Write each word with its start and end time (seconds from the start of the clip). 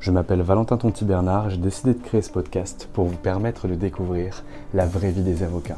Je 0.00 0.12
m'appelle 0.12 0.42
Valentin 0.42 0.76
Tonti 0.76 1.04
Bernard 1.04 1.50
j'ai 1.50 1.56
décidé 1.56 1.92
de 1.92 2.00
créer 2.00 2.22
ce 2.22 2.30
podcast 2.30 2.88
pour 2.92 3.06
vous 3.06 3.16
permettre 3.16 3.66
de 3.66 3.74
découvrir 3.74 4.44
la 4.72 4.86
vraie 4.86 5.10
vie 5.10 5.22
des 5.22 5.42
avocats, 5.42 5.76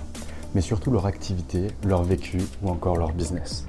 mais 0.54 0.60
surtout 0.60 0.90
leur 0.90 1.06
activité, 1.06 1.68
leur 1.86 2.02
vécu 2.02 2.38
ou 2.62 2.68
encore 2.68 2.98
leur 2.98 3.12
business. 3.12 3.66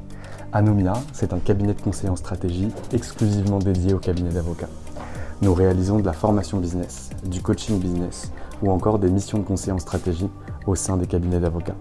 Anomia, 0.52 0.94
c'est 1.13 1.31
un 1.31 1.39
cabinet 1.39 1.73
de 1.73 1.81
conseil 1.81 2.09
en 2.09 2.17
stratégie 2.17 2.67
exclusivement 2.91 3.59
dédié 3.59 3.94
au 3.94 3.99
cabinet 3.99 4.31
d'avocats. 4.31 4.67
Nous 5.41 5.53
réalisons 5.53 5.99
de 5.99 6.05
la 6.05 6.13
formation 6.13 6.57
business, 6.57 7.11
du 7.23 7.41
coaching 7.41 7.79
business 7.79 8.33
ou 8.61 8.72
encore 8.72 8.99
des 8.99 9.09
missions 9.09 9.38
de 9.38 9.44
conseil 9.44 9.72
en 9.72 9.79
stratégie 9.79 10.29
au 10.67 10.75
sein 10.75 10.97
des 10.97 11.07
cabinets 11.07 11.39
d'avocats. 11.39 11.77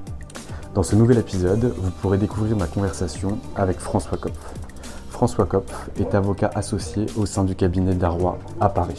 Dans 0.74 0.84
ce 0.84 0.94
nouvel 0.94 1.18
épisode, 1.18 1.74
vous 1.76 1.90
pourrez 1.90 2.18
découvrir 2.18 2.56
ma 2.56 2.68
conversation 2.68 3.38
avec 3.56 3.80
François 3.80 4.16
Kopf. 4.16 4.54
François 5.20 5.44
Kopf 5.44 5.90
est 6.00 6.14
avocat 6.14 6.50
associé 6.54 7.04
au 7.14 7.26
sein 7.26 7.44
du 7.44 7.54
cabinet 7.54 7.94
Darrois 7.94 8.38
à 8.58 8.70
Paris. 8.70 8.98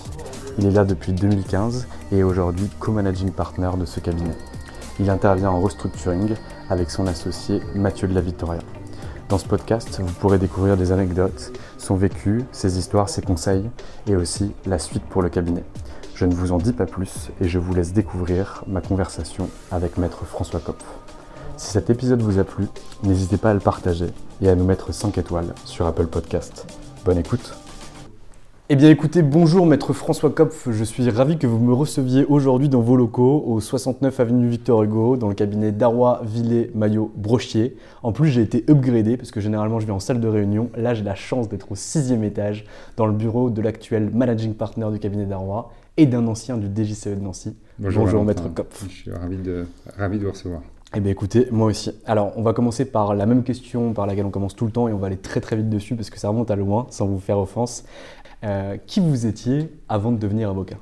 Il 0.59 0.67
est 0.67 0.71
là 0.71 0.85
depuis 0.85 1.13
2015 1.13 1.87
et 2.11 2.19
est 2.19 2.23
aujourd'hui 2.23 2.69
co-managing 2.79 3.31
partner 3.31 3.71
de 3.75 3.85
ce 3.85 3.99
cabinet. 3.99 4.37
Il 4.99 5.09
intervient 5.09 5.49
en 5.49 5.59
restructuring 5.59 6.35
avec 6.69 6.91
son 6.91 7.07
associé 7.07 7.59
Mathieu 7.73 8.07
de 8.07 8.13
la 8.13 8.21
Victoria. 8.21 8.61
Dans 9.29 9.39
ce 9.39 9.47
podcast, 9.47 9.99
vous 9.99 10.13
pourrez 10.13 10.37
découvrir 10.37 10.77
des 10.77 10.91
anecdotes, 10.91 11.53
son 11.79 11.95
vécu, 11.95 12.45
ses 12.51 12.77
histoires, 12.77 13.09
ses 13.09 13.23
conseils 13.23 13.67
et 14.05 14.15
aussi 14.15 14.53
la 14.67 14.77
suite 14.77 15.05
pour 15.05 15.23
le 15.23 15.29
cabinet. 15.29 15.63
Je 16.13 16.25
ne 16.25 16.35
vous 16.35 16.51
en 16.51 16.59
dis 16.59 16.73
pas 16.73 16.85
plus 16.85 17.31
et 17.41 17.49
je 17.49 17.57
vous 17.57 17.73
laisse 17.73 17.93
découvrir 17.93 18.63
ma 18.67 18.81
conversation 18.81 19.49
avec 19.71 19.97
maître 19.97 20.23
François 20.25 20.59
Kopf. 20.59 20.85
Si 21.57 21.71
cet 21.71 21.89
épisode 21.89 22.21
vous 22.21 22.37
a 22.37 22.43
plu, 22.43 22.67
n'hésitez 23.01 23.37
pas 23.37 23.49
à 23.49 23.55
le 23.55 23.59
partager 23.59 24.13
et 24.41 24.49
à 24.49 24.55
nous 24.55 24.65
mettre 24.65 24.93
5 24.93 25.17
étoiles 25.17 25.53
sur 25.65 25.85
Apple 25.85 26.07
Podcast. 26.07 26.65
Bonne 27.05 27.17
écoute 27.17 27.55
eh 28.73 28.77
bien 28.77 28.89
écoutez, 28.89 29.21
bonjour 29.21 29.65
maître 29.65 29.91
François 29.91 30.29
Kopf, 30.29 30.69
je 30.71 30.83
suis 30.85 31.09
ravi 31.09 31.37
que 31.37 31.45
vous 31.45 31.59
me 31.59 31.73
receviez 31.73 32.23
aujourd'hui 32.23 32.69
dans 32.69 32.79
vos 32.79 32.95
locaux 32.95 33.43
au 33.45 33.59
69 33.59 34.17
avenue 34.21 34.47
Victor 34.47 34.83
Hugo, 34.83 35.17
dans 35.17 35.27
le 35.27 35.33
cabinet 35.33 35.73
Darrois, 35.73 36.21
Villet, 36.23 36.71
Maillot, 36.73 37.11
Brochier. 37.17 37.75
En 38.01 38.13
plus 38.13 38.29
j'ai 38.29 38.41
été 38.41 38.63
upgradé 38.69 39.17
parce 39.17 39.31
que 39.31 39.41
généralement 39.41 39.81
je 39.81 39.87
vais 39.87 39.91
en 39.91 39.99
salle 39.99 40.21
de 40.21 40.27
réunion, 40.29 40.69
là 40.77 40.93
j'ai 40.93 41.03
la 41.03 41.15
chance 41.15 41.49
d'être 41.49 41.69
au 41.73 41.75
sixième 41.75 42.23
étage 42.23 42.63
dans 42.95 43.07
le 43.07 43.11
bureau 43.11 43.49
de 43.49 43.61
l'actuel 43.61 44.09
managing 44.09 44.53
partner 44.53 44.87
du 44.89 44.99
cabinet 44.99 45.25
Darrois 45.25 45.73
et 45.97 46.05
d'un 46.05 46.25
ancien 46.27 46.55
du 46.55 46.67
DJCE 46.67 47.07
de 47.07 47.15
Nancy. 47.15 47.57
Bonjour, 47.77 48.23
maître 48.23 48.47
Kopf. 48.53 48.85
Je 48.87 48.95
suis 48.95 49.11
ravi 49.11 49.35
de, 49.35 49.65
ravi 49.97 50.17
de 50.17 50.23
vous 50.23 50.31
recevoir. 50.31 50.61
Eh 50.93 50.99
bien 50.99 51.13
écoutez, 51.13 51.47
moi 51.51 51.67
aussi. 51.67 51.89
Alors 52.05 52.33
on 52.35 52.41
va 52.41 52.51
commencer 52.51 52.83
par 52.83 53.15
la 53.15 53.25
même 53.25 53.43
question 53.43 53.93
par 53.93 54.05
laquelle 54.05 54.25
on 54.25 54.29
commence 54.29 54.57
tout 54.57 54.65
le 54.65 54.73
temps 54.73 54.89
et 54.89 54.93
on 54.93 54.97
va 54.97 55.07
aller 55.07 55.15
très 55.15 55.39
très 55.39 55.55
vite 55.55 55.69
dessus 55.69 55.95
parce 55.95 56.09
que 56.09 56.19
ça 56.19 56.27
remonte 56.27 56.51
à 56.51 56.57
loin 56.57 56.87
sans 56.89 57.07
vous 57.07 57.19
faire 57.19 57.39
offense. 57.39 57.85
Euh, 58.43 58.75
qui 58.87 58.99
vous 58.99 59.25
étiez 59.25 59.69
avant 59.87 60.11
de 60.11 60.17
devenir 60.17 60.49
avocat? 60.49 60.75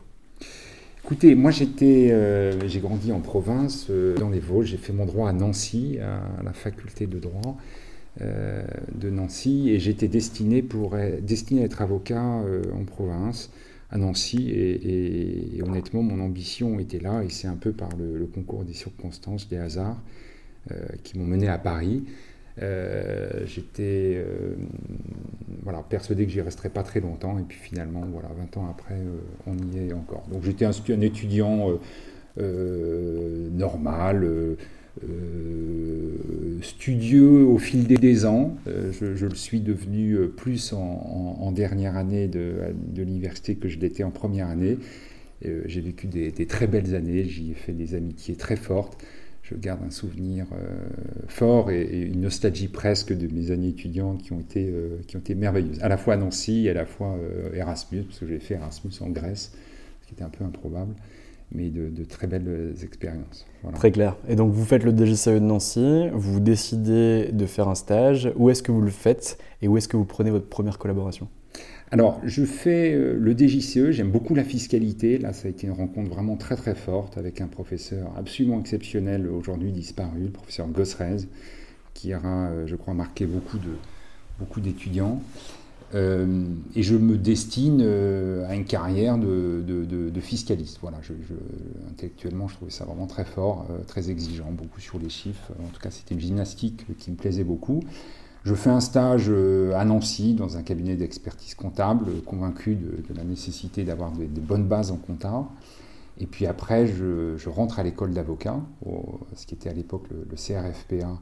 Écoutez, 1.03 1.35
moi 1.35 1.51
j'étais, 1.51 2.09
euh, 2.11 2.67
j'ai 2.67 2.79
grandi 2.79 3.11
en 3.11 3.19
province, 3.19 3.85
euh, 3.91 4.17
dans 4.17 4.29
les 4.29 4.39
Vosges. 4.39 4.69
J'ai 4.69 4.77
fait 4.77 4.93
mon 4.93 5.05
droit 5.05 5.29
à 5.29 5.33
Nancy, 5.33 5.99
à 6.01 6.41
la 6.41 6.53
faculté 6.53 7.05
de 7.05 7.19
droit 7.19 7.57
de 8.19 9.09
Nancy, 9.09 9.69
et 9.69 9.79
j'étais 9.79 10.09
destiné 10.09 10.65
à 10.97 11.63
être 11.63 11.81
avocat 11.81 12.21
en 12.21 12.83
province 12.83 13.49
à 13.91 13.97
Nancy. 13.97 14.51
Et, 14.51 15.61
honnêtement, 15.61 16.01
mon 16.01 16.23
ambition 16.23 16.79
était 16.79 16.99
là, 16.99 17.23
et 17.23 17.29
c'est 17.29 17.47
un 17.47 17.55
peu 17.55 17.71
par 17.71 17.89
le, 17.97 18.25
concours 18.25 18.63
des 18.63 18.73
circonstances, 18.73 19.47
des 19.49 19.57
hasards, 19.57 19.99
euh, 20.71 20.75
qui 21.03 21.17
m'ont 21.17 21.25
mené 21.25 21.47
à 21.47 21.57
Paris. 21.57 22.03
Euh, 22.61 23.45
j'étais 23.45 24.17
euh, 24.17 24.55
voilà, 25.63 25.81
persuadé 25.81 26.25
que 26.25 26.31
j'y 26.31 26.41
resterais 26.41 26.69
pas 26.69 26.83
très 26.83 26.99
longtemps, 26.99 27.39
et 27.39 27.43
puis 27.43 27.57
finalement, 27.57 28.05
voilà, 28.11 28.29
20 28.37 28.57
ans 28.57 28.67
après, 28.69 28.97
on 29.47 29.55
y 29.73 29.89
est 29.89 29.93
encore. 29.93 30.23
Donc 30.31 30.43
j'étais 30.43 30.65
un, 30.65 31.01
étudiant 31.01 31.79
normal 32.37 34.57
studieux 36.61 37.43
au 37.43 37.57
fil 37.57 37.85
des, 37.85 38.25
ans. 38.25 38.55
Euh, 38.67 38.91
je, 38.91 39.25
le 39.25 39.35
suis 39.35 39.61
devenu 39.61 40.13
euh, 40.13 40.27
plus 40.27 40.73
en, 40.73 41.51
dernière 41.51 41.97
année 41.97 42.27
de, 42.27 42.53
l'université 42.95 43.55
que 43.55 43.67
je 43.67 43.79
l'étais 43.79 44.03
en 44.03 44.11
première 44.11 44.47
année. 44.47 44.77
J'ai 45.41 45.81
vécu 45.81 46.07
des, 46.07 46.31
très 46.45 46.67
belles 46.67 46.95
années, 46.95 47.23
j'y 47.23 47.51
ai 47.51 47.53
fait 47.53 47.71
des 47.71 47.95
amitiés 47.95 48.35
très 48.35 48.57
fortes. 48.57 49.01
Je 49.41 49.55
garde 49.55 49.81
un 49.83 49.89
souvenir 49.89 50.45
fort 51.27 51.71
et, 51.71 52.01
une 52.01 52.21
nostalgie 52.21 52.67
presque 52.67 53.17
de 53.17 53.33
mes 53.33 53.51
années 53.51 53.69
étudiantes 53.69 54.21
qui 54.21 54.33
ont 54.33 54.39
été, 54.41 54.71
qui 55.07 55.15
ont 55.15 55.19
été 55.19 55.35
merveilleuses. 55.35 55.81
À 55.81 55.87
la 55.87 55.97
fois 55.97 56.15
à 56.15 56.17
Nancy 56.17 56.65
et 56.67 56.71
à 56.71 56.73
la 56.73 56.85
fois 56.85 57.17
Erasmus, 57.53 58.03
parce 58.03 58.19
que 58.19 58.27
j'ai 58.27 58.39
fait 58.39 58.55
Erasmus 58.55 58.91
en 58.99 59.09
Grèce, 59.09 59.53
ce 60.01 60.07
qui 60.07 60.13
était 60.13 60.23
un 60.23 60.29
peu 60.29 60.43
improbable 60.43 60.93
mais 61.51 61.69
de, 61.69 62.03
très 62.03 62.27
belles 62.27 62.75
expériences. 62.83 63.45
Très 63.75 63.91
clair. 63.91 64.15
Et 64.27 64.35
donc 64.35 64.53
vous 64.53 64.65
faites 64.65 64.83
le 64.83 64.95
DGCE 64.95 65.29
de 65.29 65.39
Nancy, 65.39 66.07
vous 66.13 66.39
décidez 66.39 67.29
de 67.31 67.45
faire 67.45 67.67
un 67.67 67.75
stage. 67.75 68.31
Où 68.35 68.49
est-ce 68.49 68.63
que 68.63 68.71
vous 68.71 68.81
le 68.81 68.91
faites 68.91 69.37
et 69.61 69.67
où 69.67 69.77
est-ce 69.77 69.87
que 69.87 69.97
vous 69.97 70.05
prenez 70.05 70.31
votre 70.31 70.47
première 70.47 70.77
collaboration? 70.77 71.27
Alors, 71.91 72.21
je 72.23 72.45
fais 72.45 72.93
euh, 72.93 73.17
le 73.19 73.35
DGCE, 73.35 73.89
j'aime 73.89 74.11
beaucoup 74.11 74.35
la 74.35 74.43
fiscalité. 74.43 75.17
Là, 75.17 75.33
ça 75.33 75.47
a 75.47 75.51
été 75.51 75.65
une 75.65 75.73
rencontre 75.73 76.11
vraiment 76.11 76.35
très 76.35 76.55
très 76.55 76.75
forte 76.75 77.17
avec 77.17 77.41
un 77.41 77.47
professeur 77.47 78.11
absolument 78.15 78.59
exceptionnel, 78.59 79.27
aujourd'hui 79.27 79.71
disparu, 79.71 80.25
le 80.25 80.29
professeur 80.29 80.67
Gossrez, 80.67 81.27
qui 81.95 82.13
aura, 82.13 82.49
euh, 82.49 82.67
je 82.67 82.75
crois, 82.75 82.93
marqué 82.93 83.25
beaucoup 83.25 83.57
de 83.57 83.71
beaucoup 84.37 84.61
d'étudiants. 84.61 85.21
Euh, 85.95 86.45
et 86.75 86.83
je 86.83 86.95
me 86.95 87.17
destine 87.17 87.81
euh, 87.81 88.47
à 88.47 88.55
une 88.55 88.65
carrière 88.65 89.17
de, 89.17 90.11
fiscaliste. 90.21 90.79
Voilà, 90.81 90.97
intellectuellement, 91.89 92.47
je 92.47 92.55
trouvais 92.55 92.71
ça 92.71 92.85
vraiment 92.85 93.07
très 93.07 93.25
fort, 93.25 93.65
euh, 93.69 93.79
très 93.87 94.09
exigeant, 94.09 94.51
beaucoup 94.51 94.79
sur 94.79 94.99
les 94.99 95.09
chiffres. 95.09 95.51
En 95.63 95.69
tout 95.69 95.79
cas, 95.81 95.89
c'était 95.89 96.13
une 96.13 96.21
gymnastique 96.21 96.85
qui 96.97 97.11
me 97.11 97.15
plaisait 97.15 97.43
beaucoup. 97.43 97.81
Je 98.43 98.53
fais 98.53 98.69
un 98.69 98.79
stage 98.79 99.29
à 99.29 99.85
Nancy 99.85 100.33
dans 100.33 100.55
un 100.55 100.63
cabinet 100.63 100.95
d'expertise 100.95 101.55
comptable, 101.55 102.21
convaincu 102.25 102.75
de, 102.75 103.13
la 103.13 103.23
nécessité 103.23 103.83
d'avoir 103.83 104.11
des, 104.11 104.27
bonnes 104.27 104.65
bases 104.65 104.91
en 104.91 104.97
compta. 104.97 105.45
Et 106.19 106.25
puis 106.25 106.45
après, 106.45 106.87
je, 106.87 107.49
rentre 107.49 107.79
à 107.79 107.83
l'école 107.83 108.13
d'avocat, 108.13 108.61
ce 109.35 109.45
qui 109.45 109.55
était 109.55 109.69
à 109.69 109.73
l'époque 109.73 110.05
le, 110.09 110.35
CRFPA 110.35 111.19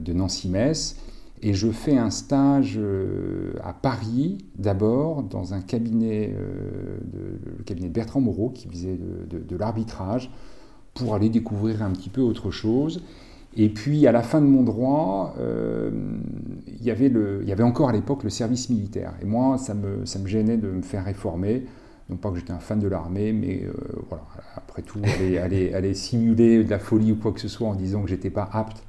de 0.00 0.12
Nancy-Metz. 0.12 0.96
Et 1.42 1.54
je 1.54 1.70
fais 1.70 1.98
un 1.98 2.10
stage 2.10 2.78
à 3.64 3.72
Paris, 3.72 4.38
d'abord, 4.56 5.24
dans 5.24 5.54
un 5.54 5.60
cabinet, 5.60 6.32
de, 7.12 7.58
le 7.58 7.64
cabinet 7.64 7.88
de 7.88 7.92
Bertrand 7.92 8.20
Moreau, 8.20 8.50
qui 8.50 8.68
faisait 8.68 8.96
de 8.96 9.56
l'arbitrage, 9.56 10.30
pour 10.94 11.14
aller 11.14 11.28
découvrir 11.28 11.82
un 11.82 11.90
petit 11.90 12.10
peu 12.10 12.20
autre 12.20 12.52
chose. 12.52 13.02
Et 13.56 13.68
puis 13.68 14.06
à 14.06 14.12
la 14.12 14.22
fin 14.22 14.40
de 14.40 14.46
mon 14.46 14.62
droit, 14.62 15.34
euh, 15.38 15.90
il, 16.66 16.82
y 16.82 16.90
avait 16.90 17.08
le, 17.08 17.40
il 17.42 17.48
y 17.48 17.52
avait 17.52 17.62
encore 17.62 17.90
à 17.90 17.92
l'époque 17.92 18.24
le 18.24 18.30
service 18.30 18.70
militaire. 18.70 19.12
Et 19.20 19.26
moi, 19.26 19.58
ça 19.58 19.74
me, 19.74 20.06
ça 20.06 20.18
me 20.18 20.26
gênait 20.26 20.56
de 20.56 20.68
me 20.68 20.82
faire 20.82 21.04
réformer. 21.04 21.66
Non 22.08 22.16
pas 22.16 22.30
que 22.30 22.38
j'étais 22.38 22.52
un 22.52 22.58
fan 22.58 22.80
de 22.80 22.88
l'armée, 22.88 23.32
mais 23.32 23.62
euh, 23.64 23.72
voilà, 24.08 24.24
après 24.56 24.82
tout, 24.82 25.00
aller, 25.02 25.38
aller, 25.38 25.72
aller, 25.74 25.94
simuler 25.94 26.64
de 26.64 26.70
la 26.70 26.78
folie 26.78 27.12
ou 27.12 27.16
quoi 27.16 27.32
que 27.32 27.40
ce 27.40 27.48
soit 27.48 27.68
en 27.68 27.74
disant 27.74 28.02
que 28.02 28.08
j'étais 28.08 28.30
pas 28.30 28.48
apte 28.52 28.82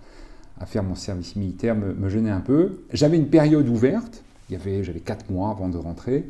à 0.60 0.66
faire 0.66 0.84
mon 0.84 0.96
service 0.96 1.36
militaire 1.36 1.76
me, 1.76 1.94
me 1.94 2.10
gênait 2.10 2.30
un 2.30 2.42
peu. 2.42 2.80
J'avais 2.92 3.18
une 3.18 3.28
période 3.28 3.68
ouverte, 3.68 4.24
j'avais 4.50 5.00
quatre 5.00 5.30
mois 5.30 5.50
avant 5.50 5.70
de 5.70 5.78
rentrer. 5.78 6.26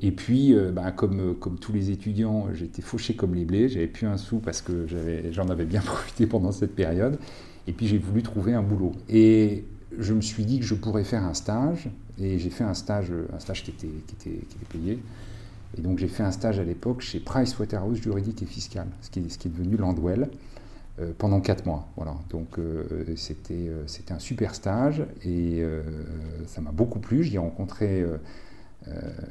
Et 0.00 0.12
puis, 0.12 0.54
euh, 0.54 0.70
bah, 0.70 0.92
comme, 0.92 1.34
comme 1.34 1.58
tous 1.58 1.72
les 1.72 1.90
étudiants, 1.90 2.46
j'étais 2.54 2.82
fauché 2.82 3.14
comme 3.14 3.34
les 3.34 3.44
blés, 3.44 3.68
j'avais 3.68 3.88
plus 3.88 4.06
un 4.06 4.16
sou 4.16 4.38
parce 4.38 4.62
que 4.62 4.86
j'en 5.32 5.48
avais 5.48 5.64
bien 5.64 5.80
profité 5.84 6.26
pendant 6.26 6.52
cette 6.52 6.74
période. 6.74 7.18
Et 7.66 7.72
puis 7.72 7.86
j'ai 7.86 7.98
voulu 7.98 8.22
trouver 8.22 8.54
un 8.54 8.62
boulot. 8.62 8.92
Et 9.08 9.64
je 9.98 10.14
me 10.14 10.20
suis 10.20 10.44
dit 10.44 10.60
que 10.60 10.64
je 10.64 10.74
pourrais 10.74 11.04
faire 11.04 11.24
un 11.24 11.34
stage. 11.34 11.88
Et 12.20 12.38
j'ai 12.38 12.50
fait 12.50 12.64
un 12.64 12.74
stage, 12.74 13.12
un 13.34 13.38
stage 13.38 13.64
qui 13.64 13.70
était, 13.70 13.88
qui 13.88 14.14
était, 14.14 14.38
qui 14.46 14.56
était 14.56 14.78
payé. 14.78 14.98
Et 15.76 15.82
donc 15.82 15.98
j'ai 15.98 16.08
fait 16.08 16.22
un 16.22 16.30
stage 16.30 16.58
à 16.58 16.64
l'époque 16.64 17.02
chez 17.02 17.20
Pricewaterhouse 17.20 18.00
Juridique 18.00 18.42
et 18.42 18.46
Fiscal, 18.46 18.86
ce 19.02 19.10
qui 19.10 19.22
ce 19.28 19.36
qui 19.36 19.48
est 19.48 19.50
devenu 19.50 19.76
Landwell, 19.76 20.30
pendant 21.18 21.40
quatre 21.40 21.66
mois. 21.66 21.88
Voilà. 21.96 22.14
Donc 22.30 22.58
euh, 22.58 23.04
c'était, 23.16 23.54
euh, 23.54 23.86
c'était 23.86 24.12
un 24.12 24.18
super 24.18 24.54
stage 24.54 25.04
et 25.24 25.62
ça 26.46 26.60
m'a 26.60 26.72
beaucoup 26.72 26.98
plu. 26.98 27.22
J'y 27.22 27.36
ai 27.36 27.38
rencontré 27.38 28.04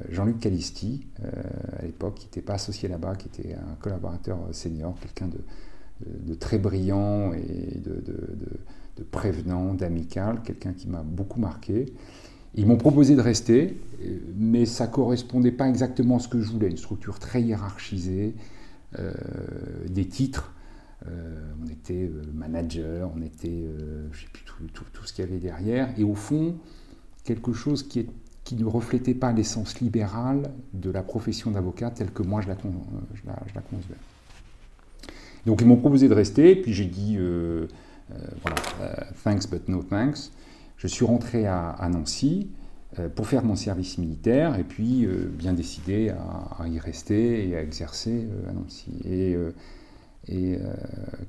Jean-Luc 0.10 0.40
Calisti 0.40 1.08
à 1.80 1.84
l'époque, 1.84 2.16
qui 2.16 2.26
n'était 2.26 2.42
pas 2.42 2.54
associé 2.54 2.90
là-bas, 2.90 3.16
qui 3.16 3.28
était 3.28 3.56
un 3.56 3.76
collaborateur 3.82 4.38
senior, 4.52 4.96
quelqu'un 5.00 5.28
de, 5.28 5.40
de, 6.06 6.34
très 6.36 6.60
brillant 6.60 7.34
et 7.34 7.80
de, 7.80 8.04
de 8.98 9.04
prévenant, 9.04 9.74
d'amical, 9.74 10.42
quelqu'un 10.44 10.74
qui 10.74 10.88
m'a 10.88 11.02
beaucoup 11.02 11.40
marqué. 11.40 11.94
Ils 12.56 12.66
m'ont 12.66 12.78
proposé 12.78 13.16
de 13.16 13.22
rester, 13.22 13.80
mais 14.36 14.66
ça 14.66 14.88
ne 14.88 14.92
correspondait 14.92 15.52
pas 15.52 15.70
exactement 15.70 16.18
à 16.18 16.20
ce 16.20 16.28
que 16.28 16.42
je 16.42 16.52
voulais, 16.52 16.70
une 16.70 16.78
structure 16.78 17.20
très 17.20 17.42
hiérarchisée, 17.42 18.34
euh, 18.98 19.12
des 19.90 20.06
titres. 20.06 20.54
Euh, 21.10 21.54
on 21.64 21.68
était 21.68 22.04
euh, 22.04 22.22
manager, 22.34 23.12
on 23.16 23.22
était, 23.22 23.66
je 24.12 24.20
sais 24.20 24.28
plus, 24.32 24.44
tout, 24.44 25.06
ce 25.06 25.14
qu'il 25.14 25.26
y 25.26 25.28
avait 25.28 25.40
derrière, 25.40 25.90
et 25.98 26.04
au 26.04 26.16
fond, 26.16 26.58
quelque 27.24 27.54
chose 27.54 27.84
qui, 27.84 28.08
ne 28.54 28.66
reflétait 28.66 29.14
pas 29.14 29.34
l'essence 29.34 29.82
libérale 29.82 30.44
de 30.74 30.90
la 30.90 31.04
profession 31.04 31.52
d'avocat 31.52 31.92
telle 31.92 32.12
que 32.12 32.24
moi 32.24 32.42
je 32.42 32.48
la, 32.48 32.56
je 32.56 33.54
concevais. 33.54 33.96
Donc 35.48 35.62
ils 35.62 35.68
m'ont 35.68 35.78
proposé 35.78 36.10
de 36.10 36.14
rester, 36.14 36.56
puis 36.58 36.74
j'ai 36.74 36.86
dit 36.86 37.16
euh, 37.18 37.68
euh, 38.12 38.16
voilà, 38.42 38.58
euh, 38.82 38.94
thanks 39.24 39.50
but 39.50 39.68
no 39.70 39.82
thanks. 39.82 40.32
Je 40.76 40.88
suis 40.88 41.06
rentré 41.06 41.48
à, 41.48 41.90
Nancy 41.92 42.50
pour 43.16 43.28
faire 43.28 43.44
mon 43.44 43.56
service 43.56 43.98
militaire 43.98 44.60
et 44.60 44.64
puis 44.64 45.08
bien 45.32 45.54
décidé 45.54 46.10
à, 46.10 46.68
y 46.68 46.78
rester 46.78 47.50
et 47.50 47.56
à 47.56 47.64
exercer 47.64 48.28
à 48.48 48.54
Nancy. 48.54 48.92
Et 50.30 50.58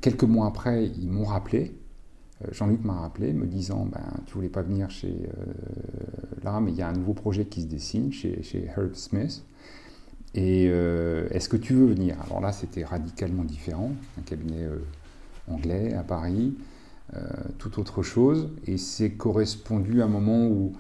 quelques 0.01 0.25
mois 0.25 0.47
après, 0.47 0.87
ils 0.87 1.09
m'ont 1.09 1.25
rappelé. 1.25 1.73
Jean-Luc 2.53 2.85
m'a 2.85 2.95
rappelé, 2.95 3.33
me 3.33 3.47
disant 3.47 3.87
ben, 3.87 4.01
Tu 4.27 4.35
voulais 4.35 4.49
pas 4.49 4.63
venir 4.63 4.91
chez. 4.91 5.29
là, 6.43 6.61
mais 6.61 6.73
il 6.73 6.77
y 6.77 6.83
a 6.83 6.89
un 6.89 6.93
nouveau 6.93 7.15
projet 7.15 7.45
qui 7.45 7.63
se 7.63 7.67
dessine 7.67 8.13
chez, 8.13 8.43
chez 8.43 8.65
Herb 8.65 8.95
Smith. 8.95 9.45
Et 10.35 10.69
euh, 10.71 11.27
est-ce 11.31 11.49
que 11.49 11.57
tu 11.57 11.75
veux 11.75 11.87
venir? 11.87 12.17
Alors 12.25 12.41
là, 12.41 12.53
c'était 12.53 12.85
radicalement 12.85 13.45
différent, 13.45 13.93
un 14.19 14.23
cabinet 14.23 14.65
euh, 14.65 14.79
anglais 15.49 15.95
à 15.95 16.03
Paris, 16.03 16.55
euh, 17.15 17.21
tout 17.59 17.81
autre 17.81 18.03
chose. 18.03 18.51
Et 18.67 18.77
c'est 18.77 19.13
correspondu 19.13 20.03
à 20.03 20.05
un 20.05 20.09
moment 20.09 20.47
où, 20.47 20.75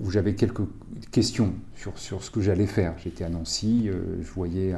où 0.00 0.10
j'avais 0.10 0.34
quelques 0.34 0.62
questions 1.10 1.54
sur, 1.74 1.98
sur 1.98 2.22
ce 2.22 2.30
que 2.30 2.40
j'allais 2.40 2.66
faire. 2.66 2.94
J'étais 3.02 3.24
à 3.24 3.28
Nancy, 3.28 3.90
je 4.20 4.30
voyais, 4.30 4.74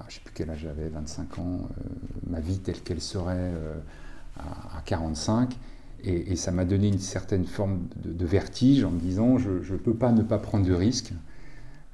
je 0.00 0.04
ne 0.06 0.10
sais 0.10 0.20
plus 0.24 0.34
quel 0.34 0.50
âge 0.50 0.60
j'avais, 0.62 0.88
25 0.88 1.38
ans, 1.38 1.68
ma 2.28 2.40
vie 2.40 2.58
telle 2.58 2.80
qu'elle 2.80 3.00
serait 3.00 3.52
à, 4.38 4.82
45. 4.84 5.56
Et, 6.04 6.36
ça 6.36 6.50
m'a 6.50 6.64
donné 6.64 6.88
une 6.88 6.98
certaine 6.98 7.46
forme 7.46 7.80
de, 8.04 8.26
vertige 8.26 8.84
en 8.84 8.90
me 8.90 9.00
disant 9.00 9.38
je 9.38 9.50
ne 9.50 9.78
peux 9.78 9.94
pas 9.94 10.12
ne 10.12 10.22
pas 10.22 10.38
prendre 10.38 10.66
de 10.66 10.74
risques. 10.74 11.12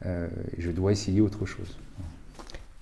Euh, 0.07 0.29
je 0.59 0.71
dois 0.71 0.93
essayer 0.93 1.21
autre 1.21 1.47
chose. 1.47 1.77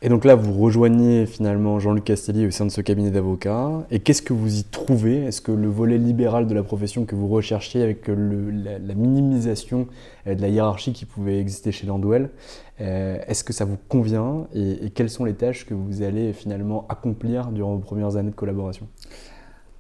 Et 0.01 0.09
donc 0.09 0.25
là, 0.25 0.37
vous 0.37 0.53
rejoignez 0.53 1.27
finalement 1.27 1.81
Jean-Luc 1.81 2.05
Castelli 2.05 2.47
au 2.47 2.53
sein 2.53 2.65
de 2.65 2.71
ce 2.71 2.81
cabinet 2.81 3.11
d'avocats. 3.11 3.85
Et 3.91 3.99
qu'est-ce 3.99 4.23
que 4.23 4.33
vous 4.33 4.61
y 4.61 4.63
trouvez? 4.63 5.25
Est-ce 5.25 5.41
que 5.41 5.51
le 5.51 5.67
volet 5.67 5.99
libéral 5.99 6.47
de 6.47 6.55
la 6.55 6.63
profession 6.63 7.05
que 7.05 7.17
vous 7.17 7.27
recherchiez 7.27 7.83
avec 7.83 8.07
la, 8.07 8.95
minimisation 8.95 9.89
euh, 10.29 10.37
de 10.37 10.41
la 10.41 10.49
hiérarchie 10.49 10.93
qui 10.93 11.05
pouvait 11.05 11.41
exister 11.41 11.73
chez 11.73 11.89
Landwell, 11.89 12.31
euh, 12.81 13.19
est-ce 13.27 13.45
que 13.45 13.53
ça 13.53 13.65
vous 13.65 13.79
convient 13.89 14.47
et, 14.55 14.91
quelles 14.95 15.11
sont 15.11 15.25
les 15.25 15.35
tâches 15.35 15.67
que 15.67 15.75
vous 15.75 16.03
allez 16.03 16.33
finalement 16.33 16.87
accomplir 16.89 17.51
durant 17.51 17.75
vos 17.75 17.81
premières 17.81 18.17
années 18.17 18.31
de 18.31 18.37
collaboration? 18.37 18.87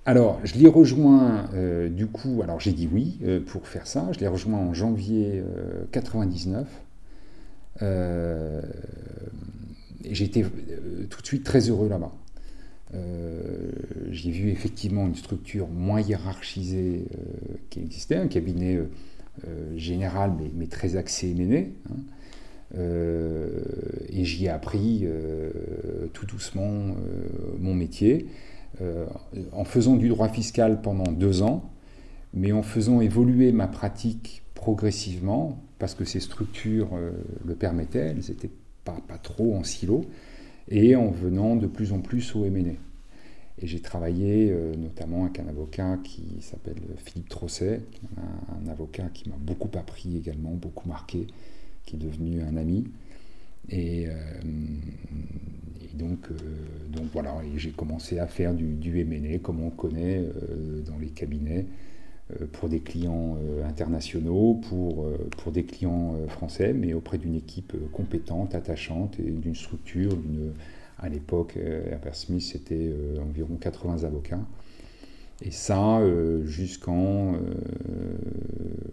Alors, 0.06 0.40
je 0.42 0.54
l'ai 0.54 0.68
rejoint 0.68 1.44
du 1.90 2.06
coup, 2.06 2.40
alors 2.42 2.60
j'ai 2.60 2.72
dit 2.72 2.88
oui 2.90 3.20
pour 3.46 3.68
faire 3.68 3.86
ça, 3.86 4.08
je 4.12 4.20
l'ai 4.20 4.26
rejoint 4.26 4.58
en 4.58 4.72
janvier 4.72 5.42
99. 5.92 6.66
Euh, 7.82 8.62
J'étais 10.10 10.44
euh, 10.44 11.06
tout 11.10 11.20
de 11.20 11.26
suite 11.26 11.44
très 11.44 11.68
heureux 11.68 11.88
là-bas. 11.88 12.12
Euh, 12.94 13.70
j'ai 14.10 14.30
vu 14.30 14.50
effectivement 14.50 15.06
une 15.06 15.16
structure 15.16 15.68
moins 15.68 16.00
hiérarchisée 16.00 17.06
qui 17.68 17.80
existait, 17.80 18.16
un 18.16 18.28
cabinet 18.28 18.80
général 19.76 20.32
mais, 20.54 20.66
très 20.66 20.96
axé. 20.96 21.34
Hein. 21.90 21.96
Et 22.76 24.24
j'y 24.24 24.46
ai 24.46 24.48
appris 24.50 25.06
tout 26.12 26.26
doucement 26.26 26.94
mon 27.58 27.74
métier 27.74 28.26
en 29.52 29.64
faisant 29.64 29.96
du 29.96 30.08
droit 30.08 30.28
fiscal 30.28 30.82
pendant 30.82 31.10
deux 31.10 31.42
ans, 31.42 31.70
mais 32.34 32.52
en 32.52 32.62
faisant 32.62 33.00
évoluer 33.00 33.52
ma 33.52 33.68
pratique 33.68 34.42
progressivement 34.54 35.62
parce 35.78 35.94
que 35.94 36.04
ces 36.04 36.20
structures 36.20 36.90
euh, 36.94 37.12
le 37.44 37.54
permettaient, 37.54 37.98
elles 37.98 38.24
n'étaient 38.28 38.50
pas, 38.84 38.98
pas 39.06 39.18
trop 39.18 39.54
en 39.54 39.64
silo, 39.64 40.04
et 40.68 40.96
en 40.96 41.10
venant 41.10 41.56
de 41.56 41.66
plus 41.66 41.92
en 41.92 42.00
plus 42.00 42.34
au 42.34 42.44
MNE. 42.44 42.76
Et 43.60 43.66
j'ai 43.66 43.80
travaillé 43.80 44.50
euh, 44.50 44.74
notamment 44.76 45.24
avec 45.24 45.40
un 45.40 45.48
avocat 45.48 45.98
qui 46.04 46.36
s'appelle 46.40 46.80
Philippe 46.98 47.28
Trosset, 47.28 47.82
un, 48.16 48.68
avocat 48.68 49.08
qui 49.12 49.28
m'a 49.28 49.36
beaucoup 49.36 49.70
appris 49.78 50.16
également, 50.16 50.50
beaucoup 50.50 50.88
marqué, 50.88 51.26
qui 51.88 51.96
est 51.96 51.98
devenu 51.98 52.42
un 52.42 52.56
ami. 52.56 52.84
Et, 53.70 54.06
euh, 54.08 54.12
donc, 55.94 56.28
donc 56.90 57.06
voilà, 57.12 57.34
j'ai 57.56 57.70
commencé 57.70 58.18
à 58.18 58.26
faire 58.26 58.54
du, 58.54 58.74
du 58.74 59.40
comme 59.42 59.60
on 59.60 59.70
connaît 59.70 60.22
dans 60.86 60.98
les 60.98 61.08
cabinets. 61.08 61.66
Euh, 62.30 62.46
pour 62.52 62.68
des 62.68 62.80
clients 62.80 63.38
euh, 63.42 63.66
internationaux, 63.66 64.60
pour, 64.68 65.04
euh, 65.04 65.16
pour 65.38 65.50
des 65.50 65.64
clients 65.64 66.14
français, 66.28 66.74
mais 66.74 66.92
auprès 66.92 67.16
d'une 67.16 67.34
équipe 67.34 67.74
compétente, 67.90 68.54
attachante 68.54 69.18
et 69.18 69.30
d'une 69.30 69.54
structure. 69.54 70.12
à 70.98 71.08
l'époque, 71.08 71.56
Herbert 71.56 72.16
Smith, 72.16 72.42
c'était 72.42 72.92
environ 73.20 73.56
80 73.56 74.02
avocats. 74.04 74.40
Et 75.42 75.50
ça, 75.50 76.00
jusqu'en 76.44 77.34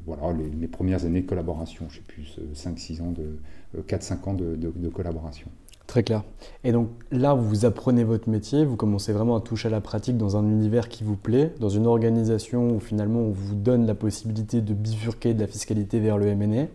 voilà, 0.05 0.31
les, 0.33 0.49
mes 0.49 0.67
premières 0.67 1.05
années 1.05 1.21
de 1.21 1.27
collaboration, 1.27 1.87
je 1.89 1.95
sais 1.95 2.03
plus, 2.07 2.39
5-6 2.53 3.01
ans 3.01 3.11
de 3.11 3.39
4-5 3.81 4.29
ans 4.29 4.33
de, 4.35 4.55
de 4.55 4.89
collaboration. 4.89 5.49
Très 5.87 6.01
clair. 6.01 6.23
Et 6.63 6.71
donc 6.71 6.89
là, 7.11 7.35
vous 7.35 7.65
apprenez 7.65 8.03
votre 8.03 8.27
métier, 8.27 8.65
vous 8.65 8.75
commencez 8.75 9.13
vraiment 9.13 9.35
à 9.35 9.39
toucher 9.39 9.67
à 9.67 9.71
la 9.71 9.81
pratique 9.81 10.17
dans 10.17 10.35
un 10.35 10.43
univers 10.43 10.89
qui 10.89 11.03
vous 11.03 11.15
plaît, 11.15 11.53
dans 11.59 11.69
une 11.69 11.85
organisation 11.85 12.69
où 12.69 12.79
finalement 12.79 13.19
on 13.19 13.29
vous 13.29 13.53
donne 13.53 13.85
la 13.85 13.93
possibilité 13.93 14.61
de 14.61 14.73
bifurquer 14.73 15.35
de 15.35 15.41
la 15.41 15.47
fiscalité 15.47 15.99
vers 15.99 16.17
le 16.17 16.25
M&A. 16.25 16.65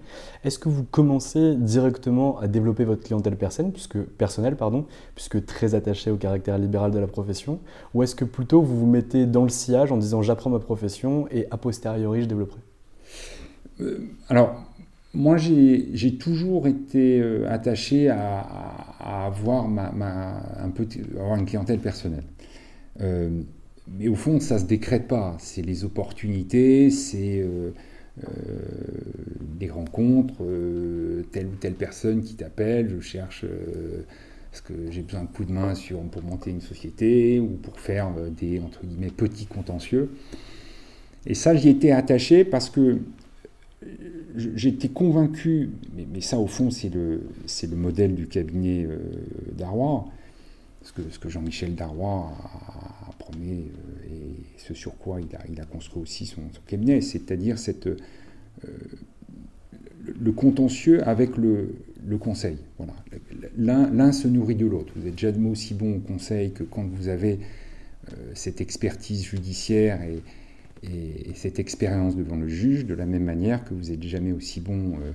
Est-ce 0.45 0.61
que 0.61 0.69
vous 0.69 0.85
commencez 0.85 1.57
directement 1.57 2.39
à 2.39 2.47
développer 2.47 2.85
votre 2.85 3.03
clientèle 3.03 3.37
personnelle, 3.37 3.73
puisque, 3.73 3.99
personnelle, 3.99 4.57
pardon, 4.57 4.87
puisque 5.17 5.45
très 5.45 5.75
attaché 5.75 6.13
au 6.13 6.17
caractère 6.17 6.57
libéral 6.57 6.93
de 6.93 6.99
la 7.01 7.09
profession, 7.09 7.59
ou 7.95 8.05
est-ce 8.05 8.15
que 8.15 8.25
plutôt 8.25 8.63
vous 8.63 8.79
vous 8.79 8.87
mettez 8.87 9.27
dans 9.27 9.43
le 9.43 9.49
sillage 9.49 9.91
en 9.91 9.97
disant 9.97 10.23
j'apprends 10.23 10.51
ma 10.51 10.61
profession 10.61 11.27
et 11.33 11.47
a 11.51 11.57
posteriori 11.57 12.23
je 12.23 12.27
développerai? 12.27 12.61
Euh, 13.81 13.99
Alors, 14.29 14.55
moi, 15.13 15.37
j'ai 15.37 16.17
toujours 16.19 16.69
été 16.69 17.21
euh, 17.21 17.51
attaché 17.51 18.09
à, 18.09 19.27
avoir, 19.27 19.69
ma, 19.69 19.89
un 19.89 20.73
avoir 21.19 21.37
une 21.37 21.47
clientèle 21.47 21.81
personnelle. 21.81 22.25
Euh, 23.01 23.43
mais 23.89 24.09
au 24.09 24.15
fond, 24.15 24.39
ça 24.39 24.55
ne 24.55 24.61
se 24.61 24.65
décrète 24.67 25.09
pas. 25.09 25.37
C'est 25.41 25.63
les 25.63 25.85
opportunités, 25.85 26.91
c'est 26.91 27.45
des 29.59 29.71
rencontres, 29.71 30.45
telle 31.33 31.47
ou 31.47 31.57
telle 31.59 31.75
personne 31.75 32.23
qui 32.23 32.35
t'appelle, 32.35 32.91
je 32.91 33.01
cherche 33.01 33.45
parce 34.51 34.61
que 34.61 34.75
j'ai 34.91 35.03
besoin 35.03 35.23
de 35.23 35.29
coup 35.29 35.45
de 35.45 35.53
main 35.53 35.75
sur, 35.75 36.01
pour 36.03 36.23
monter 36.23 36.51
une 36.51 36.61
société 36.61 37.41
ou 37.41 37.49
pour 37.49 37.81
faire 37.81 38.11
des 38.39 38.61
entre 38.61 38.85
guillemets 38.85 39.11
petits 39.11 39.47
contentieux. 39.47 40.11
Et 41.27 41.35
ça, 41.35 41.55
j'y 41.55 41.69
étais 41.71 41.91
attaché 41.91 42.45
parce 42.45 42.71
que 42.71 42.99
j'étais 44.37 44.89
convaincu, 44.89 45.71
mais, 45.95 46.21
ça 46.21 46.39
au 46.39 46.47
fond 46.47 46.71
c'est 46.71 46.93
le, 46.93 47.23
le 47.63 47.77
modèle 47.77 48.15
du 48.15 48.27
cabinet 48.27 48.85
euh, 48.85 48.99
Darrois, 49.57 50.07
ce 50.83 50.93
que, 50.93 51.29
Jean-Michel 51.29 51.75
Darrois 51.75 52.31
a, 53.09 53.13
promis 53.19 53.65
euh, 53.65 54.09
et 54.11 54.59
ce 54.59 54.75
sur 54.75 54.97
quoi 54.97 55.21
il 55.21 55.61
a, 55.61 55.65
construit 55.65 56.03
aussi 56.03 56.27
son, 56.27 56.43
cabinet, 56.67 57.01
c'est-à-dire 57.01 57.57
euh, 57.87 57.97
le 60.21 60.33
contentieux 60.33 61.07
avec 61.07 61.37
le, 61.37 61.75
le 62.07 62.19
conseil. 62.19 62.59
Voilà. 62.79 62.95
L'un 63.57 64.13
se 64.13 64.29
nourrit 64.29 64.55
de 64.55 64.67
l'autre. 64.67 64.93
Vous 64.97 65.07
êtes 65.07 65.19
jamais 65.19 65.49
aussi 65.49 65.75
bon 65.75 65.97
au 65.97 66.01
conseil 66.01 66.53
que 66.53 66.65
quand 66.65 66.85
vous 66.85 67.09
avez 67.09 67.39
cette 68.35 68.61
expertise 68.61 69.23
judiciaire 69.25 70.03
et, 70.03 70.23
et, 70.83 71.33
cette 71.35 71.59
expérience 71.59 72.17
devant 72.17 72.37
le 72.37 72.49
juge, 72.49 72.87
de 72.87 72.95
la 72.95 73.07
même 73.07 73.25
manière 73.25 73.65
que 73.65 73.75
vous 73.75 73.91
n'êtes 73.91 74.03
jamais 74.03 74.33
aussi 74.33 74.61
bon 74.61 74.95
euh, 74.95 75.13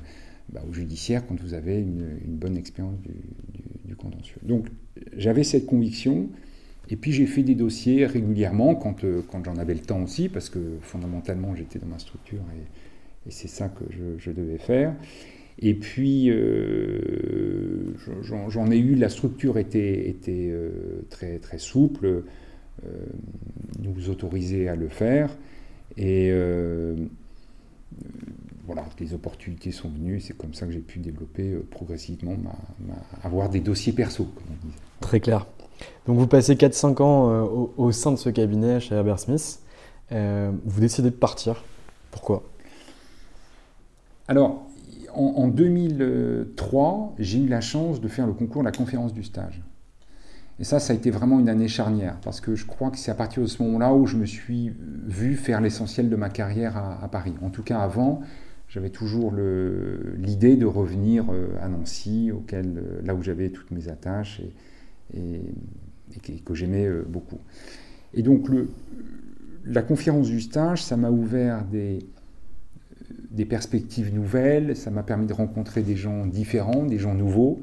bah, 0.51 0.63
au 0.67 0.73
judiciaire 0.73 1.25
quand 1.25 1.39
vous 1.39 1.53
avez 1.53 1.79
une, 1.79 2.17
bonne 2.27 2.57
expérience 2.57 2.99
du, 3.85 3.95
contentieux. 3.95 4.37
Donc 4.43 4.67
j'avais 5.15 5.43
cette 5.43 5.65
conviction, 5.65 6.29
et 6.89 6.95
puis 6.97 7.11
j'ai 7.11 7.25
fait 7.25 7.43
des 7.43 7.55
dossiers 7.55 8.05
régulièrement 8.05 8.75
quand, 8.75 9.03
euh, 9.03 9.21
quand 9.31 9.43
j'en 9.45 9.55
avais 9.57 9.73
le 9.73 9.79
temps 9.79 10.03
aussi, 10.03 10.29
parce 10.29 10.49
que 10.49 10.59
fondamentalement 10.81 11.55
j'étais 11.55 11.79
dans 11.79 11.87
ma 11.87 11.99
structure 11.99 12.41
et, 12.55 12.61
c'est 13.29 13.47
ça 13.47 13.69
que 13.69 13.85
je, 14.19 14.29
devais 14.29 14.59
faire. 14.59 14.93
Et 15.57 15.73
puis, 15.73 16.29
euh, 16.29 17.95
j'en 18.21 18.69
ai 18.69 18.77
eu, 18.77 18.93
la 18.93 19.09
structure 19.09 19.57
était, 19.57 20.15
très, 21.09 21.39
très 21.39 21.57
souple, 21.57 22.21
nous 23.79 24.09
autorisait 24.11 24.67
à 24.67 24.75
le 24.75 24.89
faire. 24.89 25.35
Et 25.97 26.29
euh, 26.31 26.95
voilà, 28.65 28.85
les 28.99 29.13
opportunités 29.13 29.71
sont 29.71 29.89
venues, 29.89 30.19
c'est 30.19 30.37
comme 30.37 30.53
ça 30.53 30.65
que 30.65 30.71
j'ai 30.71 30.79
pu 30.79 30.99
développer 30.99 31.51
euh, 31.51 31.65
progressivement, 31.69 32.35
avoir 33.23 33.49
des 33.49 33.59
dossiers 33.59 33.93
perso, 33.93 34.25
comme 34.25 34.43
on 34.49 34.67
dit. 34.67 34.73
Très 35.01 35.19
clair. 35.19 35.45
Donc 36.07 36.17
vous 36.17 36.27
passez 36.27 36.55
4-5 36.55 37.01
ans 37.01 37.29
euh, 37.29 37.67
au, 37.77 37.91
sein 37.91 38.11
de 38.11 38.17
ce 38.17 38.29
cabinet 38.29 38.79
chez 38.79 38.95
Herbert 38.95 39.19
Smith. 39.19 39.59
vous 40.09 40.79
décidez 40.79 41.09
de 41.09 41.15
partir. 41.15 41.63
Pourquoi? 42.11 42.43
Alors, 44.27 44.65
en, 45.13 45.21
en 45.21 45.47
2003, 45.47 47.15
j'ai 47.19 47.39
eu 47.39 47.47
la 47.47 47.61
chance 47.61 48.01
de 48.01 48.07
faire 48.07 48.25
le 48.25 48.33
concours 48.33 48.61
de 48.61 48.65
la 48.65 48.71
conférence 48.71 49.13
du 49.13 49.23
stage. 49.23 49.61
Et 50.59 50.63
ça, 50.63 50.79
ça 50.79 50.93
a 50.93 50.95
été 50.95 51.11
vraiment 51.11 51.39
une 51.39 51.49
année 51.49 51.67
charnière, 51.67 52.17
parce 52.23 52.39
que 52.39 52.55
je 52.55 52.65
crois 52.65 52.89
que 52.89 52.97
c'est 52.97 53.11
à 53.11 53.15
partir 53.15 53.43
de 53.43 53.47
ce 53.47 53.61
moment-là 53.63 53.93
où 53.93 54.05
je 54.05 54.15
me 54.15 54.25
suis 54.25 54.71
vu 55.05 55.35
faire 55.35 55.59
l'essentiel 55.59 56.09
de 56.09 56.15
ma 56.15 56.29
carrière 56.29 56.77
à, 56.77 57.07
Paris. 57.09 57.33
En 57.41 57.49
tout 57.49 57.63
cas, 57.63 57.79
avant, 57.79 58.21
j'avais 58.69 58.89
toujours 58.89 59.33
l'idée 60.17 60.55
de 60.55 60.65
revenir 60.65 61.25
euh, 61.29 61.47
à 61.61 61.67
Nancy, 61.67 62.31
auquel, 62.31 62.77
euh, 62.77 63.01
là 63.03 63.13
où 63.15 63.21
j'avais 63.21 63.49
toutes 63.49 63.71
mes 63.71 63.89
attaches 63.89 64.41
et, 65.13 65.41
que, 66.45 66.53
j'aimais 66.53 66.85
euh, 66.85 67.03
beaucoup. 67.05 67.39
Et 68.13 68.21
donc, 68.21 68.47
la 69.65 69.81
conférence 69.81 70.27
du 70.27 70.39
stage, 70.39 70.81
ça 70.81 70.95
m'a 70.95 71.11
ouvert 71.11 71.65
des 71.65 73.45
perspectives 73.45 74.15
nouvelles, 74.15 74.77
ça 74.77 74.89
m'a 74.89 75.03
permis 75.03 75.25
de 75.25 75.33
rencontrer 75.33 75.81
des 75.81 75.97
gens 75.97 76.25
différents, 76.25 76.85
des 76.85 76.97
gens 76.97 77.13
nouveaux, 77.13 77.59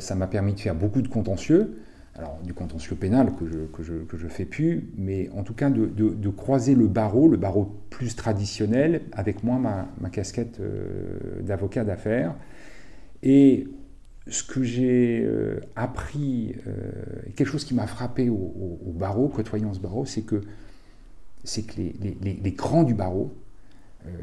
ça 0.00 0.14
m'a 0.14 0.26
permis 0.26 0.52
de 0.52 0.60
faire 0.60 0.74
beaucoup 0.74 1.00
de 1.00 1.08
contentieux 1.08 1.74
alors 2.20 2.38
du 2.42 2.52
contentieux 2.52 2.96
pénal 2.96 3.32
que 3.34 3.46
je, 3.46 3.58
que 3.72 3.82
je, 3.82 3.94
que 3.94 4.18
je 4.18 4.28
fais 4.28 4.44
plus, 4.44 4.90
mais 4.98 5.30
en 5.30 5.42
tout 5.42 5.54
cas 5.54 5.70
de, 5.70 5.86
de, 5.86 6.28
croiser 6.28 6.74
le 6.74 6.86
barreau, 6.86 7.28
le 7.28 7.38
barreau 7.38 7.74
plus 7.88 8.14
traditionnel, 8.14 9.02
avec 9.12 9.42
moi 9.42 9.58
ma, 9.58 9.88
ma 10.00 10.10
casquette 10.10 10.60
euh, 10.60 11.40
d'avocat 11.40 11.82
d'affaires. 11.82 12.34
Et 13.22 13.68
ce 14.28 14.42
que 14.42 14.62
j'ai 14.62 15.22
euh, 15.24 15.60
appris, 15.76 16.54
euh, 16.66 16.92
quelque 17.36 17.48
chose 17.48 17.64
qui 17.64 17.74
m'a 17.74 17.86
frappé 17.86 18.28
au, 18.28 18.92
barreau, 18.94 19.28
côtoyant 19.28 19.72
ce 19.72 19.80
barreau, 19.80 20.04
c'est 20.04 20.22
que, 20.22 20.42
c'est 21.42 21.62
que 21.62 21.78
les, 21.78 21.94
les, 22.20 22.34
les, 22.34 22.52
grands 22.52 22.84
du 22.84 22.92
barreau, 22.92 23.32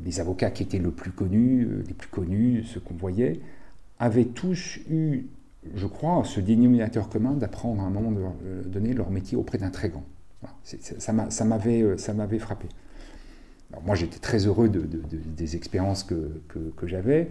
les 0.03 0.19
avocats 0.19 0.51
qui 0.51 0.61
étaient 0.61 0.77
le 0.77 0.91
plus 0.91 1.11
connus, 1.11 1.67
les 1.87 1.93
plus 1.95 2.09
connus, 2.09 2.63
ceux 2.63 2.79
qu'on 2.79 2.93
voyait, 2.93 3.39
avaient 3.99 4.25
tous 4.25 4.79
eu 4.89 5.25
je 5.75 5.87
crois, 5.87 6.23
ce 6.25 6.39
dénominateur 6.39 7.09
commun 7.09 7.33
d'apprendre 7.33 7.81
à 7.81 7.85
un 7.85 7.89
moment 7.89 8.33
euh, 8.43 8.63
donné 8.63 8.93
leur 8.93 9.09
métier 9.09 9.37
auprès 9.37 9.57
d'un 9.57 9.69
très 9.69 9.89
grand. 9.89 10.03
ça 10.63 11.13
m'avait 11.13 12.39
frappé. 12.39 12.67
moi, 13.85 13.95
j'étais 13.95 14.19
très 14.19 14.45
heureux 14.45 14.69
de, 14.69 14.81
des 14.81 15.55
expériences 15.55 16.03
que, 16.03 16.41
que, 16.75 16.87
j'avais, 16.87 17.27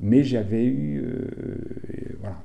mais 0.00 0.24
j'avais 0.24 0.64
eu 0.64 1.00
euh, 1.00 2.16
voilà, 2.20 2.36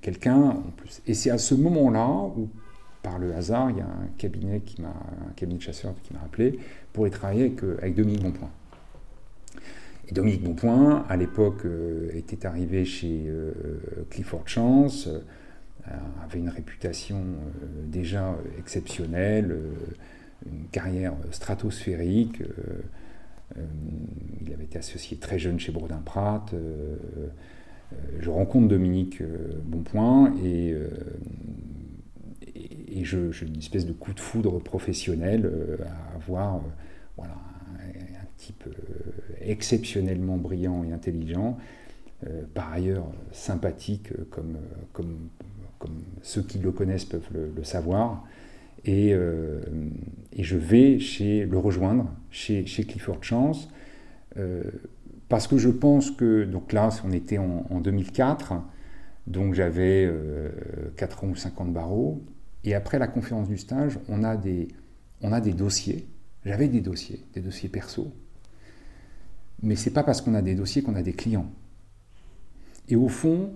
quelqu'un 0.00 0.40
en 0.50 0.70
plus. 0.76 1.02
Et 1.06 1.14
c'est 1.14 1.30
à 1.30 1.38
ce 1.38 1.54
moment-là 1.54 2.08
où, 2.36 2.48
par 3.02 3.18
le 3.18 3.34
hasard, 3.34 3.70
il 3.70 3.78
y 3.78 3.80
a 3.80 3.86
un 3.86 4.08
cabinet, 4.18 4.60
qui 4.60 4.82
un 4.82 5.32
cabinet 5.36 5.58
de 5.58 5.62
chasseurs 5.62 5.94
qui 6.02 6.12
m'a 6.12 6.20
appelé 6.20 6.58
pour 6.92 7.06
y 7.06 7.10
travailler 7.10 7.46
avec, 7.46 7.62
euh, 7.64 7.78
avec 7.80 7.94
Dominique 7.94 8.22
Bonpoint. 8.22 8.50
Dominique 10.12 10.42
Bonpoint, 10.42 11.04
à 11.08 11.16
l'époque, 11.16 11.66
euh, 11.66 12.10
était 12.14 12.46
arrivé 12.46 12.84
chez 12.84 13.24
euh, 13.26 13.52
Clifford 14.10 14.48
Chance, 14.48 15.06
euh, 15.08 15.90
avait 16.24 16.38
une 16.38 16.48
réputation 16.48 17.22
déjà 17.86 18.36
exceptionnelle, 18.58 19.56
une 20.46 20.66
carrière 20.70 21.14
stratosphérique. 21.30 22.42
il 23.56 24.52
avait 24.52 24.64
été 24.64 24.78
associé 24.78 25.16
très 25.16 25.38
jeune 25.38 25.58
chez 25.58 25.72
Brodin 25.72 26.02
Pratt. 26.04 26.54
je 28.18 28.28
rencontre 28.28 28.68
Dominique 28.68 29.22
Bonpoint 29.64 30.34
et, 30.44 30.74
et, 32.88 33.04
je, 33.04 33.32
j'ai 33.32 33.46
une 33.46 33.56
espèce 33.56 33.86
de 33.86 33.94
coup 33.94 34.12
de 34.12 34.20
foudre 34.20 34.58
professionnel 34.58 35.50
à 35.86 36.16
avoir 36.16 36.60
voilà, 37.16 37.34
type 38.38 38.64
exceptionnellement 39.40 40.36
brillant 40.36 40.84
et 40.84 40.92
intelligent, 40.92 41.58
euh, 42.26 42.42
par 42.52 42.72
ailleurs 42.72 43.06
sympathique 43.30 44.10
euh, 44.10 44.24
comme, 44.28 44.56
euh, 44.56 44.84
comme, 44.92 45.28
comme, 45.78 46.02
ceux 46.22 46.42
qui 46.42 46.58
le 46.58 46.72
connaissent 46.72 47.04
peuvent 47.04 47.28
le, 47.32 47.62
savoir. 47.62 48.24
Et, 48.84 49.10
et, 49.10 50.42
je 50.42 50.56
vais 50.56 50.98
chez, 50.98 51.44
le 51.44 51.58
rejoindre 51.58 52.10
chez, 52.30 52.64
chez 52.64 52.84
Clifford 52.84 53.22
Chance 53.22 53.68
parce 55.28 55.46
que 55.46 55.58
je 55.58 55.68
pense 55.68 56.10
que, 56.10 56.44
donc 56.44 56.72
là, 56.72 56.88
on 57.04 57.12
était 57.12 57.38
en, 57.38 57.80
2004, 57.80 58.54
donc 59.26 59.54
j'avais 59.54 60.10
4 60.96 61.24
ans 61.24 61.28
ou 61.28 61.36
50 61.36 61.72
barreaux, 61.72 62.22
et 62.64 62.74
après 62.74 62.98
la 62.98 63.08
conférence 63.08 63.48
du 63.48 63.58
stage, 63.58 63.98
on 64.08 64.22
a 64.24 64.36
des, 64.36 64.68
on 65.20 65.32
a 65.32 65.40
des 65.40 65.52
dossiers, 65.52 66.06
j'avais 66.44 66.68
des 66.68 66.80
dossiers, 66.80 67.20
des 67.34 67.40
dossiers 67.40 67.68
perso, 67.68 68.12
mais 69.62 69.76
ce 69.76 69.88
n'est 69.88 69.94
pas 69.94 70.02
parce 70.02 70.20
qu'on 70.20 70.34
a 70.34 70.42
des 70.42 70.54
dossiers 70.54 70.82
qu'on 70.82 70.94
a 70.94 71.02
des 71.02 71.12
clients. 71.12 71.50
Et 72.88 72.96
au 72.96 73.08
fond, 73.08 73.52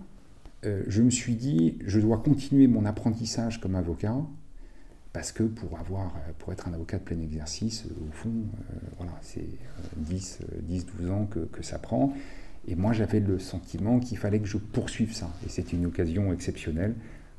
euh, 0.65 0.85
je 0.89 1.03
me 1.03 1.11
suis 1.11 1.35
dit, 1.35 1.79
je 1.85 2.01
dois 2.01 2.19
continuer 2.19 2.67
mon 2.67 2.85
apprentissage 2.85 3.61
comme 3.61 3.75
avocat, 3.75 4.17
parce 5.13 5.33
que 5.33 5.43
pour, 5.43 5.79
avoir, 5.79 6.13
pour 6.39 6.53
être 6.53 6.69
un 6.69 6.73
avocat 6.73 6.99
de 6.99 7.03
plein 7.03 7.21
exercice, 7.21 7.85
euh, 7.87 8.09
au 8.09 8.13
fond, 8.13 8.31
euh, 8.31 8.75
voilà, 8.99 9.13
c'est 9.23 9.45
10, 9.97 10.39
10, 10.61 10.87
12 10.99 11.11
ans 11.11 11.27
que, 11.27 11.41
que 11.41 11.63
ça 11.63 11.79
prend. 11.79 12.15
Et 12.69 12.77
moi, 12.77 12.93
j'avais 12.93 13.21
le 13.21 13.39
sentiment 13.39 13.99
qu'il 13.99 14.19
fallait 14.19 14.39
que 14.39 14.47
je 14.47 14.59
poursuive 14.59 15.15
ça. 15.15 15.31
Et 15.45 15.49
c'était 15.49 15.77
une 15.77 15.87
occasion 15.87 16.33
exceptionnelle 16.33 16.95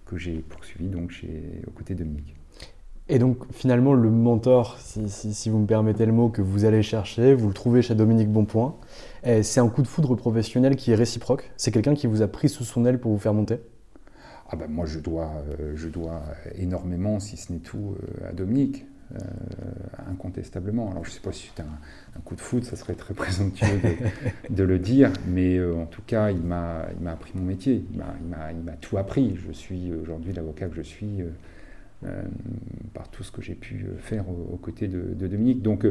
que 0.06 0.18
j'ai 0.18 0.40
poursuivie 0.40 0.90
donc 0.90 1.12
chez, 1.12 1.62
aux 1.66 1.72
côtés 1.72 1.96
de 1.96 2.00
Dominique. 2.00 2.36
Et 3.10 3.20
donc 3.20 3.52
finalement, 3.52 3.94
le 3.94 4.10
mentor, 4.10 4.78
si, 4.80 5.50
vous 5.50 5.60
me 5.60 5.68
permettez 5.68 6.06
le 6.06 6.14
mot, 6.14 6.30
que 6.30 6.42
vous 6.42 6.66
allez 6.66 6.82
chercher, 6.82 7.34
vous 7.34 7.50
le 7.50 7.54
trouvez 7.54 7.82
chez 7.82 7.96
Dominique 7.96 8.30
Bonpoint. 8.30 8.76
C'est 9.24 9.60
un 9.60 9.68
coup 9.68 9.82
de 9.82 9.88
foudre 9.88 10.16
professionnel 10.16 10.76
qui 10.76 10.92
est 10.92 10.96
réciproque. 10.96 11.52
C'est 11.58 11.72
quelqu'un 11.72 11.96
qui 11.96 12.08
vous 12.08 12.22
a 12.22 12.28
pris 12.28 12.48
sous 12.48 12.64
son 12.64 12.86
aile 12.86 13.00
pour 13.00 13.12
vous 13.12 13.20
faire 13.20 13.34
monter 13.34 13.60
ah 14.54 14.56
ben 14.56 14.68
moi, 14.70 14.86
je 14.86 15.00
dois, 15.00 15.32
euh, 15.60 15.74
je 15.76 15.88
dois 15.88 16.22
énormément, 16.56 17.20
si 17.20 17.38
ce 17.38 17.52
n'est 17.52 17.58
tout, 17.58 17.96
euh, 17.98 18.30
à 18.30 18.34
Dominique. 18.34 18.86
Euh, 19.16 19.20
incontestablement. 20.10 20.90
Alors 20.90 21.04
je 21.04 21.10
ne 21.10 21.14
sais 21.14 21.20
pas 21.20 21.32
si 21.32 21.52
c'est 21.56 21.62
un, 21.62 22.20
coup 22.22 22.36
de 22.36 22.42
foudre, 22.42 22.66
ça 22.66 22.76
serait 22.76 22.96
très 22.96 23.14
présomptueux 23.14 23.80
de 24.50 24.64
le 24.64 24.80
dire, 24.80 25.12
mais 25.28 25.64
en 25.64 25.86
tout 25.86 26.02
cas, 26.02 26.32
il 26.32 26.42
m'a 26.42 26.88
appris 27.06 27.34
mon 27.36 27.44
métier, 27.44 27.86
il 27.92 27.98
m'a 28.00 28.72
tout 28.82 28.98
appris. 28.98 29.36
Je 29.36 29.52
suis 29.52 29.94
aujourd'hui 29.94 30.34
l'avocat 30.34 30.68
que 30.68 30.76
je 30.76 30.82
suis 30.82 31.22
par 32.94 33.10
tout 33.10 33.24
ce 33.24 33.32
que 33.32 33.42
j'ai 33.42 33.56
pu 33.56 33.86
faire 34.00 34.26
aux, 34.30 34.58
côtés 34.58 34.88
de, 34.88 35.28
Dominique. 35.28 35.62
Donc 35.62 35.86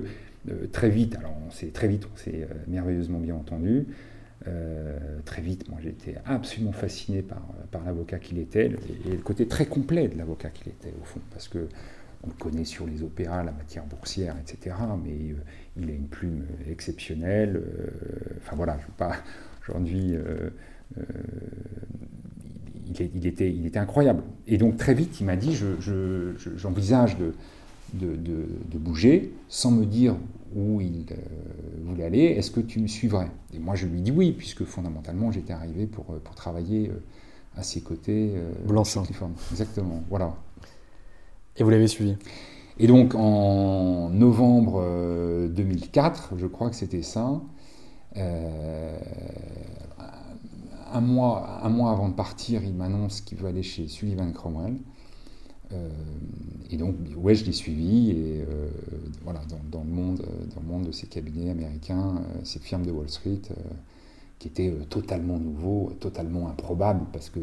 très 0.72 0.90
vite, 0.90 1.16
alors 1.16 1.34
on 1.46 1.50
s'est 1.50 1.68
très 1.68 1.88
vite, 1.88 2.06
on 2.12 2.16
s'est 2.16 2.46
merveilleusement 2.68 3.18
bien 3.18 3.34
entendu. 3.34 3.86
très 5.24 5.42
vite, 5.42 5.68
moi 5.68 5.78
été 5.84 6.16
absolument 6.24 6.72
fasciné 6.72 7.22
par, 7.22 7.42
par 7.70 7.84
l'avocat 7.84 8.18
qu'il 8.18 8.38
était 8.38 8.66
et, 9.06 9.10
le 9.10 9.22
côté 9.22 9.46
très 9.46 9.66
complet 9.66 10.08
de 10.08 10.18
l'avocat 10.18 10.50
qu'il 10.50 10.68
était 10.68 10.94
au 11.00 11.04
fond, 11.04 11.20
parce 11.30 11.48
que 11.48 11.68
on 12.24 12.28
le 12.28 12.34
connaît 12.34 12.64
sur 12.64 12.86
les 12.86 13.02
opéras, 13.02 13.42
la 13.42 13.50
matière 13.50 13.84
boursière, 13.84 14.36
etc. 14.40 14.76
Mais 15.02 15.34
il 15.76 15.90
a 15.90 15.92
une 15.92 16.06
plume 16.06 16.44
exceptionnelle. 16.70 17.60
enfin 18.38 18.54
voilà, 18.54 18.74
je 18.78 18.82
ne 18.82 18.86
veux 18.86 18.96
pas 18.96 19.16
aujourd'hui 19.68 20.16
il, 22.86 23.26
était, 23.26 23.50
il 23.50 23.66
était 23.66 23.78
incroyable. 23.78 24.22
Et 24.46 24.58
donc 24.58 24.76
très 24.76 24.94
vite, 24.94 25.20
il 25.20 25.26
m'a 25.26 25.36
dit, 25.36 25.56
j'envisage 26.56 27.16
de, 27.18 27.34
de, 27.94 28.78
bouger 28.78 29.32
sans 29.48 29.70
me 29.70 29.84
dire 29.84 30.16
où 30.54 30.80
il 30.80 31.06
euh, 31.10 31.16
voulait 31.84 32.04
aller, 32.04 32.24
est-ce 32.24 32.50
que 32.50 32.60
tu 32.60 32.80
me 32.80 32.86
suivrais? 32.86 33.30
Et 33.54 33.58
moi, 33.58 33.74
je 33.74 33.86
lui 33.86 34.00
dis 34.02 34.10
oui, 34.10 34.32
puisque 34.32 34.64
fondamentalement, 34.64 35.32
j'étais 35.32 35.52
arrivé 35.52 35.86
pour, 35.86 36.10
euh, 36.10 36.18
pour 36.22 36.34
travailler 36.34 36.88
euh, 36.88 37.00
à 37.56 37.62
ses 37.62 37.80
côtés. 37.80 38.32
Blanchant. 38.66 39.04
Exactement, 39.50 40.02
voilà. 40.08 40.34
Et 41.56 41.64
vous 41.64 41.70
l'avez 41.70 41.88
suivi? 41.88 42.16
Et 42.78 42.86
donc, 42.86 43.14
en 43.14 44.08
novembre 44.08 44.82
2004, 45.50 46.34
je 46.38 46.46
crois 46.46 46.70
que 46.70 46.76
c'était 46.76 47.02
ça, 47.02 47.42
un 50.92 51.00
mois, 51.00 51.60
un 51.62 51.68
mois 51.68 51.90
avant 51.90 52.08
de 52.08 52.14
partir, 52.14 52.62
il 52.64 52.74
m'annonce 52.74 53.20
qu'il 53.20 53.38
veut 53.38 53.48
aller 53.48 53.62
chez 53.62 53.88
Sullivan 53.88 54.32
Cromwell. 54.32 54.76
Euh, 55.72 55.88
et 56.70 56.76
donc, 56.76 56.96
ouais, 57.16 57.34
je 57.34 57.44
l'ai 57.44 57.52
suivi. 57.52 58.10
Et 58.10 58.44
euh, 58.48 58.68
voilà, 59.22 59.40
dans, 59.70 59.82
le 59.82 59.90
monde, 59.90 60.22
dans 60.54 60.60
le 60.60 60.66
monde 60.66 60.86
de 60.86 60.92
ces 60.92 61.06
cabinets 61.06 61.50
américains, 61.50 62.16
euh, 62.16 62.40
ces 62.44 62.58
firmes 62.58 62.84
de 62.84 62.90
Wall 62.90 63.08
Street, 63.08 63.40
qui 64.38 64.48
étaient 64.48 64.72
totalement 64.88 65.38
nouveaux, 65.38 65.92
totalement 66.00 66.48
improbables, 66.48 67.06
parce 67.12 67.30
que 67.30 67.40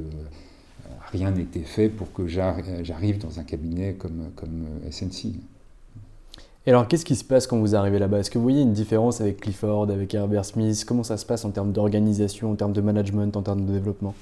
rien 1.12 1.32
n'était 1.32 1.64
fait 1.64 1.90
pour 1.90 2.12
que 2.12 2.28
j'arrive 2.28 3.20
dans 3.20 3.40
un 3.40 3.44
cabinet 3.44 3.94
comme, 3.94 4.32
comme 4.36 4.66
SNC. 4.92 5.36
Et 6.66 6.72
alors, 6.72 6.88
qu'est-ce 6.88 7.06
qui 7.06 7.16
se 7.16 7.24
passe 7.24 7.48
quand 7.48 7.58
vous 7.58 7.76
arrivez 7.76 8.00
là-bas? 8.00 8.20
Est-ce 8.20 8.30
que 8.30 8.38
vous 8.38 8.44
voyez 8.44 8.62
une 8.62 8.74
différence 8.74 9.22
avec 9.22 9.42
Clifford, 9.42 9.90
avec 9.90 10.14
Herbert 10.14 10.46
Smith? 10.46 10.84
Comment 10.86 11.04
ça 11.04 11.18
se 11.18 11.26
passe 11.26 11.46
en 11.46 11.52
termes 11.52 11.72
d'organisation, 11.72 12.52
en 12.52 12.56
termes 12.56 12.74
de 12.74 12.82
management, 12.82 13.36
en 13.38 13.42
termes 13.42 13.66
de 13.66 13.72
développement? 13.72 14.14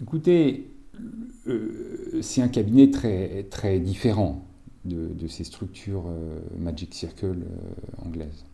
Écoutez, 0.00 0.70
euh, 1.48 2.20
c'est 2.22 2.42
un 2.42 2.48
cabinet 2.48 2.90
très, 2.90 3.44
très 3.44 3.80
différent 3.80 4.44
de, 4.84 5.26
ces 5.26 5.42
structures 5.42 6.04
euh, 6.06 6.38
Magic 6.58 6.94
Circle 6.94 7.26
euh, 7.26 8.06
anglaises. 8.06 8.44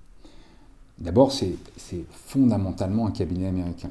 D'abord, 0.98 1.32
c'est 1.32 1.56
fondamentalement 2.10 3.06
un 3.06 3.10
cabinet 3.10 3.48
américain. 3.48 3.90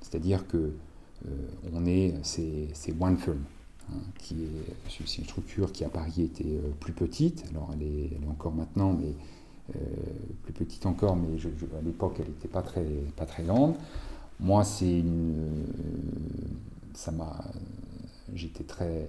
C'est-à-dire 0.00 0.46
que 0.46 0.72
on 1.74 1.84
est, 1.84 2.14
c'est 2.22 2.94
one 2.98 3.18
firm. 3.18 3.40
Hein, 3.92 4.00
qui 4.18 4.34
est, 4.34 5.00
une 5.18 5.24
structure 5.24 5.72
qui 5.72 5.84
à 5.84 5.88
Paris 5.88 6.22
était 6.22 6.44
euh, 6.44 6.70
plus 6.78 6.92
petite, 6.92 7.44
alors 7.50 7.70
elle 7.72 7.82
est, 7.82 8.10
encore 8.30 8.52
maintenant, 8.52 8.92
mais 8.92 9.14
euh, 9.74 9.78
plus 10.42 10.52
petite 10.52 10.86
encore, 10.86 11.16
mais 11.16 11.38
à 11.78 11.82
l'époque 11.82 12.16
elle 12.18 12.26
n'était 12.26 12.48
pas 12.48 12.62
très, 12.62 12.84
pas 13.16 13.26
très 13.26 13.42
grande. 13.42 13.74
Moi, 14.38 14.64
c'est 14.64 15.02
euh, 15.04 15.64
ça 16.94 17.10
m'a, 17.10 17.44
j'étais 18.34 18.64
très, 18.64 19.08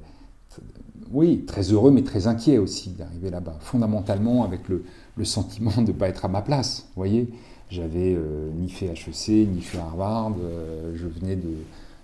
oui, 1.12 1.46
très 1.46 1.72
heureux, 1.72 1.92
mais 1.92 2.04
très 2.04 2.28
inquiet 2.28 2.58
aussi 2.58 2.92
d'arriver 2.92 3.30
là-bas. 3.30 3.58
Fondamentalement, 3.60 4.44
avec 4.44 4.68
le, 4.68 4.84
le 5.16 5.26
sentiment 5.26 5.76
de 5.78 5.92
ne 5.92 5.98
pas 5.98 6.10
être 6.10 6.26
à 6.26 6.28
ma 6.28 6.42
place. 6.42 6.88
Vous 6.96 7.02
voyez, 7.02 7.29
j'avais 7.70 8.18
ni 8.58 8.70
fait 8.70 8.88
HEC, 8.88 9.48
ni 9.48 9.62
fait 9.62 9.77
Harvard. 9.77 10.34
je 10.94 11.08
venais 11.08 11.36
de, 11.36 11.53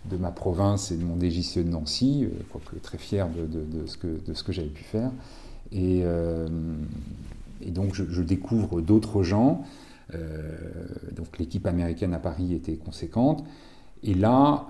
de 0.10 0.18
ma 0.18 0.32
province 0.32 0.92
et 0.92 0.98
de 0.98 1.04
mon 1.04 1.20
DJCE 1.20 1.60
de 1.60 1.70
Nancy, 1.70 2.26
euh, 2.26 2.30
quoique 2.52 2.76
très 2.78 2.98
fier 2.98 3.28
de, 3.30 3.86
ce 3.86 3.98
que, 3.98 4.52
j'avais 4.52 4.70
pu 4.70 4.84
faire. 4.84 5.12
Et, 5.72 6.02
euh, 6.04 6.48
donc 7.68 7.94
je, 7.94 8.22
découvre 8.22 8.82
d'autres 8.82 9.24
gens. 9.24 9.64
Euh, 10.14 10.58
donc 11.16 11.38
l'équipe 11.38 11.66
américaine 11.66 12.14
à 12.14 12.20
Paris 12.20 12.54
était 12.54 12.76
conséquente. 12.76 13.44
Et 14.04 14.14
là, 14.14 14.68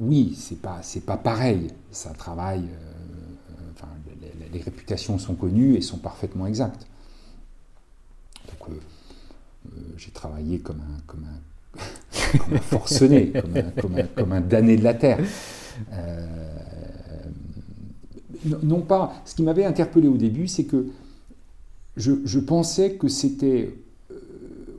oui, 0.00 0.34
c'est 0.36 0.60
pas 0.60 0.80
pas 1.06 1.16
pareil. 1.16 1.68
Ça 1.90 2.10
travaille. 2.10 2.64
les, 4.52 4.60
réputations 4.60 5.18
sont 5.18 5.34
connues 5.34 5.76
et 5.76 5.80
sont 5.80 5.98
parfaitement 5.98 6.46
exactes. 6.46 6.86
Donc 8.48 8.76
j'ai 9.96 10.10
travaillé 10.10 10.58
comme 10.58 10.80
un 10.80 11.80
comme 12.38 12.54
un 12.54 12.60
forcené, 12.60 13.32
comme 14.16 14.32
un, 14.32 14.40
damné 14.40 14.76
de 14.76 14.84
la 14.84 14.94
terre. 14.94 15.18
Euh, 15.92 16.26
non 18.62 18.80
pas. 18.80 19.14
Ce 19.24 19.34
qui 19.34 19.42
m'avait 19.42 19.64
interpellé 19.64 20.08
au 20.08 20.16
début, 20.16 20.48
c'est 20.48 20.64
que 20.64 20.86
je, 21.96 22.38
pensais 22.38 22.94
que 22.94 23.08
c'était, 23.08 23.74
euh, 24.10 24.14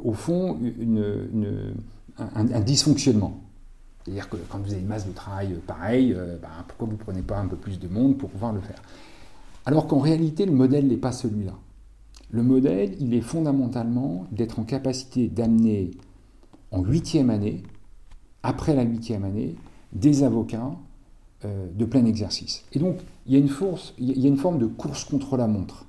au 0.04 0.14
fond, 0.14 0.58
un, 2.18 2.60
dysfonctionnement. 2.62 3.42
C'est-à-dire 4.04 4.30
que 4.30 4.38
quand 4.50 4.60
vous 4.60 4.72
avez 4.72 4.82
une 4.82 4.88
masse 4.88 5.06
de 5.06 5.12
travail 5.12 5.56
pareille, 5.68 6.14
euh, 6.14 6.38
ben, 6.42 6.50
pourquoi 6.68 6.88
vous 6.88 6.94
ne 6.94 6.98
prenez 6.98 7.22
pas 7.22 7.38
un 7.38 7.48
peu 7.48 7.56
plus 7.56 7.80
de 7.80 7.88
monde 7.88 8.18
pour 8.18 8.30
pouvoir 8.30 8.52
le 8.52 8.62
faire? 8.62 8.82
Alors 9.66 9.86
qu'en 9.88 10.00
réalité, 10.00 10.46
le 10.46 10.54
modèle 10.54 10.88
n'est 10.88 10.98
pas 10.98 11.12
celui-là. 11.12 11.54
Le 12.32 12.42
modèle, 12.42 12.96
il 13.00 13.14
est 13.14 13.22
fondamentalement 13.22 14.26
d'être 14.32 14.58
en 14.58 14.64
capacité 14.64 15.28
d'amener 15.28 15.92
en 16.72 16.84
huitième 16.84 17.30
année, 17.30 17.64
après 18.44 18.76
la 18.76 18.84
huitième 18.84 19.24
année, 19.24 19.56
des 19.94 20.24
avocats 20.24 20.72
euh, 21.46 21.68
de 21.74 21.86
plein 21.86 22.06
exercice. 22.06 22.64
Et 22.74 22.80
donc, 22.80 22.98
il 23.28 23.34
y, 23.34 23.36
a 23.36 23.40
une 23.40 23.50
force, 23.50 23.94
il 23.98 24.18
y 24.18 24.26
a 24.26 24.28
une 24.28 24.38
forme 24.38 24.60
de 24.60 24.66
course 24.66 25.04
contre 25.04 25.38
la 25.38 25.48
montre 25.48 25.86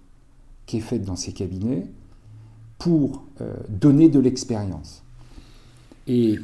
qui 0.67 0.79
est 0.79 0.81
faite 0.81 1.05
dans 1.05 1.17
ces 1.17 1.33
cabinets 1.33 1.87
pour 2.79 3.23
euh, 3.41 3.55
donner 3.69 4.09
de 4.09 4.19
l'expérience. 4.19 5.03
Et, 6.09 6.39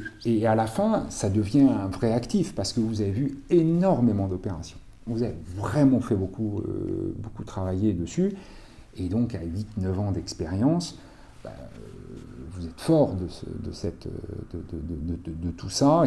à 0.45 0.55
la 0.55 0.67
fin, 0.67 1.05
ça 1.09 1.29
devient 1.29 1.67
un 1.69 1.87
vrai 1.87 2.13
actif 2.13 2.55
parce 2.55 2.71
que 2.71 2.79
vous 2.79 3.01
avez 3.01 3.11
vu 3.11 3.39
énormément 3.49 4.27
d'opérations. 4.27 4.77
Vous 5.05 5.21
avez 5.21 5.35
vraiment 5.55 5.99
fait 5.99 6.15
beaucoup, 6.15 6.59
euh, 6.59 7.13
beaucoup 7.17 7.43
travailler 7.43 7.93
dessus. 7.93 8.33
Et 8.95 9.09
donc, 9.09 9.35
à 9.35 9.39
8-9 9.39 9.97
ans 9.97 10.11
d'expérience, 10.11 10.97
bah, 11.43 11.51
vous 12.59 12.67
êtes 12.67 12.81
fort 12.81 13.15
de, 13.15 13.71
cette, 13.71 14.07
de, 14.53 15.51
tout 15.51 15.69
ça, 15.69 16.03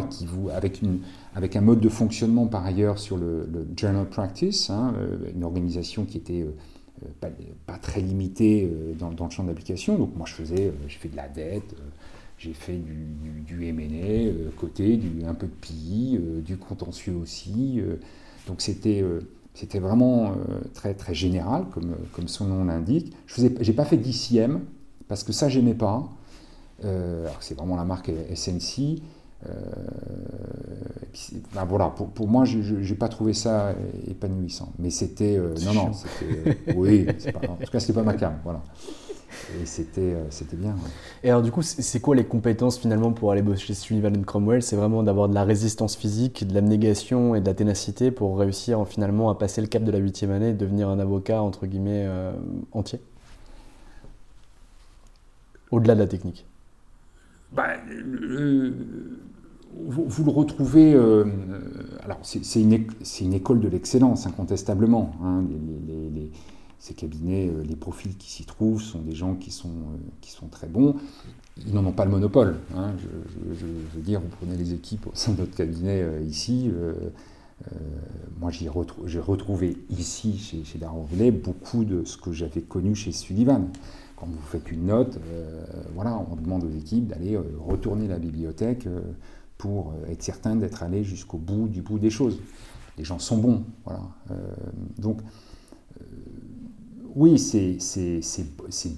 avec, 1.35 1.55
un 1.55 1.61
mode 1.61 1.79
de 1.79 1.89
fonctionnement 1.89 2.45
par 2.45 2.65
ailleurs 2.65 2.99
sur 2.99 3.17
le, 3.17 3.47
journal 3.75 4.07
practice, 4.07 4.69
hein, 4.69 4.93
euh, 4.97 5.31
une 5.33 5.43
organisation 5.43 6.05
qui 6.05 6.17
était 6.17 6.45
euh, 6.45 7.29
pas, 7.65 7.77
très 7.77 8.01
limitée 8.01 8.71
euh, 8.71 8.93
dans, 8.93 9.09
le 9.09 9.31
champ 9.31 9.43
d'application. 9.43 9.97
Donc 9.97 10.15
moi 10.15 10.27
je 10.27 10.33
faisais, 10.33 10.71
j'ai 10.87 10.97
fait 10.97 11.09
de 11.09 11.15
la 11.15 11.27
dette, 11.27 11.75
j'ai 12.37 12.53
fait 12.53 12.77
du, 12.77 13.07
du, 13.47 14.51
côté, 14.55 14.97
du, 14.97 15.25
un 15.25 15.33
peu 15.33 15.47
de 15.47 15.53
PI, 15.59 16.19
du 16.45 16.57
contentieux 16.57 17.15
aussi. 17.15 17.81
donc 18.47 18.61
c'était 18.61 19.01
vraiment 19.79 20.35
très 20.73 20.93
très 20.93 21.15
général 21.15 21.65
comme, 21.73 21.95
comme 22.11 22.27
son 22.27 22.45
nom 22.45 22.65
l'indique. 22.65 23.13
Je 23.25 23.41
n'ai 23.41 23.73
pas 23.73 23.85
fait 23.85 23.97
d'ICM 23.97 24.59
parce 25.07 25.23
que 25.23 25.31
ça 25.31 25.49
j'aimais 25.49 25.73
pas. 25.73 26.09
Euh, 26.85 27.27
c'est 27.39 27.55
vraiment 27.57 27.75
la 27.75 27.85
marque 27.85 28.11
SNC. 28.33 29.01
Euh, 29.45 29.49
ben 31.53 31.65
voilà, 31.65 31.89
pour, 31.89 32.07
pour 32.07 32.27
moi, 32.27 32.45
je 32.45 32.57
n'ai 32.57 32.95
pas 32.95 33.09
trouvé 33.09 33.33
ça 33.33 33.73
épanouissant. 34.07 34.71
Mais 34.79 34.89
c'était. 34.89 35.37
Euh, 35.37 35.55
non, 35.65 35.73
non, 35.73 35.91
c'était. 35.93 36.57
oui, 36.75 37.05
pas, 37.05 37.49
en 37.49 37.55
tout 37.55 37.71
cas, 37.71 37.79
c'était 37.79 37.93
pas 37.93 38.03
ma 38.03 38.13
cam. 38.13 38.37
Voilà. 38.43 38.61
Et 39.61 39.65
c'était, 39.65 40.15
c'était 40.29 40.55
bien. 40.55 40.75
Et 41.23 41.29
alors, 41.29 41.41
du 41.41 41.51
coup, 41.51 41.63
c'est 41.63 41.99
quoi 41.99 42.15
les 42.15 42.23
compétences 42.23 42.77
finalement 42.77 43.11
pour 43.11 43.31
aller 43.31 43.41
bosser 43.41 43.65
chez 43.65 43.73
Sullivan 43.73 44.23
Cromwell? 44.23 44.61
C'est 44.61 44.75
vraiment 44.75 45.03
d'avoir 45.03 45.27
de 45.27 45.33
la 45.33 45.43
résistance 45.43 45.97
physique, 45.97 46.47
de 46.47 46.53
l'abnégation 46.53 47.35
et 47.35 47.41
de 47.41 47.45
la 47.45 47.53
ténacité 47.53 48.11
pour 48.11 48.37
réussir 48.37 48.87
finalement 48.87 49.29
à 49.29 49.35
passer 49.35 49.59
le 49.59 49.67
cap 49.67 49.83
de 49.83 49.91
la 49.91 49.97
huitième 49.97 50.31
année 50.31 50.49
et 50.49 50.53
devenir 50.53 50.87
un 50.87 50.99
avocat, 50.99 51.41
entre 51.41 51.65
guillemets, 51.65 52.07
entier? 52.71 53.01
Au-delà 55.71 55.95
de 55.95 55.99
la 55.99 56.07
technique 56.07 56.45
bah, 57.55 57.67
vous, 59.75 60.23
le 60.23 60.31
retrouvez. 60.31 60.93
Euh, 60.93 61.25
alors, 62.03 62.19
c'est 62.23 62.61
une, 62.61 63.33
école 63.33 63.59
de 63.59 63.67
l'excellence, 63.67 64.25
incontestablement. 64.27 65.15
Hein, 65.23 65.43
ces 66.79 66.93
cabinets, 66.93 67.47
euh, 67.47 67.63
les 67.63 67.77
profils 67.77 68.17
qui 68.17 68.29
s'y 68.29 68.43
trouvent 68.43 68.81
sont 68.81 68.99
des 68.99 69.15
gens 69.15 69.35
qui 69.35 69.51
sont, 69.51 69.69
euh, 69.69 70.47
très 70.51 70.67
bons. 70.67 70.95
Ils 71.65 71.73
n'en 71.73 71.85
ont 71.85 71.93
pas 71.93 72.05
le 72.05 72.11
monopole. 72.11 72.57
Hein, 72.75 72.91
je, 72.99 73.65
veux 73.95 74.01
dire, 74.01 74.19
vous 74.19 74.27
prenez 74.39 74.57
les 74.57 74.73
équipes 74.73 75.07
au 75.07 75.11
sein 75.13 75.33
de 75.33 75.39
notre 75.39 75.55
cabinet 75.55 76.03
ici. 76.27 76.71
moi, 78.39 78.51
j'ai 78.51 78.67
retrouvé 78.67 79.77
ici, 79.89 80.37
chez, 80.37 80.63
chez 80.65 80.79
beaucoup 81.31 81.85
de 81.85 82.03
ce 82.03 82.17
que 82.17 82.33
j'avais 82.33 82.61
connu 82.61 82.95
chez 82.95 83.11
Sullivan. 83.11 83.69
Quand 84.23 84.29
vous 84.29 84.47
faites 84.47 84.71
une 84.71 84.85
note, 84.85 85.19
voilà, 85.95 86.17
on 86.31 86.37
demande 86.37 86.63
aux 86.63 86.71
équipes 86.71 87.07
d'aller 87.07 87.37
retourner 87.59 88.07
la 88.07 88.19
bibliothèque 88.19 88.87
pour 89.57 89.93
être 90.09 90.23
certain 90.23 90.55
d'être 90.55 90.81
allé 90.81 91.03
jusqu'au 91.03 91.37
bout 91.37 91.67
du 91.67 91.81
bout 91.81 91.99
des 91.99 92.09
choses. 92.09 92.39
Les 92.97 93.03
gens 93.03 93.19
sont 93.19 93.37
bons, 93.37 93.63
voilà. 93.83 94.01
donc, 94.97 95.19
oui, 97.15 97.37
c'est 97.37 97.77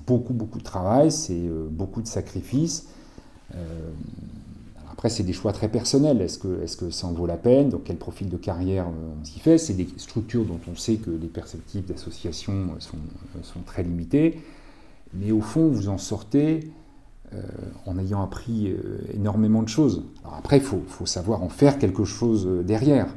beaucoup, 0.07 0.33
beaucoup 0.33 0.59
de 0.59 0.63
travail, 0.63 1.11
c'est 1.11 1.33
euh, 1.33 1.67
beaucoup 1.69 2.01
de 2.01 2.07
sacrifices. 2.07 2.87
Euh, 3.53 3.91
après, 4.91 5.09
c'est 5.09 5.23
des 5.23 5.33
choix 5.33 5.51
très 5.51 5.67
personnels. 5.67 6.21
Est-ce 6.21 6.39
que, 6.39 6.63
est 6.63 6.79
que 6.79 6.89
ça 6.89 7.07
en 7.07 7.11
vaut 7.11 7.25
la 7.25 7.35
peine? 7.35 7.69
Donc, 7.69 7.83
quel 7.83 7.97
profil 7.97 8.29
de 8.29 8.37
carrière 8.37 8.85
euh, 8.87 9.13
on 9.21 9.25
s'y 9.25 9.39
fait? 9.39 9.57
C'est 9.57 9.73
des 9.73 9.87
structures 9.97 10.45
dont 10.45 10.59
on 10.71 10.75
sait 10.75 10.95
que 10.95 11.09
les 11.09 11.27
perspectives 11.27 11.85
d'association 11.85 12.69
sont, 12.79 12.97
sont, 13.43 13.59
très 13.65 13.83
limitées. 13.83 14.39
Mais 15.19 15.31
au 15.31 15.41
fond, 15.41 15.69
vous 15.69 15.89
en 15.89 15.97
sortez 15.97 16.71
en 17.85 17.97
ayant 17.97 18.23
appris 18.23 18.73
énormément 19.13 19.61
de 19.61 19.67
choses. 19.67 20.03
Alors 20.23 20.35
après, 20.37 20.57
il 20.57 20.63
faut, 20.63 21.05
savoir 21.05 21.43
en 21.43 21.49
faire 21.49 21.79
quelque 21.79 22.05
chose 22.05 22.47
derrière. 22.65 23.07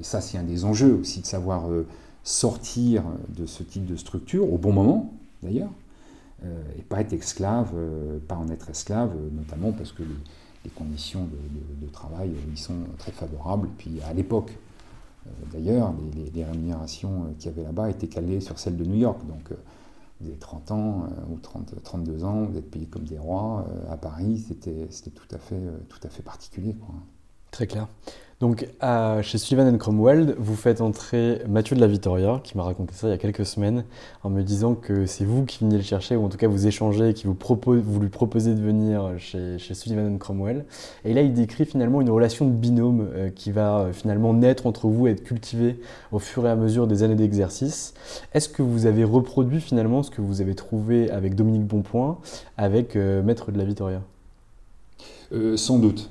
Et 0.00 0.04
ça, 0.04 0.20
c'est 0.20 0.38
un 0.38 0.42
des 0.42 0.64
enjeux 0.64 0.94
aussi 0.94 1.20
de 1.20 1.26
savoir 1.26 1.68
sortir 2.24 3.04
de 3.28 3.46
ce 3.46 3.62
type 3.62 3.86
de 3.86 3.96
structure, 3.96 4.52
au 4.52 4.58
bon 4.58 4.72
moment 4.72 5.12
d'ailleurs, 5.42 5.70
euh, 6.44 6.62
et 6.78 6.82
pas 6.82 7.00
être 7.00 7.12
esclave, 7.12 7.70
euh, 7.74 8.18
pas 8.28 8.36
en 8.36 8.48
être 8.48 8.70
esclave, 8.70 9.12
notamment 9.32 9.72
parce 9.72 9.92
que 9.92 10.02
les, 10.02 10.70
conditions 10.70 11.26
de, 11.80 11.88
travail 11.88 12.28
euh, 12.28 12.54
y 12.54 12.56
sont 12.58 12.74
très 12.98 13.12
favorables. 13.12 13.68
Et 13.68 13.76
puis 13.78 14.00
à 14.02 14.12
l'époque, 14.12 14.52
d'ailleurs, 15.52 15.94
les, 16.34 16.44
rémunérations 16.44 17.26
qu'il 17.38 17.50
y 17.50 17.54
avait 17.54 17.62
là-bas 17.62 17.88
étaient 17.88 18.06
calées 18.06 18.40
sur 18.40 18.58
celles 18.58 18.76
de 18.76 18.84
New 18.84 18.98
York. 18.98 19.18
Donc 19.26 19.56
avez 20.26 20.38
30 20.38 20.70
ans 20.72 21.08
ou 21.30 21.38
30, 21.38 21.82
32 21.82 22.24
ans, 22.24 22.44
vous 22.44 22.58
êtes 22.58 22.70
payé 22.70 22.86
comme 22.86 23.04
des 23.04 23.18
rois. 23.18 23.66
à 23.88 23.96
Paris, 23.96 24.38
c'était 24.38 24.88
tout, 25.10 25.28
à 25.34 25.38
fait, 25.38 25.60
tout 25.88 26.00
à 26.02 26.08
fait 26.08 26.22
particulier. 26.22 26.74
Quoi. 26.74 26.94
Très 27.50 27.66
clair. 27.66 27.86
Donc, 28.40 28.68
chez 29.22 29.36
Sullivan 29.36 29.76
Cromwell, 29.78 30.36
vous 30.38 30.54
faites 30.54 30.80
entrer 30.80 31.42
Mathieu 31.48 31.74
de 31.74 31.80
la 31.80 31.88
Vittoria, 31.88 32.40
qui 32.44 32.56
m'a 32.56 32.62
raconté 32.62 32.94
ça 32.94 33.08
il 33.08 33.10
y 33.10 33.14
a 33.14 33.18
quelques 33.18 33.44
semaines, 33.44 33.82
en 34.22 34.30
me 34.30 34.42
disant 34.42 34.76
que 34.76 35.06
c'est 35.06 35.24
vous 35.24 35.44
qui 35.44 35.64
veniez 35.64 35.76
le 35.76 35.82
chercher, 35.82 36.14
ou 36.14 36.24
en 36.24 36.28
tout 36.28 36.36
cas 36.36 36.46
vous 36.46 36.68
échangez, 36.68 37.14
qui 37.14 37.26
vous, 37.26 37.36
vous 37.36 38.00
lui 38.00 38.08
proposez 38.10 38.54
de 38.54 38.60
venir 38.60 39.12
chez, 39.18 39.58
chez 39.58 39.74
Sullivan 39.74 40.18
Cromwell. 40.18 40.66
Et 41.04 41.14
là, 41.14 41.22
il 41.22 41.32
décrit 41.32 41.64
finalement 41.64 42.00
une 42.00 42.10
relation 42.10 42.46
de 42.46 42.52
binôme 42.52 43.08
euh, 43.12 43.30
qui 43.30 43.50
va 43.50 43.80
euh, 43.80 43.92
finalement 43.92 44.32
naître 44.34 44.66
entre 44.66 44.86
vous 44.86 45.08
et 45.08 45.10
être 45.10 45.24
cultivée 45.24 45.80
au 46.12 46.20
fur 46.20 46.46
et 46.46 46.50
à 46.50 46.54
mesure 46.54 46.86
des 46.86 47.02
années 47.02 47.16
d'exercice. 47.16 47.92
Est-ce 48.34 48.48
que 48.48 48.62
vous 48.62 48.86
avez 48.86 49.02
reproduit 49.02 49.60
finalement 49.60 50.04
ce 50.04 50.12
que 50.12 50.20
vous 50.20 50.40
avez 50.40 50.54
trouvé 50.54 51.10
avec 51.10 51.34
Dominique 51.34 51.66
Bonpoint, 51.66 52.18
avec 52.56 52.94
euh, 52.94 53.20
Maître 53.20 53.50
de 53.50 53.58
la 53.58 53.64
Vittoria? 53.64 54.00
Sans 55.56 55.78
doute, 55.78 56.10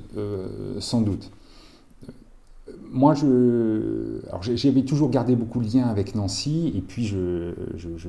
sans 0.80 1.02
doute 1.02 1.32
moi, 2.92 3.14
je, 3.14 4.22
j'avais 4.56 4.84
toujours 4.84 5.10
gardé 5.10 5.36
beaucoup 5.36 5.60
de 5.62 5.72
liens 5.72 5.88
avec 5.88 6.16
Nancy, 6.16 6.72
et 6.76 6.82
puis 6.82 7.06
je, 7.06 7.54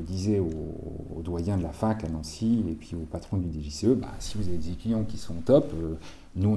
disais 0.00 0.38
aux, 0.38 1.22
doyens 1.22 1.56
de 1.56 1.62
la 1.62 1.72
fac 1.72 2.04
à 2.04 2.08
Nancy, 2.08 2.64
et 2.68 2.72
puis 2.72 2.94
au 2.94 3.04
patron 3.04 3.36
du 3.36 3.48
DGCE, 3.52 3.96
bah, 3.96 4.08
si 4.18 4.38
vous 4.38 4.48
avez 4.48 4.56
des 4.56 4.70
étudiants 4.70 5.04
qui 5.04 5.18
sont 5.18 5.34
top, 5.44 5.72
euh, 5.74 5.94
nous, 6.36 6.56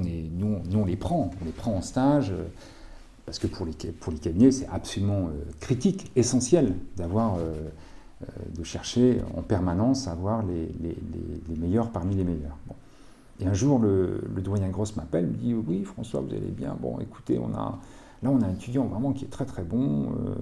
on 0.74 0.84
les 0.84 0.96
prend, 0.96 1.30
on 1.40 1.44
les 1.44 1.52
prend 1.52 1.74
en 1.74 1.82
stage, 1.82 2.30
euh, 2.30 2.44
parce 3.26 3.38
que 3.38 3.46
pour 3.46 3.66
les, 3.66 3.72
pour 3.72 4.12
les 4.12 4.18
cabinets, 4.18 4.50
c'est 4.50 4.68
absolument 4.68 5.28
euh, 5.28 5.44
critique, 5.60 6.10
essentiel 6.16 6.74
d'avoir, 6.96 7.38
de 8.56 8.64
chercher 8.64 9.20
en 9.36 9.42
permanence 9.42 10.06
à 10.06 10.12
avoir 10.12 10.44
les, 10.44 10.96
meilleurs 11.56 11.90
parmi 11.90 12.14
les 12.14 12.24
meilleurs. 12.24 12.56
Et 13.42 13.46
un 13.46 13.54
jour, 13.54 13.78
le, 13.78 14.22
doyen 14.42 14.68
Grosse 14.68 14.96
m'appelle, 14.96 15.26
me 15.26 15.34
dit 15.34 15.54
Oui, 15.54 15.84
François, 15.84 16.20
vous 16.20 16.30
allez 16.30 16.50
bien 16.50 16.76
Bon, 16.80 16.98
écoutez, 17.00 17.38
Là, 18.22 18.30
on 18.30 18.40
a 18.40 18.46
un 18.46 18.52
étudiant 18.52 18.84
vraiment 18.84 19.12
qui 19.12 19.24
est 19.24 19.28
très 19.28 19.44
très 19.44 19.64
bon. 19.64 20.12
Euh, 20.12 20.34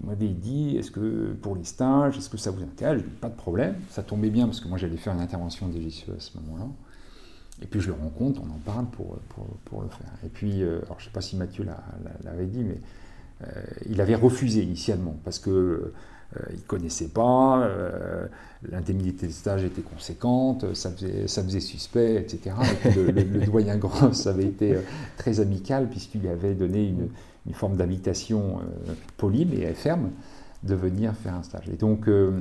vous 0.00 0.14
dit, 0.14 0.76
est-ce 0.76 0.90
que 0.90 1.32
pour 1.40 1.56
les 1.56 1.64
stages, 1.64 2.16
est-ce 2.16 2.28
que 2.28 2.36
ça 2.36 2.50
vous 2.50 2.62
intéresse? 2.62 2.98
Je 2.98 3.04
dis, 3.04 3.10
pas 3.10 3.28
de 3.28 3.34
problème. 3.34 3.74
Ça 3.90 4.02
tombait 4.02 4.30
bien 4.30 4.46
parce 4.46 4.60
que 4.60 4.68
moi, 4.68 4.78
j'allais 4.78 4.96
faire 4.96 5.14
une 5.14 5.20
intervention 5.20 5.68
de 5.68 5.80
JCE 5.80 6.10
à 6.16 6.20
ce 6.20 6.38
moment-là. 6.38 6.66
Et 7.62 7.66
puis 7.66 7.80
je 7.80 7.88
le 7.88 7.94
rencontre, 7.94 8.40
on 8.42 8.50
en 8.50 8.58
parle 8.64 8.86
pour, 8.86 9.16
pour, 9.64 9.82
le 9.82 9.88
faire. 9.88 10.12
Et 10.24 10.28
puis, 10.28 10.62
euh, 10.62 10.80
alors 10.84 10.98
je 10.98 11.04
ne 11.04 11.08
sais 11.08 11.12
pas 11.12 11.20
si 11.20 11.36
Mathieu 11.36 11.64
l'avait 12.24 12.46
dit, 12.46 12.64
mais 12.64 12.80
euh, 13.42 13.62
il 13.88 14.00
avait 14.00 14.16
refusé 14.16 14.62
initialement 14.62 15.16
parce 15.24 15.38
que 15.38 15.92
il 16.50 16.56
ne 16.56 16.66
connaissait 16.66 17.08
pas, 17.08 17.68
l'indemnité 18.70 19.26
de 19.26 19.32
stage 19.32 19.64
était 19.64 19.82
conséquente, 19.82 20.74
ça 20.74 20.90
faisait, 20.90 21.28
ça 21.28 21.42
faisait 21.44 21.60
suspect, 21.60 22.16
etc. 22.16 22.56
le, 22.96 23.10
le, 23.10 23.24
doyen 23.46 23.76
Gross 23.76 24.26
avait 24.26 24.46
été 24.46 24.76
très 25.16 25.40
amical 25.40 25.88
puisqu'il 25.88 26.22
lui 26.22 26.28
avait 26.28 26.54
donné 26.54 26.88
une, 26.88 27.08
une 27.46 27.54
forme 27.54 27.76
d'invitation 27.76 28.60
euh, 28.60 28.94
polie 29.16 29.44
mais 29.44 29.72
ferme 29.74 30.10
de 30.62 30.74
venir 30.74 31.14
faire 31.14 31.34
un 31.34 31.42
stage. 31.42 31.68
Et 31.68 31.76
donc, 31.76 32.08
euh, 32.08 32.40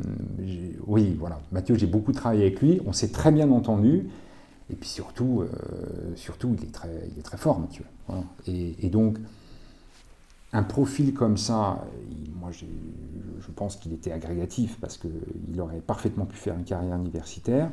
oui, 0.88 1.16
voilà, 1.20 1.42
Mathieu, 1.52 1.76
j'ai 1.76 1.88
beaucoup 1.88 2.14
travaillé 2.14 2.44
avec 2.44 2.62
lui, 2.62 2.82
on 2.86 2.94
s'est 2.94 3.10
très 3.10 3.32
bien 3.32 3.52
entendu, 3.52 4.08
et 4.70 4.76
puis 4.76 4.88
surtout, 4.88 5.42
euh, 5.42 5.48
surtout 6.16 6.56
il, 6.58 6.64
est 6.64 6.72
très, 6.72 7.10
il 7.12 7.20
est 7.20 7.24
très 7.24 7.38
fort, 7.38 7.60
Mathieu. 7.60 7.84
Et, 8.48 8.90
donc, 8.90 9.18
un 10.54 10.64
profil 10.64 11.14
comme 11.14 11.38
ça, 11.38 11.86
moi 12.40 12.52
je 12.52 12.66
pense 13.56 13.76
qu'il 13.76 13.94
était 13.94 14.12
agrégatif 14.12 14.78
parce 14.80 14.98
qu'il 14.98 15.60
aurait 15.60 15.82
parfaitement 15.82 16.26
pu 16.26 16.38
faire 16.38 16.56
une 16.56 16.64
carrière 16.64 16.96
universitaire, 16.96 17.70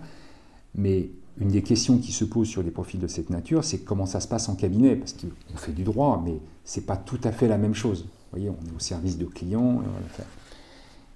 mais 0.74 1.10
une 1.38 1.48
des 1.48 1.62
questions 1.62 1.98
qui 1.98 2.12
se 2.12 2.24
posent 2.24 2.48
sur 2.48 2.62
des 2.62 2.70
profils 2.70 3.00
de 3.00 3.06
cette 3.06 3.30
nature, 3.30 3.64
c'est 3.64 3.78
comment 3.78 4.06
ça 4.06 4.20
se 4.20 4.28
passe 4.28 4.48
en 4.48 4.54
cabinet, 4.54 4.96
parce 4.96 5.14
qu'on 5.14 5.56
fait 5.56 5.72
du 5.72 5.84
droit, 5.84 6.20
mais 6.24 6.38
c'est 6.64 6.86
pas 6.86 6.96
tout 6.96 7.20
à 7.24 7.32
fait 7.32 7.48
la 7.48 7.58
même 7.58 7.74
chose. 7.74 8.02
Vous 8.02 8.38
voyez, 8.38 8.50
on 8.50 8.66
est 8.66 8.76
au 8.76 8.78
service 8.78 9.18
de 9.18 9.24
clients. 9.24 9.80
Euh, 9.80 10.22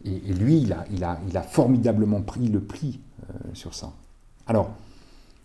et, 0.05 0.33
lui, 0.33 0.59
il 0.59 0.73
a, 0.73 0.85
il, 0.91 1.05
a, 1.05 1.19
il 1.29 1.37
a, 1.37 1.43
formidablement 1.43 2.23
pris 2.23 2.49
le 2.49 2.61
pli 2.61 3.01
euh, 3.23 3.33
sur 3.55 3.75
ça. 3.75 3.93
Alors, 4.47 4.71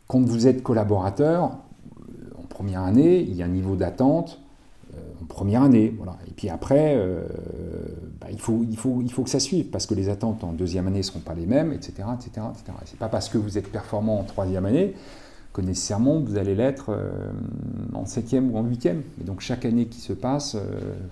quand 0.07 0.21
vous 0.21 0.47
êtes 0.47 0.63
collaborateur, 0.63 1.43
euh, 1.43 2.41
en 2.41 2.43
première 2.43 2.81
année, 2.81 3.21
il 3.21 3.35
y 3.35 3.41
a 3.41 3.45
un 3.45 3.49
niveau 3.49 3.75
d'attente 3.75 4.41
en 5.21 5.25
première 5.25 5.63
année. 5.63 5.93
Voilà. 5.97 6.17
Et 6.27 6.31
puis 6.31 6.49
après, 6.49 6.97
bah, 8.19 8.27
il, 8.31 8.39
faut, 8.39 8.65
il, 8.69 8.77
faut, 8.77 9.01
il 9.01 9.11
faut 9.11 9.23
que 9.23 9.29
ça 9.29 9.39
suive, 9.39 9.67
parce 9.67 9.85
que 9.85 9.93
les 9.93 10.09
attentes 10.09 10.43
en 10.43 10.53
deuxième 10.53 10.87
année 10.87 10.99
ne 10.99 11.03
seront 11.03 11.19
pas 11.19 11.33
les 11.33 11.45
mêmes, 11.45 11.71
etc. 11.73 11.93
etc., 12.15 12.47
etc. 12.51 12.77
C'est 12.85 12.99
pas 12.99 13.09
parce 13.09 13.29
que 13.29 13.37
vous 13.37 13.57
êtes 13.57 13.71
performant 13.71 14.19
en 14.19 14.23
troisième 14.23 14.65
année 14.65 14.95
que 15.53 15.61
nécessairement 15.61 16.19
vous 16.19 16.37
allez 16.37 16.55
l'être 16.55 16.89
euh, 16.89 17.09
en 17.93 18.05
septième 18.05 18.53
ou 18.53 18.57
en 18.57 18.63
huitième. 18.63 19.01
Et 19.21 19.23
donc 19.23 19.41
chaque 19.41 19.65
année 19.65 19.85
qui 19.85 19.99
se 19.99 20.13
passe 20.13 20.55
euh, 20.55 20.59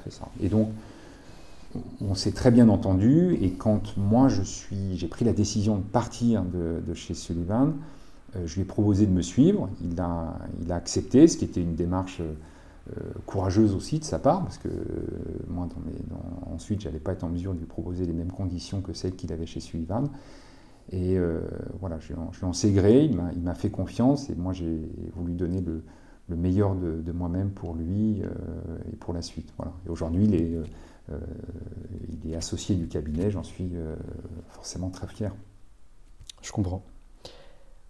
fait 0.03 0.11
ça. 0.11 0.27
Et 0.41 0.49
donc 0.49 0.69
on 2.01 2.15
s'est 2.15 2.31
très 2.31 2.51
bien 2.51 2.69
entendu. 2.69 3.37
Et 3.41 3.51
quand 3.51 3.97
moi 3.97 4.27
j'ai 4.29 5.07
pris 5.07 5.25
la 5.25 5.33
décision 5.33 5.77
de 5.77 5.83
partir 5.83 6.43
de, 6.43 6.93
chez 6.93 7.13
Sullivan, 7.13 7.73
euh, 8.35 8.45
je 8.45 8.55
lui 8.55 8.61
ai 8.61 8.65
proposé 8.65 9.05
de 9.05 9.11
me 9.11 9.21
suivre. 9.21 9.69
Il 9.83 9.99
a, 9.99 10.37
il 10.63 10.71
a 10.71 10.75
accepté, 10.75 11.27
ce 11.27 11.37
qui 11.37 11.45
était 11.45 11.61
une 11.61 11.75
démarche 11.75 12.21
courageuse 13.26 13.76
aussi 13.76 14.00
de 14.00 14.04
sa 14.04 14.19
part, 14.19 14.43
parce 14.43 14.58
que 14.58 14.69
moi, 15.47 15.67
dans 15.67 15.82
mes, 15.82 15.97
dans, 16.08 16.54
ensuite, 16.54 16.82
j'allais 16.82 17.00
pas 17.00 17.13
être 17.13 17.23
en 17.23 17.30
mesure 17.30 17.54
de 17.54 17.60
lui 17.60 17.65
proposer 17.65 18.06
les 18.06 18.13
mêmes 18.13 18.32
conditions 18.32 18.82
que 18.82 18.93
celles 18.93 19.15
qu'il 19.15 19.32
avait 19.34 19.45
chez 19.45 19.60
Sullivan. 19.60 20.10
Et 20.91 21.17
euh, 21.17 21.41
voilà, 21.80 22.00
je 22.00 22.13
lui 22.13 22.19
en 22.43 22.54
sais 22.54 22.71
gré, 22.71 23.04
il 23.04 23.41
m'a 23.41 23.56
fait 23.56 23.69
confiance 23.69 24.30
et 24.30 24.36
moi 24.36 24.54
j'ai 24.54 24.89
voulu 25.15 25.34
donner 25.34 25.62
le, 25.62 25.84
meilleur 26.36 26.76
de, 26.76 27.12
moi-même 27.12 27.52
pour 27.52 27.76
lui 27.76 28.21
euh, 28.21 28.30
et 28.91 28.95
pour 28.95 29.13
la 29.13 29.21
suite. 29.21 29.52
Voilà. 29.58 29.73
Et 29.86 29.89
aujourd'hui, 29.89 30.30
euh, 31.10 31.17
il 32.23 32.32
est 32.32 32.36
associé 32.36 32.76
du 32.76 32.88
cabinet, 32.88 33.32
j'en 33.32 33.43
suis 33.43 33.71
forcément 34.50 34.89
très 34.89 35.08
fier. 35.08 35.34
Je 36.41 36.52
comprends. 36.52 36.84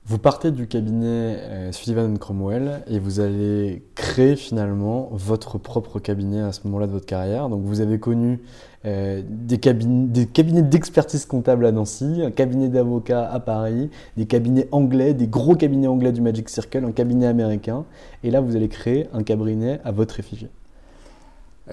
Vous 0.09 0.19
partez 0.19 0.51
du 0.51 0.67
cabinet 0.67 1.05
euh, 1.05 1.71
Sullivan 1.73 2.17
Cromwell 2.17 2.81
et 2.87 2.97
vous 2.97 3.19
allez 3.19 3.83
créer 3.93 4.37
finalement 4.37 5.09
votre 5.11 5.57
propre 5.57 5.99
cabinet 5.99 6.39
à 6.39 6.53
ce 6.53 6.61
moment-là 6.63 6.87
de 6.87 6.93
votre 6.93 7.05
carrière. 7.05 7.49
Donc 7.49 7.63
vous 7.65 7.81
avez 7.81 7.99
connu 7.99 8.39
euh, 8.85 9.21
des, 9.27 9.57
cabinets, 9.57 10.61
d'expertise 10.61 11.25
comptable 11.25 11.65
à 11.65 11.73
Nancy, 11.73 12.21
un 12.23 12.31
cabinet 12.31 12.69
d'avocats 12.69 13.29
à 13.29 13.41
Paris, 13.41 13.89
des 14.15 14.25
cabinets 14.25 14.69
anglais, 14.71 15.13
des 15.13 15.27
gros 15.27 15.57
cabinets 15.57 15.87
anglais 15.87 16.13
du 16.13 16.21
Magic 16.21 16.47
Circle, 16.47 16.85
un 16.85 16.93
cabinet 16.93 17.27
américain. 17.27 17.83
Et 18.23 18.31
là, 18.31 18.39
vous 18.39 18.55
allez 18.55 18.69
créer 18.69 19.09
un 19.11 19.23
cabinet 19.23 19.81
à 19.83 19.91
votre 19.91 20.21
effigie. 20.21 20.47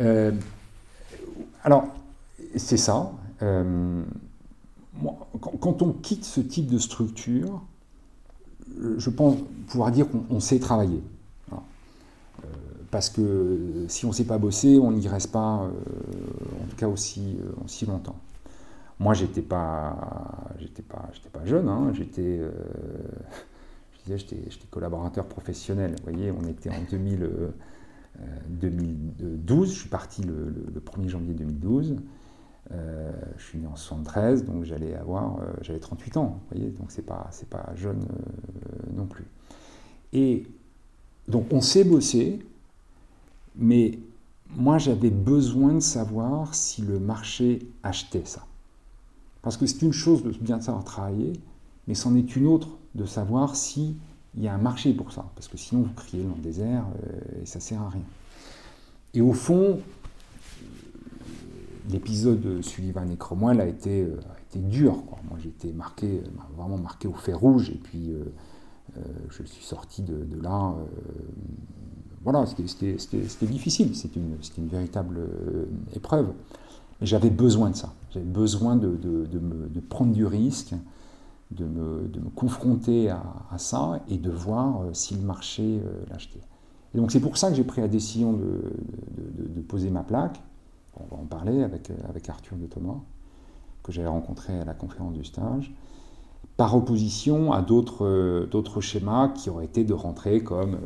Euh, 0.01 0.33
alors, 1.63 1.85
c'est 2.57 2.79
ça. 2.79 3.13
quand 5.61 5.83
on 5.83 5.93
quitte 5.93 6.25
ce 6.25 6.41
type 6.41 6.67
de 6.67 6.79
structure, 6.79 7.63
je 8.99 9.11
pense 9.11 9.37
pouvoir 9.69 9.91
dire 9.91 10.07
qu'on 10.09 10.41
sait 10.41 10.59
travailler. 10.59 11.03
Euh, 11.53 11.57
parce 12.91 13.09
que 13.09 13.87
si 13.89 14.05
on 14.05 14.09
ne 14.09 14.15
sait 14.15 14.25
pas 14.25 14.39
bosser, 14.39 14.79
on 14.79 14.93
n'y 14.93 15.09
reste 15.09 15.33
pas, 15.33 15.41
en 15.41 16.67
tout 16.69 16.77
cas 16.77 16.89
aussi, 16.89 17.37
aussi 17.65 17.87
longtemps. 17.87 18.17
Moi, 19.01 19.15
j'étais 19.15 19.43
pas, 19.43 20.49
pas, 20.89 21.11
pas 21.33 21.45
jeune. 21.45 21.69
Hein. 21.69 21.93
j'étais, 21.95 22.41
collaborateur 24.71 25.27
professionnel. 25.27 25.97
Vous 25.99 26.13
voyez, 26.13 26.31
on 26.31 26.47
était 26.47 26.71
en 26.71 26.83
2000, 26.91 27.29
2012. 28.49 29.73
Je 29.73 29.79
suis 29.81 29.89
parti 29.89 30.23
le, 30.23 30.55
le 30.73 30.81
1er 30.81 31.09
janvier 31.09 31.35
2012. 31.35 31.97
Euh, 33.35 33.39
je 33.39 33.45
suis 33.45 33.59
né 33.59 33.67
en 33.67 33.77
73, 33.77 34.45
donc 34.45 34.65
j'allais 34.65 34.95
avoir, 34.95 35.39
euh, 35.39 35.53
j'avais 35.63 35.79
38 35.79 36.17
ans, 36.17 36.41
vous 36.41 36.57
voyez, 36.57 36.71
donc 36.71 36.91
c'est 36.91 37.03
pas, 37.03 37.29
c'est 37.31 37.49
pas 37.49 37.73
jeune 37.77 38.03
euh, 38.03 38.93
non 38.97 39.07
plus. 39.07 39.25
Et 40.13 40.47
donc 41.29 41.47
on 41.53 41.61
sait 41.61 41.85
bosser, 41.85 42.45
mais 43.57 43.99
moi 44.57 44.79
j'avais 44.79 45.11
besoin 45.11 45.75
de 45.75 45.81
savoir 45.81 46.55
si 46.55 46.83
le 46.83 46.99
marché 46.99 47.67
achetait 47.83 48.25
ça. 48.25 48.45
Parce 49.43 49.57
que 49.57 49.67
c'est 49.67 49.83
une 49.83 49.93
chose 49.93 50.23
de 50.23 50.31
bien 50.31 50.61
savoir 50.61 50.85
travailler, 50.85 51.35
mais 51.87 51.95
c'en 51.95 52.15
est 52.15 52.37
une 52.37 52.47
autre 52.47 52.69
de 52.95 53.05
savoir 53.05 53.57
si 53.57 53.97
il 54.37 54.43
y 54.43 54.49
a 54.49 54.55
un 54.55 54.59
marché 54.59 54.93
pour 54.95 55.13
ça, 55.13 55.27
parce 55.35 55.49
que 55.49 55.57
sinon 55.57 55.83
vous 55.83 55.93
criez 55.95 56.25
dans 56.25 56.35
le 56.35 56.43
désert 56.43 56.85
et 57.41 57.47
ça 57.47 57.61
sert 57.61 57.81
à 57.83 57.89
rien. 57.89 58.03
Et 59.13 59.21
au 59.21 59.33
fond, 59.33 59.79
l'épisode 61.91 62.41
de 62.41 62.63
Sullivan 62.63 63.11
et 63.11 63.17
Cromwell 63.17 63.61
a 63.61 63.67
été, 63.67 64.03
euh, 64.03 64.17
dur. 64.57 64.95
Moi, 65.29 65.39
j'ai 65.43 65.49
été 65.49 65.73
marqué, 65.73 66.07
euh, 66.07 66.29
vraiment 66.57 66.79
marqué 66.79 67.09
au 67.09 67.13
fer 67.13 67.39
rouge, 67.39 67.71
et 67.71 67.79
puis 67.83 68.13
euh, 68.13 69.03
je 69.29 69.43
suis 69.43 69.65
sorti 69.65 70.03
de, 70.03 70.41
là. 70.41 70.75
voilà, 72.23 72.47
c'était 72.47 72.63
difficile, 73.47 73.97
c'était 73.97 74.21
une, 74.21 74.69
véritable 74.69 75.21
épreuve. 75.95 76.33
J'avais 77.03 77.31
besoin 77.31 77.71
de 77.71 77.77
ça. 77.77 77.93
J'avais 78.13 78.25
besoin 78.25 78.77
de, 78.77 78.97
prendre 79.89 80.13
du 80.13 80.25
risque, 80.25 80.75
de 81.51 81.65
me, 81.65 82.03
me 82.03 82.31
confronter 82.37 83.11
à, 83.11 83.23
à, 83.51 83.59
ça 83.59 84.01
et 84.09 84.19
de 84.19 84.31
voir 84.31 84.85
si 84.93 85.17
le 85.17 85.23
marché 85.23 85.81
l'achetait. 86.09 86.41
Et 86.95 86.99
donc 86.99 87.11
c'est 87.11 87.21
pour 87.21 87.37
ça 87.37 87.51
que 87.51 87.57
j'ai 87.57 87.65
pris 87.65 87.81
la 87.81 87.89
décision 87.89 88.33
de, 88.33 89.61
poser 89.67 89.91
ma 89.91 90.05
plaque 90.05 90.41
on 91.01 91.15
va 91.15 91.23
en 91.23 91.27
parler 91.27 91.63
avec, 91.63 91.91
euh, 91.91 91.95
Arthur 92.29 92.57
de 92.57 92.67
Thomas, 92.67 93.01
que 93.83 93.93
j'avais 93.93 94.09
rencontré 94.09 94.59
à 94.59 94.65
la 94.65 94.75
conférence 94.75 95.15
du 95.15 95.25
stage, 95.25 95.75
par 96.57 96.77
opposition 96.77 97.53
à 97.53 97.63
d'autres 97.63 98.07
euh, 98.07 98.81
schémas 98.81 99.29
qui 99.29 99.51
auraient 99.51 99.65
été 99.65 99.85
de 99.85 99.93
rentrer 99.93 100.43
comme 100.43 100.79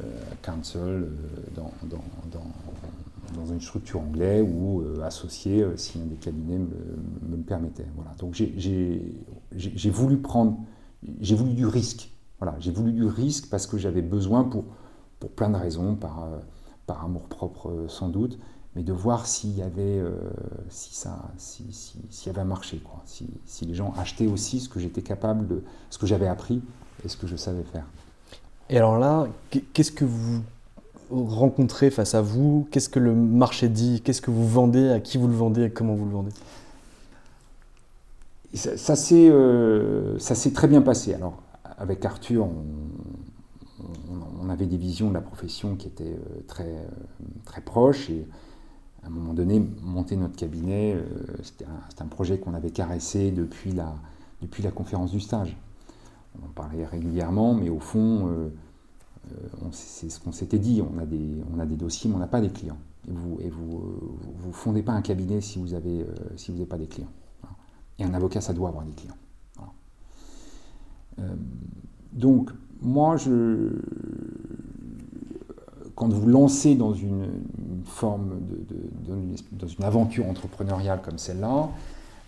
euh, 0.00 0.20
counsel 0.42 1.08
dans, 1.54 1.70
dans, 3.34 3.46
une 3.46 3.60
structure 3.60 4.00
anglaise 4.00 4.46
ou 4.48 4.82
associé 5.02 5.64
si 5.76 5.98
un 5.98 6.06
des 6.06 6.16
cabinets 6.16 6.58
me, 6.58 7.36
le 7.36 7.42
permettait. 7.42 7.86
Voilà. 7.94 8.12
Donc 8.18 8.34
j'ai 8.34 9.90
voulu 9.90 10.18
prendre, 10.18 10.58
j'ai 11.20 11.34
voulu 11.34 11.54
du 11.54 11.66
risque. 11.66 12.10
Voilà, 12.38 12.56
j'ai 12.58 12.70
voulu 12.70 12.92
du 12.92 13.04
risque 13.04 13.48
parce 13.50 13.66
que 13.66 13.78
j'avais 13.78 14.02
besoin 14.02 14.44
pour, 14.44 14.64
plein 15.36 15.50
de 15.50 15.56
raisons, 15.56 15.96
par 15.96 17.04
amour 17.04 17.22
propre 17.28 17.86
sans 17.88 18.08
doute, 18.08 18.38
mais 18.76 18.82
de 18.82 18.92
voir 18.92 19.26
s'il 19.26 19.56
y 19.56 19.62
avait, 19.62 19.98
euh, 19.98 20.12
si 20.68 20.94
ça, 20.94 21.30
s'il 21.36 21.74
si, 21.74 21.98
y 22.26 22.28
avait 22.28 22.40
un 22.40 22.44
marché, 22.44 22.78
quoi. 22.78 23.02
Si, 23.04 23.26
si, 23.44 23.64
les 23.64 23.74
gens 23.74 23.92
achetaient 23.98 24.28
aussi 24.28 24.60
ce 24.60 24.68
que 24.68 24.78
j'étais 24.78 25.02
capable 25.02 25.48
de, 25.48 25.62
ce 25.90 25.98
que 25.98 26.06
j'avais 26.06 26.28
appris 26.28 26.62
et 27.04 27.08
ce 27.08 27.16
que 27.16 27.26
je 27.26 27.36
savais 27.36 27.64
faire. 27.64 27.84
Et 28.68 28.76
alors 28.76 28.98
là, 28.98 29.26
qu'est-ce 29.72 29.90
que 29.90 30.04
vous 30.04 30.42
rencontrez 31.10 31.90
face 31.90 32.14
à 32.14 32.22
vous? 32.22 32.68
Qu'est-ce 32.70 32.88
que 32.88 33.00
le 33.00 33.12
marché 33.14 33.68
dit? 33.68 34.00
Qu'est-ce 34.04 34.22
que 34.22 34.30
vous 34.30 34.46
vendez? 34.46 34.90
À 34.90 35.00
qui 35.00 35.18
vous 35.18 35.26
le 35.26 35.34
vendez? 35.34 35.64
Et 35.64 35.70
comment 35.70 35.94
vous 35.94 36.04
le 36.04 36.12
vendez? 36.12 36.30
Ça, 38.54 38.76
ça 38.76 38.94
s'est 38.94 39.28
euh, 39.30 40.18
très 40.54 40.68
bien 40.68 40.82
passé. 40.82 41.14
Alors, 41.14 41.42
avec 41.78 42.04
Arthur, 42.04 42.44
on, 42.44 42.64
on, 44.42 44.50
avait 44.50 44.66
des 44.66 44.76
visions 44.76 45.08
de 45.08 45.14
la 45.14 45.20
profession 45.20 45.74
qui 45.74 45.88
étaient 45.88 46.04
euh, 46.04 46.42
très, 46.46 46.74
très 47.44 47.60
proches 47.60 48.10
et 48.10 48.26
à 49.02 49.06
un 49.06 49.10
moment 49.10 49.32
donné, 49.32 49.60
monter 49.82 50.16
notre 50.16 50.36
cabinet, 50.36 50.94
euh, 50.94 51.04
c'était 51.42 51.64
un, 51.64 52.06
projet 52.06 52.38
qu'on 52.38 52.54
avait 52.54 52.70
caressé 52.70 53.30
depuis 53.30 53.72
la, 53.72 54.70
conférence 54.72 55.10
du 55.10 55.20
stage. 55.20 55.56
On 56.40 56.46
en 56.46 56.50
parlait 56.50 56.84
régulièrement, 56.84 57.54
mais 57.54 57.70
au 57.70 57.80
fond, 57.80 58.28
euh, 58.28 58.48
euh, 59.32 59.68
c'est 59.72 60.10
ce 60.10 60.20
qu'on 60.20 60.32
s'était 60.32 60.58
dit, 60.58 60.82
on 60.82 60.98
a, 60.98 61.06
des, 61.66 61.76
dossiers, 61.76 62.10
mais 62.10 62.16
on 62.16 62.20
n'a 62.20 62.26
pas 62.26 62.40
des 62.40 62.50
clients. 62.50 62.78
Et 63.08 63.48
vous 63.48 63.98
ne 64.46 64.52
fondez 64.52 64.82
pas 64.82 64.92
un 64.92 65.02
cabinet 65.02 65.40
si 65.40 65.58
vous 65.58 65.68
n'avez 65.68 66.04
pas 66.68 66.76
des 66.76 66.86
clients. 66.86 67.10
Et 67.98 68.04
un 68.04 68.12
avocat, 68.12 68.40
ça 68.40 68.52
doit 68.52 68.68
avoir 68.68 68.84
des 68.84 68.92
clients. 68.92 69.16
donc, 72.12 72.50
moi, 72.82 73.16
je, 73.16 73.72
quand 76.00 76.10
vous 76.10 76.26
lancez 76.26 76.76
dans 76.76 76.94
une, 76.94 77.28
forme 77.84 78.40
de, 78.70 78.74
dans 79.52 79.66
une 79.66 79.84
aventure 79.84 80.26
entrepreneuriale 80.26 81.02
comme 81.04 81.18
celle-là, 81.18 81.68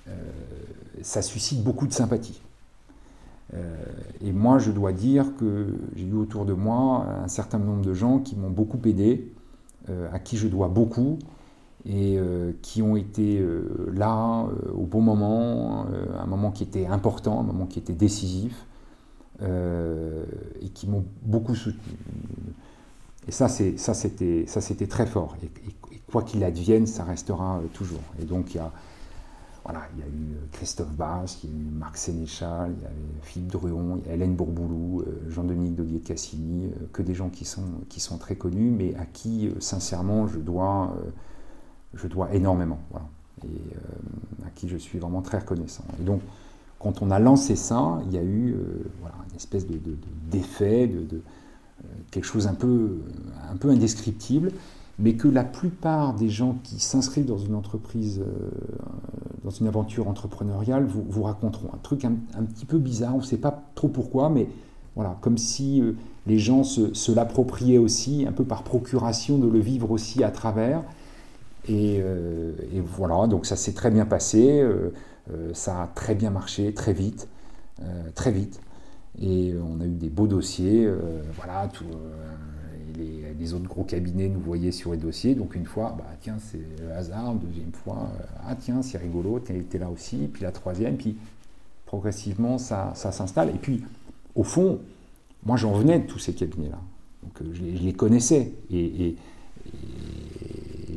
euh, 0.08 0.12
ça 1.00 1.22
suscite 1.22 1.64
beaucoup 1.64 1.86
de 1.86 1.92
sympathie. 1.94 2.42
Euh, 3.54 3.74
et 4.20 4.30
moi, 4.32 4.58
je 4.58 4.72
dois 4.72 4.92
dire 4.92 5.24
que 5.38 5.68
j'ai 5.96 6.04
eu 6.04 6.12
autour 6.12 6.44
de 6.44 6.52
moi 6.52 7.06
un 7.24 7.28
certain 7.28 7.58
nombre 7.58 7.80
de 7.80 7.94
gens 7.94 8.18
qui 8.18 8.36
m'ont 8.36 8.50
beaucoup 8.50 8.78
aidé, 8.84 9.32
euh, 9.88 10.06
à 10.12 10.18
qui 10.18 10.36
je 10.36 10.48
dois 10.48 10.68
beaucoup, 10.68 11.18
et 11.86 12.20
qui 12.60 12.80
ont 12.80 12.94
été 12.94 13.44
là 13.92 14.46
au 14.72 14.84
bon 14.84 15.00
moment, 15.00 15.86
un 16.16 16.26
moment 16.26 16.52
qui 16.52 16.62
était 16.62 16.86
important, 16.86 17.40
un 17.40 17.42
moment 17.42 17.66
qui 17.66 17.80
était 17.80 17.92
décisif, 17.92 18.66
et 19.40 20.68
qui 20.68 20.86
m'ont 20.86 21.04
beaucoup 21.24 21.56
soutenu. 21.56 21.96
Et 23.28 23.30
ça, 23.30 23.48
ça 23.48 23.94
c'était 23.94 24.86
très 24.86 25.06
fort. 25.06 25.36
Et, 25.42 25.48
quoi 26.12 26.22
qu'il 26.22 26.44
advienne, 26.44 26.86
ça 26.86 27.04
restera 27.04 27.58
euh, 27.58 27.66
toujours. 27.72 28.02
Et 28.20 28.24
donc, 28.24 28.54
il 28.54 28.58
y 28.58 28.60
a, 28.60 28.70
voilà, 29.64 29.80
il 29.94 30.00
y 30.00 30.02
a 30.02 30.06
eu 30.06 30.34
euh, 30.34 30.46
Christophe 30.52 30.92
Bass, 30.92 31.38
il 31.42 31.50
y 31.50 31.52
a 31.52 31.56
eu 31.56 31.70
Marc 31.72 31.96
Sénéchal, 31.96 32.74
il 32.76 32.82
y 32.82 32.86
avait 32.86 32.94
Philippe 33.22 33.50
Druon, 33.50 33.98
il 33.98 34.06
y 34.06 34.10
a 34.10 34.14
Hélène 34.14 34.34
Bourboulou, 34.34 35.00
euh, 35.00 35.30
Jean-Dominique 35.30 35.74
Dodier 35.74 36.00
Cassini, 36.00 36.70
que 36.92 37.00
des 37.00 37.14
gens 37.14 37.30
qui 37.30 37.46
sont, 37.46 37.64
qui 37.88 38.00
sont 38.00 38.18
très 38.18 38.36
connus, 38.36 38.70
mais 38.70 38.94
à 38.96 39.06
qui, 39.06 39.50
sincèrement, 39.58 40.26
je 40.26 40.38
dois, 40.38 40.94
je 41.94 42.06
dois 42.06 42.32
énormément. 42.34 42.78
Et 43.44 44.46
à 44.46 44.50
qui 44.54 44.68
je 44.68 44.76
suis 44.76 44.98
vraiment 44.98 45.22
très 45.22 45.38
reconnaissant. 45.38 45.84
Et 45.98 46.04
donc, 46.04 46.20
quand 46.78 47.02
on 47.02 47.10
a 47.10 47.18
lancé 47.18 47.56
ça, 47.56 48.00
il 48.06 48.12
y 48.12 48.18
a 48.18 48.22
eu 48.22 48.54
voilà, 49.00 49.16
une 49.30 49.36
espèce 49.36 49.66
d'effet, 50.30 50.86
de, 50.86 51.00
de 51.00 51.22
quelque 52.10 52.24
chose 52.24 52.46
un 52.46 52.54
peu, 52.54 52.98
un 53.50 53.56
peu 53.56 53.70
indescriptible, 53.70 54.52
mais 54.98 55.14
que 55.14 55.28
la 55.28 55.44
plupart 55.44 56.14
des 56.14 56.28
gens 56.28 56.56
qui 56.62 56.78
s'inscrivent 56.78 57.26
dans 57.26 57.38
une 57.38 57.54
entreprise, 57.54 58.20
euh, 58.20 58.50
dans 59.42 59.50
une 59.50 59.66
aventure 59.66 60.08
entrepreneuriale, 60.08 60.84
vous, 60.84 61.04
vous 61.08 61.22
raconteront 61.22 61.70
un 61.74 61.78
truc 61.78 62.04
un, 62.04 62.14
petit 62.44 62.66
peu 62.66 62.78
bizarre, 62.78 63.16
on 63.16 63.18
ne 63.18 63.24
sait 63.24 63.38
pas 63.38 63.64
trop 63.74 63.88
pourquoi, 63.88 64.28
mais 64.28 64.48
voilà, 64.94 65.16
comme 65.22 65.38
si 65.38 65.80
euh, 65.80 65.94
les 66.26 66.38
gens 66.38 66.62
se, 66.62 67.12
l'appropriaient 67.12 67.78
aussi, 67.78 68.26
un 68.28 68.32
peu 68.32 68.44
par 68.44 68.62
procuration, 68.62 69.38
de 69.38 69.48
le 69.48 69.58
vivre 69.58 69.90
aussi 69.90 70.22
à 70.22 70.30
travers. 70.30 70.82
Et, 71.68 71.98
euh, 72.00 72.52
et 72.72 72.80
voilà, 72.80 73.26
donc 73.26 73.46
ça 73.46 73.56
s'est 73.56 73.72
très 73.72 73.90
bien 73.90 74.04
passé, 74.04 74.64
ça 75.52 75.82
a 75.82 75.86
très 75.86 76.14
bien 76.14 76.30
marché, 76.30 76.74
très 76.74 76.92
vite, 76.92 77.28
très 78.14 78.32
vite. 78.32 78.60
Et 79.20 79.54
on 79.62 79.80
a 79.80 79.84
eu 79.84 79.94
des 79.94 80.08
beaux 80.08 80.26
dossiers, 80.26 80.86
euh, 80.86 81.22
voilà, 81.36 81.68
tout, 81.68 81.84
euh, 81.84 83.34
les, 83.38 83.54
autres 83.54 83.68
gros 83.68 83.84
cabinets 83.84 84.28
nous 84.28 84.40
voyaient 84.40 84.72
sur 84.72 84.92
les 84.92 84.98
dossiers. 84.98 85.34
Donc 85.34 85.54
une 85.54 85.66
fois, 85.66 85.94
bah, 85.98 86.06
tiens, 86.20 86.36
c'est 86.38 86.60
le 86.80 86.90
hasard. 86.92 87.34
Deuxième 87.34 87.72
fois, 87.72 88.08
euh, 88.18 88.24
ah 88.46 88.56
tiens, 88.56 88.82
c'est 88.82 88.98
rigolo, 88.98 89.40
tu 89.40 89.52
es 89.52 89.78
là 89.78 89.90
aussi. 89.90 90.28
Puis 90.32 90.42
la 90.42 90.52
troisième, 90.52 90.96
puis 90.96 91.16
progressivement, 91.84 92.56
ça, 92.58 92.92
ça 92.94 93.12
s'installe. 93.12 93.50
Et 93.50 93.58
puis, 93.58 93.84
au 94.34 94.44
fond, 94.44 94.80
moi, 95.44 95.56
j'en 95.56 95.72
venais 95.72 95.98
de 95.98 96.06
tous 96.06 96.18
ces 96.18 96.32
cabinets-là. 96.32 96.80
Donc 97.22 97.52
je 97.52 97.62
les, 97.62 97.92
connaissais. 97.92 98.52
Et, 98.70 99.08
et, 99.08 99.16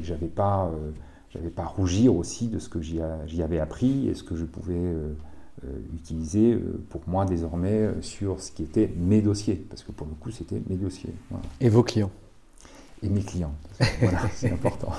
j'avais 0.02 0.28
pas, 0.28 0.72
j'avais 1.36 1.50
pas 1.50 1.64
à 1.64 1.68
rougir 1.68 2.16
aussi 2.16 2.48
de 2.48 2.60
ce 2.60 2.70
que 2.70 2.82
j'y 2.82 3.02
avais 3.02 3.60
appris 3.60 4.08
et 4.08 4.14
ce 4.14 4.24
que 4.24 4.36
je 4.36 4.46
pouvais 4.46 4.74
euh, 4.74 5.14
utilisé 5.96 6.54
euh, 6.54 6.84
pour 6.90 7.02
moi 7.08 7.26
désormais 7.26 7.72
euh, 7.72 8.02
sur 8.02 8.40
ce 8.40 8.52
qui 8.52 8.64
était 8.64 8.92
mes 8.98 9.22
dossiers, 9.22 9.56
parce 9.56 9.84
que 9.84 9.92
pour 9.92 10.08
le 10.08 10.14
coup 10.14 10.32
c'était 10.32 10.62
mes 10.70 10.76
dossiers. 10.76 11.14
Et 11.62 11.70
vos 11.70 11.84
clients 11.84 12.12
et 13.04 13.10
mes 13.10 13.22
clients. 13.22 13.54
Voilà, 14.02 14.20
c'est 14.34 14.52
important. 14.52 14.92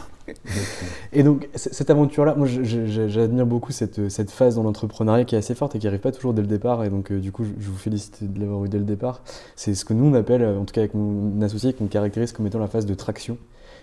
Et 1.13 1.23
donc, 1.23 1.49
cette 1.55 1.89
aventure-là, 1.89 2.35
moi 2.35 2.47
j'admire 2.47 3.47
beaucoup 3.47 3.73
cette, 3.73 4.09
cette, 4.09 4.31
phase 4.31 4.57
dans 4.57 4.63
l'entrepreneuriat 4.65 5.25
qui 5.25 5.35
est 5.35 5.39
assez 5.39 5.55
forte 5.55 5.75
et 5.77 5.79
qui 5.79 5.87
n'arrive 5.87 6.01
pas 6.01 6.13
toujours 6.13 6.35
dès 6.35 6.43
le 6.43 6.49
départ. 6.49 6.85
Et 6.85 6.91
donc, 6.91 7.11
euh, 7.11 7.19
du 7.19 7.33
coup, 7.33 7.45
je, 7.45 7.71
vous 7.71 7.77
félicite 7.77 8.33
de 8.33 8.41
l'avoir 8.41 8.65
eu 8.65 8.69
dès 8.69 8.79
le 8.79 8.85
départ. 8.85 9.23
C'est 9.57 9.75
ce 9.75 9.85
que 9.85 9.95
nous 9.95 10.05
on 10.05 10.15
appelle, 10.15 10.45
en 10.45 10.65
tout 10.65 10.73
cas 10.73 10.83
avec 10.83 10.95
mon 10.95 11.41
associé, 11.43 11.73
qu'on 11.73 11.87
caractérise 11.87 12.33
comme 12.33 12.47
étant 12.47 12.59
la 12.59 12.69
phase 12.69 12.87
de 12.87 12.95
traction. 12.95 13.39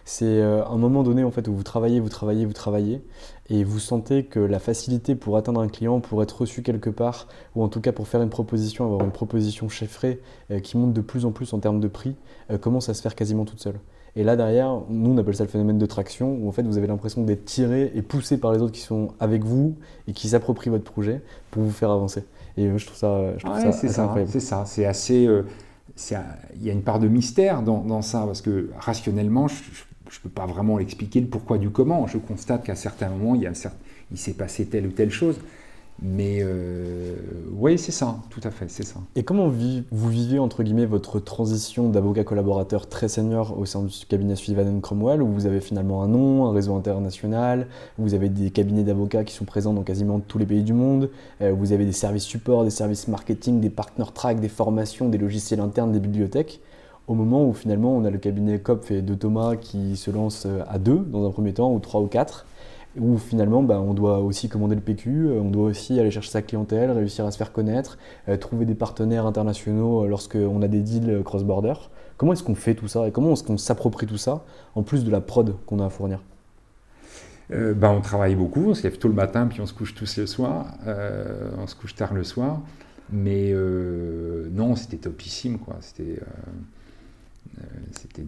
C'est 0.06 0.26
euh, 0.26 0.66
un 0.66 0.78
moment 0.78 1.04
donné 1.04 1.24
en 1.24 1.32
fait 1.32 1.48
où 1.48 1.54
vous 1.54 1.64
travaillez, 1.64 2.00
vous 2.00 2.10
travaillez, 2.10 2.46
vous 2.46 2.54
travaillez, 2.54 3.02
et 3.50 3.64
vous 3.64 3.80
sentez 3.80 4.26
que 4.26 4.40
la 4.40 4.60
facilité 4.60 5.16
pour 5.16 5.38
atteindre 5.38 5.62
un 5.62 5.70
client, 5.70 6.02
pour 6.02 6.22
être 6.22 6.42
reçu 6.42 6.62
quelque 6.62 6.90
part, 6.90 7.28
ou 7.56 7.64
en 7.64 7.70
tout 7.70 7.80
cas 7.80 7.94
pour 7.94 8.08
faire 8.08 8.22
une 8.22 8.30
proposition, 8.30 8.86
avoir 8.86 9.04
une 9.04 9.12
proposition 9.12 9.70
chiffrée 9.70 10.22
euh, 10.52 10.60
qui 10.60 10.78
monte 10.78 10.94
de 10.94 11.02
plus 11.02 11.26
en 11.26 11.32
plus 11.32 11.54
en 11.54 11.60
termes 11.60 11.80
de 11.80 11.88
prix, 11.88 12.16
commence 12.60 12.90
à 12.90 12.94
se 12.94 13.02
faire 13.02 13.16
quasiment 13.16 13.46
toute 13.46 13.62
seule. 13.62 13.80
Et 14.16 14.24
là 14.24 14.36
derrière, 14.36 14.82
nous 14.90 15.12
on 15.12 15.18
appelle 15.18 15.36
ça 15.36 15.44
le 15.44 15.50
phénomène 15.50 15.78
de 15.78 15.86
traction, 15.86 16.36
où 16.36 16.50
en 16.50 16.52
fait 16.52 16.64
vous 16.64 16.78
avez 16.78 16.88
l'impression 16.88 17.24
d'être 17.24 17.46
tiré 17.46 17.92
et 17.96 18.02
poussé 18.02 18.38
par 18.38 18.52
les 18.52 18.60
autres 18.62 18.74
qui 18.74 18.82
sont 18.82 19.14
avec 19.20 19.44
vous 19.44 19.76
et 20.08 20.14
qui 20.14 20.28
s'approprient 20.28 20.70
votre 20.70 20.84
projet 20.84 21.22
pour 21.50 21.64
vous 21.64 21.72
faire 21.72 21.90
avancer. 21.90 22.26
Et 22.58 22.78
je 22.78 22.86
trouve 22.86 22.98
ça, 22.98 23.38
je 23.38 23.46
trouve 23.46 23.60
ça 23.60 23.72
c'est 23.72 23.88
ça, 23.88 24.14
C'est 24.28 24.40
ça, 24.40 24.66
c'est 24.66 24.86
assez. 24.86 25.26
Euh, 25.26 25.44
il 26.56 26.64
y 26.64 26.70
a 26.70 26.74
une 26.74 26.82
part 26.82 27.00
de 27.00 27.08
mystère 27.08 27.62
dans, 27.62 27.82
dans 27.82 28.02
ça, 28.02 28.24
parce 28.26 28.42
que 28.42 28.72
rationnellement, 28.80 29.48
je 29.48 29.56
ne 30.20 30.24
peux 30.24 30.30
pas 30.30 30.46
vraiment 30.46 30.78
l'expliquer 30.78 31.22
le 31.22 31.28
pourquoi 31.28 31.58
du 31.58 31.70
comment. 31.70 32.08
Je 32.08 32.18
constate 32.18 32.64
qu'à 32.64 32.76
certains 32.76 33.10
moments, 33.10 33.36
il, 33.36 33.52
il 34.12 34.18
s'est 34.18 34.34
passé 34.34 34.66
telle 34.66 34.88
ou 34.88 34.92
telle 34.92 35.12
chose. 35.12 35.38
Mais 36.02 36.40
euh, 36.42 37.16
oui, 37.54 37.78
c'est 37.78 37.92
ça, 37.92 38.18
tout 38.30 38.42
à 38.44 38.52
fait, 38.52 38.70
c'est 38.70 38.84
ça. 38.84 39.00
Et 39.16 39.24
comment 39.24 39.48
vous 39.48 40.10
vivez, 40.10 40.40
entre 40.40 40.64
guillemets, 40.64 40.86
votre 40.86 41.20
transition 41.20 41.88
d'avocat 41.90 42.24
collaborateur 42.24 42.90
très 42.90 43.08
senior 43.08 43.58
au 43.58 43.66
sein 43.66 43.84
du 43.84 43.94
cabinet 44.08 44.36
Sullivan 44.36 44.82
Cromwell, 44.82 45.22
où 45.22 45.28
vous 45.28 45.46
avez 45.46 45.62
finalement 45.62 46.04
un 46.04 46.08
nom, 46.08 46.48
un 46.48 46.52
réseau 46.52 46.76
international, 46.76 47.68
vous 47.98 48.16
avez 48.16 48.30
des 48.30 48.50
cabinets 48.50 48.84
d'avocats 48.84 49.24
qui 49.24 49.34
sont 49.34 49.46
présents 49.46 49.74
dans 49.74 49.84
quasiment 49.84 50.20
tous 50.20 50.40
les 50.40 50.46
pays 50.46 50.64
du 50.64 50.74
monde, 50.74 51.10
euh, 51.42 51.54
vous 51.54 51.72
avez 51.72 51.86
des 51.86 51.94
services 51.94 52.24
support, 52.24 52.64
des 52.64 52.72
services 52.72 53.08
marketing, 53.08 53.62
des 53.62 53.70
partner 53.70 54.06
track, 54.14 54.40
des 54.40 54.50
formations, 54.50 55.10
des 55.10 55.20
logiciels 55.20 55.60
internes, 55.60 55.92
des 55.92 56.00
bibliothèques 56.00 56.60
au 57.08 57.16
moment 57.16 57.48
où 57.48 57.54
finalement 57.54 57.96
on 57.96 58.06
a 58.06 58.10
le 58.10 58.18
cabinet 58.18 58.60
COP 58.60 58.92
et 58.92 59.02
de 59.02 59.14
Thomas 59.14 59.56
qui 59.56 59.96
se 59.98 60.12
lance 60.12 60.46
euh, 60.46 60.64
à 60.68 60.80
deux 60.80 61.00
dans 61.00 61.28
un 61.28 61.32
premier 61.32 61.54
temps, 61.54 61.74
ou 61.74 61.80
trois 61.80 62.02
ou 62.02 62.08
quatre, 62.08 62.46
où 62.98 63.18
finalement 63.18 63.64
bah, 63.64 63.80
on 63.80 63.94
doit 63.94 64.20
aussi 64.20 64.50
commander 64.50 64.76
le 64.76 64.82
PQ, 64.82 65.28
euh, 65.28 65.40
on 65.42 65.50
doit 65.50 65.66
aussi 65.66 66.00
aller 66.00 66.12
chercher 66.12 66.30
sa 66.30 66.42
clientèle, 66.42 66.92
réussir 66.92 67.26
à 67.26 67.32
se 67.32 67.38
faire 67.38 67.52
connaître, 67.52 67.98
euh, 68.28 68.38
trouver 68.38 68.66
des 68.66 68.76
partenaires 68.76 69.26
internationaux 69.26 70.04
euh, 70.04 70.08
lorsqu'on 70.08 70.62
a 70.62 70.68
des 70.68 70.82
deals 70.82 71.22
cross-border. 71.24 71.74
Comment 72.18 72.34
est-ce 72.34 72.44
qu'on 72.44 72.56
fait 72.56 72.76
tout 72.76 72.88
ça 72.88 73.08
et 73.08 73.12
comment 73.12 73.34
est-ce 73.34 73.44
qu'on 73.44 73.58
s'approprie 73.58 74.06
tout 74.06 74.18
ça 74.18 74.44
en 74.76 74.84
plus 74.84 75.04
de 75.04 75.12
la 75.12 75.22
prod 75.22 75.56
qu'on 75.66 75.80
a 75.80 75.86
à 75.86 75.90
fournir? 75.90 76.20
Bah, 77.50 77.92
on 77.92 78.02
travaille 78.02 78.36
beaucoup, 78.36 78.70
on 78.70 78.74
se 78.74 78.82
lève 78.82 78.98
tôt 78.98 79.10
le 79.10 79.14
matin 79.14 79.46
puis 79.46 79.62
on 79.62 79.68
se 79.68 79.74
couche 79.74 79.94
tous 79.94 80.18
le 80.18 80.26
soir, 80.26 80.74
on 81.60 81.68
se 81.68 81.76
couche 81.76 81.94
tard 81.94 82.14
le 82.14 82.24
soir, 82.24 82.62
mais 83.12 83.54
non 84.52 84.76
c'était 84.76 84.98
topissime 84.98 85.60
quoi, 85.60 85.76
c'était 85.82 86.20
c'était 87.92 88.24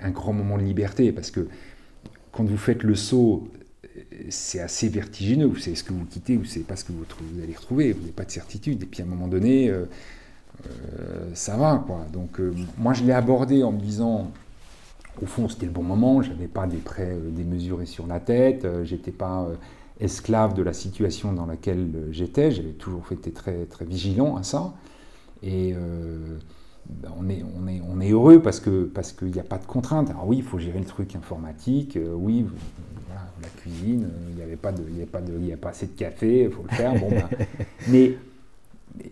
un, 0.00 0.10
grand 0.10 0.32
moment 0.32 0.58
de 0.58 0.62
liberté 0.62 1.12
parce 1.12 1.30
que 1.30 1.48
quand 2.32 2.44
vous 2.44 2.56
faites 2.56 2.82
le 2.82 2.94
saut 2.94 3.48
c'est 4.30 4.60
assez 4.60 4.88
vertigineux. 4.88 5.46
Vous 5.46 5.58
savez 5.58 5.76
ce 5.76 5.84
que 5.84 5.92
vous 5.92 6.04
quittez, 6.04 6.36
vous 6.36 6.42
ne 6.42 6.48
savez 6.48 6.64
pas 6.64 6.76
ce 6.76 6.84
que 6.84 6.92
vous, 6.92 7.04
allez 7.42 7.54
retrouver, 7.54 7.92
vous 7.92 8.00
n'avez 8.00 8.12
pas 8.12 8.24
de 8.24 8.30
certitude. 8.30 8.82
Et 8.82 8.86
puis 8.86 9.02
à 9.02 9.04
un 9.04 9.08
moment 9.08 9.28
donné, 9.28 9.70
euh, 9.70 9.84
euh, 10.66 11.30
ça 11.34 11.56
va. 11.56 11.82
Quoi. 11.86 12.06
Donc 12.12 12.40
euh, 12.40 12.54
moi, 12.78 12.92
je 12.92 13.04
l'ai 13.04 13.12
abordé 13.12 13.62
en 13.62 13.72
me 13.72 13.80
disant, 13.80 14.30
au 15.22 15.26
fond, 15.26 15.48
c'était 15.48 15.66
le 15.66 15.72
bon 15.72 15.82
moment, 15.82 16.22
je 16.22 16.30
n'avais 16.30 16.48
pas 16.48 16.66
des 16.66 16.78
prêts 16.78 17.16
démesurés 17.30 17.86
sur 17.86 18.06
la 18.06 18.20
tête, 18.20 18.66
j'étais 18.84 19.10
pas 19.10 19.48
esclave 20.00 20.54
de 20.54 20.62
la 20.62 20.72
situation 20.72 21.32
dans 21.32 21.46
laquelle 21.46 21.88
j'étais, 22.12 22.52
j'avais 22.52 22.70
toujours 22.70 23.10
été 23.10 23.32
très, 23.32 23.64
très 23.64 23.84
vigilant 23.84 24.36
à 24.36 24.44
ça. 24.44 24.74
Et 25.42 25.74
on 27.18 27.28
est, 27.28 27.44
on, 27.56 27.68
est, 27.68 27.82
on 27.88 28.00
est 28.00 28.10
heureux 28.10 28.40
parce 28.40 28.60
qu'il 28.60 28.88
parce 28.92 29.12
qu'il 29.12 29.28
n'y 29.28 29.40
a 29.40 29.44
pas 29.44 29.58
de 29.58 29.66
contraintes. 29.66 30.10
Alors 30.10 30.26
oui, 30.26 30.38
il 30.38 30.42
faut 30.42 30.58
gérer 30.58 30.78
le 30.78 30.84
truc 30.84 31.14
informatique, 31.14 31.98
oui, 32.16 32.46
la 33.42 33.48
cuisine, 33.48 34.04
euh, 34.04 34.28
il 34.30 34.36
n'y 34.36 34.42
avait 34.42 34.56
pas 34.56 34.72
de, 34.72 34.82
il 34.88 35.00
y 35.00 35.06
pas 35.06 35.20
de, 35.20 35.32
il 35.38 35.46
y 35.46 35.52
a 35.52 35.56
pas 35.56 35.70
assez 35.70 35.86
de 35.86 35.92
café, 35.92 36.44
il 36.44 36.50
faut 36.50 36.64
le 36.68 36.74
faire. 36.74 36.94
Bon, 36.98 37.08
ben, 37.10 37.28
mais 37.88 38.14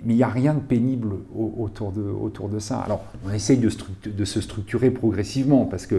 mais 0.04 0.14
il 0.14 0.16
n'y 0.16 0.22
a 0.22 0.28
rien 0.28 0.54
de 0.54 0.60
pénible 0.60 1.14
autour 1.32 1.92
de, 1.92 2.02
autour 2.02 2.48
de 2.48 2.58
ça. 2.58 2.80
Alors, 2.80 3.04
on 3.24 3.32
essaye 3.32 3.58
de, 3.58 3.70
de 4.04 4.24
se 4.24 4.40
structurer 4.40 4.90
progressivement 4.90 5.64
parce 5.64 5.86
que 5.86 5.94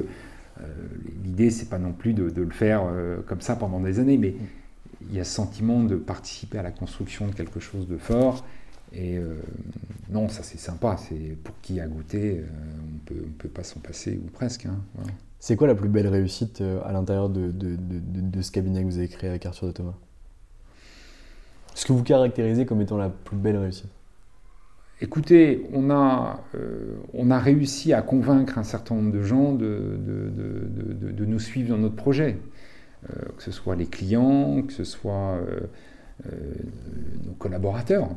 euh, 0.60 0.64
l'idée, 1.24 1.50
c'est 1.52 1.70
pas 1.70 1.78
non 1.78 1.94
plus 1.94 2.14
de, 2.14 2.24
le 2.24 2.50
faire 2.50 2.82
euh, 2.86 3.20
comme 3.28 3.40
ça 3.40 3.56
pendant 3.56 3.80
des 3.80 4.00
années, 4.00 4.18
mais 4.18 4.36
il 5.10 5.16
y 5.16 5.22
a 5.22 5.24
ce 5.24 5.34
sentiment 5.34 5.84
de 5.84 5.96
participer 5.96 6.58
à 6.58 6.64
la 6.64 6.72
construction 6.72 7.28
de 7.28 7.34
quelque 7.34 7.62
chose 7.62 7.88
de 7.88 7.98
fort. 7.98 8.44
Et 8.94 9.20
non, 10.10 10.30
ça 10.30 10.44
c'est 10.44 10.58
sympa. 10.58 10.98
C'est 10.98 11.38
pour 11.44 11.56
qui 11.62 11.80
a 11.80 11.88
goûté, 11.88 12.42
on 12.44 13.06
peut, 13.06 13.16
ne 13.16 13.34
peut 13.38 13.50
pas 13.50 13.64
s'en 13.64 13.80
passer 13.80 14.20
ou 14.24 14.30
presque. 14.30 14.66
Hein, 14.66 14.80
c'est 15.40 15.56
quoi 15.56 15.68
la 15.68 15.76
plus 15.76 15.90
belle 15.90 16.08
réussite 16.08 16.62
euh, 16.62 16.82
à 16.84 16.92
l'intérieur 16.92 17.30
de, 17.30 17.54
ce 18.42 18.52
cabinet 18.52 18.82
que 18.82 18.88
vous 18.88 18.98
avez 18.98 19.08
créé 19.08 19.30
avec 19.30 19.46
Arthur 19.46 19.68
de 19.68 19.72
Thomas? 19.72 19.94
Ce 21.76 21.86
que 21.86 21.94
vous 21.94 22.04
caractérisez 22.04 22.66
comme 22.66 22.82
étant 22.82 22.98
la 22.98 23.10
plus 23.10 23.38
belle 23.38 23.58
réussite? 23.58 23.90
Écoutez, 25.00 25.68
on 25.74 25.92
a, 25.92 26.44
euh, 26.56 26.96
on 27.14 27.30
a 27.30 27.38
réussi 27.38 27.94
à 27.94 28.02
convaincre 28.02 28.58
un 28.58 28.64
certain 28.64 28.96
nombre 28.96 29.12
de 29.12 29.22
gens 29.22 29.54
de, 29.54 30.00
de 30.00 31.26
nous 31.26 31.40
suivre 31.40 31.70
dans 31.70 31.78
notre 31.78 31.96
projet. 31.96 32.40
Euh, 33.12 33.14
que 33.38 33.44
ce 33.44 33.52
soit 33.52 33.76
les 33.76 33.86
clients, 33.86 34.64
que 34.64 34.74
ce 34.74 34.84
soit 34.84 35.40
nos 36.26 37.34
collaborateurs. 37.34 38.10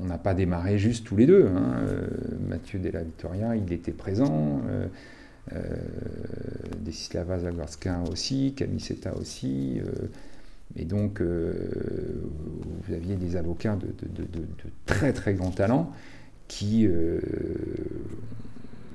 on 0.00 0.06
n'a 0.06 0.18
pas 0.18 0.34
démarré 0.34 0.78
juste 0.78 1.06
tous 1.06 1.16
les 1.16 1.26
deux. 1.26 1.46
Hein. 1.46 1.84
Mathieu 2.48 2.78
Della 2.78 3.02
Victoria, 3.02 3.56
il 3.56 3.72
était 3.72 3.92
présent. 3.92 4.60
Euh, 5.52 5.58
Desislava 6.80 7.38
Zagorska 7.38 8.00
aussi, 8.10 8.54
Camiseta 8.54 9.14
aussi. 9.16 9.80
Euh, 9.80 10.08
et 10.76 10.84
donc, 10.84 11.20
euh, 11.20 12.22
vous 12.82 12.94
aviez 12.94 13.16
des 13.16 13.36
avocats 13.36 13.76
de, 13.76 13.94
très 14.86 15.12
très 15.12 15.34
grand 15.34 15.50
talent 15.50 15.92
qui 16.48 16.86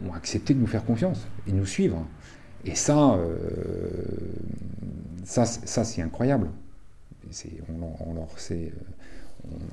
ont 0.05 0.13
accepté 0.13 0.53
de 0.53 0.59
nous 0.59 0.67
faire 0.67 0.85
confiance 0.85 1.25
et 1.47 1.51
nous 1.51 1.65
suivre. 1.65 2.05
Et 2.65 2.75
ça, 2.75 3.17
ça 5.23 5.45
c'est 5.45 6.01
incroyable. 6.01 6.49
On, 7.69 8.13
leur 8.13 8.27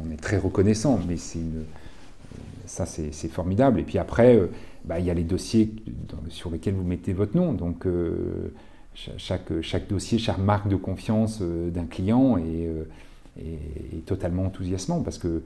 on, 0.05 0.11
est 0.11 0.21
très 0.21 0.39
reconnaissant, 0.39 1.01
mais 1.07 1.17
c'est 1.17 1.39
ça 2.67 2.87
c'est 2.87 3.29
formidable. 3.29 3.81
Et 3.81 3.85
puis 3.85 3.99
après, 3.99 4.41
bah, 4.87 5.01
il 5.01 5.07
y 5.07 5.11
a 5.11 5.15
les 5.15 5.25
dossiers 5.25 5.73
sur 6.29 6.51
lesquels 6.51 6.75
vous 6.75 6.85
mettez 6.85 7.13
votre 7.13 7.37
nom. 7.37 7.53
Donc 7.53 7.87
euh, 7.87 8.53
chaque, 9.19 9.89
dossier, 9.89 10.19
chaque 10.19 10.39
marque 10.39 10.69
de 10.69 10.77
confiance 10.77 11.41
euh, 11.43 11.71
d'un 11.71 11.87
client 11.87 12.37
euh, 12.39 12.85
est, 13.39 14.07
totalement 14.07 14.45
enthousiasmant 14.45 15.01
parce 15.03 15.19
que 15.19 15.43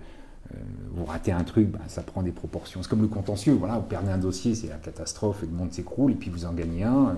vous 0.93 1.05
ratez 1.05 1.31
un 1.31 1.45
truc, 1.45 1.69
bah, 1.69 1.79
ça 1.87 2.03
prend 2.03 2.23
des 2.23 2.33
proportions. 2.33 2.83
C'est 2.83 2.89
comme 2.89 3.03
le 3.03 3.09
contentieux, 3.09 3.53
voilà, 3.53 3.77
vous 3.77 3.87
perdez 3.87 4.11
un 4.11 4.19
dossier, 4.19 4.57
c'est 4.57 4.67
la 4.67 4.77
catastrophe, 4.77 5.43
le 5.43 5.49
monde 5.49 5.73
s'écroule, 5.73 6.11
et 6.11 6.17
puis 6.17 6.29
vous 6.29 6.45
en 6.45 6.53
gagnez 6.53 6.83
un, 6.83 7.15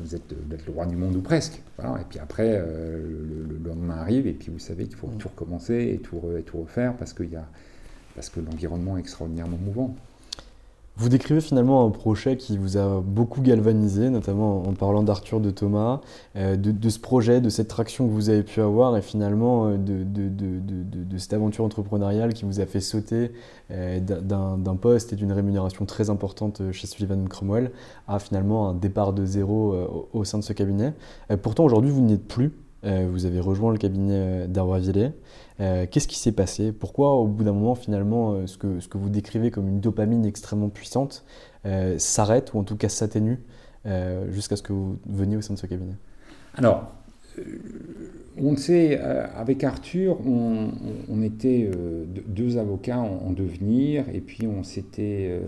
vous, 0.00 0.14
êtes, 0.14 0.32
le 0.66 0.72
roi 0.72 0.86
du 0.86 0.96
monde 0.96 1.16
ou 1.16 1.22
presque. 1.22 1.62
Et 1.78 2.04
puis 2.08 2.18
après, 2.18 2.58
le, 2.58 3.58
lendemain 3.64 3.96
arrive, 3.96 4.26
et 4.26 4.32
puis 4.32 4.50
vous 4.50 4.58
savez 4.58 4.84
qu'il 4.84 4.96
faut 4.96 5.08
tout 5.18 5.28
recommencer 5.28 5.92
et 5.94 5.98
tout, 5.98 6.20
et 6.38 6.42
tout 6.42 6.60
refaire 6.60 6.96
parce, 6.96 7.14
y 7.18 7.36
a, 7.36 7.46
parce 8.14 8.30
que 8.30 8.40
l'environnement 8.40 8.96
est 8.96 9.00
extraordinairement 9.00 9.58
mouvant. 9.58 9.96
Vous 10.96 11.08
décrivez 11.08 11.40
finalement 11.40 11.86
un 11.86 11.90
projet 11.90 12.36
qui 12.36 12.58
vous 12.58 12.76
a 12.76 13.00
beaucoup 13.00 13.40
galvanisé, 13.40 14.10
notamment 14.10 14.62
en 14.68 14.74
parlant 14.74 15.02
d'Arthur 15.02 15.40
de 15.40 15.50
Thomas, 15.50 16.02
euh, 16.36 16.56
de, 16.56 16.88
ce 16.90 16.98
projet, 16.98 17.40
de 17.40 17.48
cette 17.48 17.68
traction 17.68 18.06
que 18.06 18.12
vous 18.12 18.28
avez 18.28 18.42
pu 18.42 18.60
avoir 18.60 18.94
et 18.96 19.00
finalement 19.00 19.68
euh, 19.68 19.78
de, 19.78 21.18
cette 21.18 21.32
aventure 21.32 21.64
entrepreneuriale 21.64 22.34
qui 22.34 22.44
vous 22.44 22.60
a 22.60 22.66
fait 22.66 22.80
sauter 22.80 23.32
euh, 23.70 23.98
d'un 24.00 24.76
poste 24.76 25.14
et 25.14 25.16
d'une 25.16 25.32
rémunération 25.32 25.86
très 25.86 26.10
importante 26.10 26.60
chez 26.72 26.86
Sullivan 26.86 27.26
Cromwell 27.28 27.70
à 28.06 28.18
finalement 28.18 28.68
un 28.68 28.74
départ 28.74 29.14
de 29.14 29.24
zéro 29.24 29.74
au 30.12 30.24
sein 30.24 30.38
de 30.38 30.44
ce 30.44 30.52
cabinet. 30.52 30.92
pourtant 31.42 31.64
aujourd'hui 31.64 31.90
vous 31.90 32.02
n'y 32.02 32.14
êtes 32.14 32.28
plus, 32.28 32.52
vous 32.82 33.26
avez 33.26 33.40
rejoint 33.40 33.72
le 33.72 33.78
cabinet 33.78 34.48
d'Arbois-Villet. 34.48 35.12
Euh, 35.60 35.86
qu'est-ce 35.90 36.08
qui 36.08 36.18
s'est 36.18 36.32
passé? 36.32 36.72
Pourquoi, 36.72 37.12
au 37.12 37.26
bout 37.26 37.44
d'un 37.44 37.52
moment, 37.52 37.74
finalement, 37.74 38.32
euh, 38.32 38.46
ce, 38.46 38.56
que, 38.56 38.98
vous 38.98 39.10
décrivez 39.10 39.50
comme 39.50 39.68
une 39.68 39.80
dopamine 39.80 40.24
extrêmement 40.24 40.70
puissante 40.70 41.24
euh, 41.66 41.98
s'arrête, 41.98 42.54
ou 42.54 42.58
en 42.58 42.64
tout 42.64 42.76
cas 42.76 42.88
s'atténue, 42.88 43.38
jusqu'à 44.28 44.56
ce 44.56 44.62
que 44.62 44.74
vous 44.74 44.98
veniez 45.06 45.36
au 45.36 45.40
sein 45.40 45.54
de 45.54 45.58
ce 45.58 45.66
cabinet? 45.66 45.94
Alors, 46.54 46.92
on 48.36 48.54
sait, 48.56 48.98
avec 48.98 49.64
Arthur, 49.64 50.18
on, 50.26 51.22
était 51.22 51.70
deux 52.26 52.58
avocats 52.58 52.98
en, 52.98 53.30
devenir, 53.30 54.04
et 54.12 54.20
puis 54.20 54.46
on 54.46 54.62
s'était, 54.62 55.40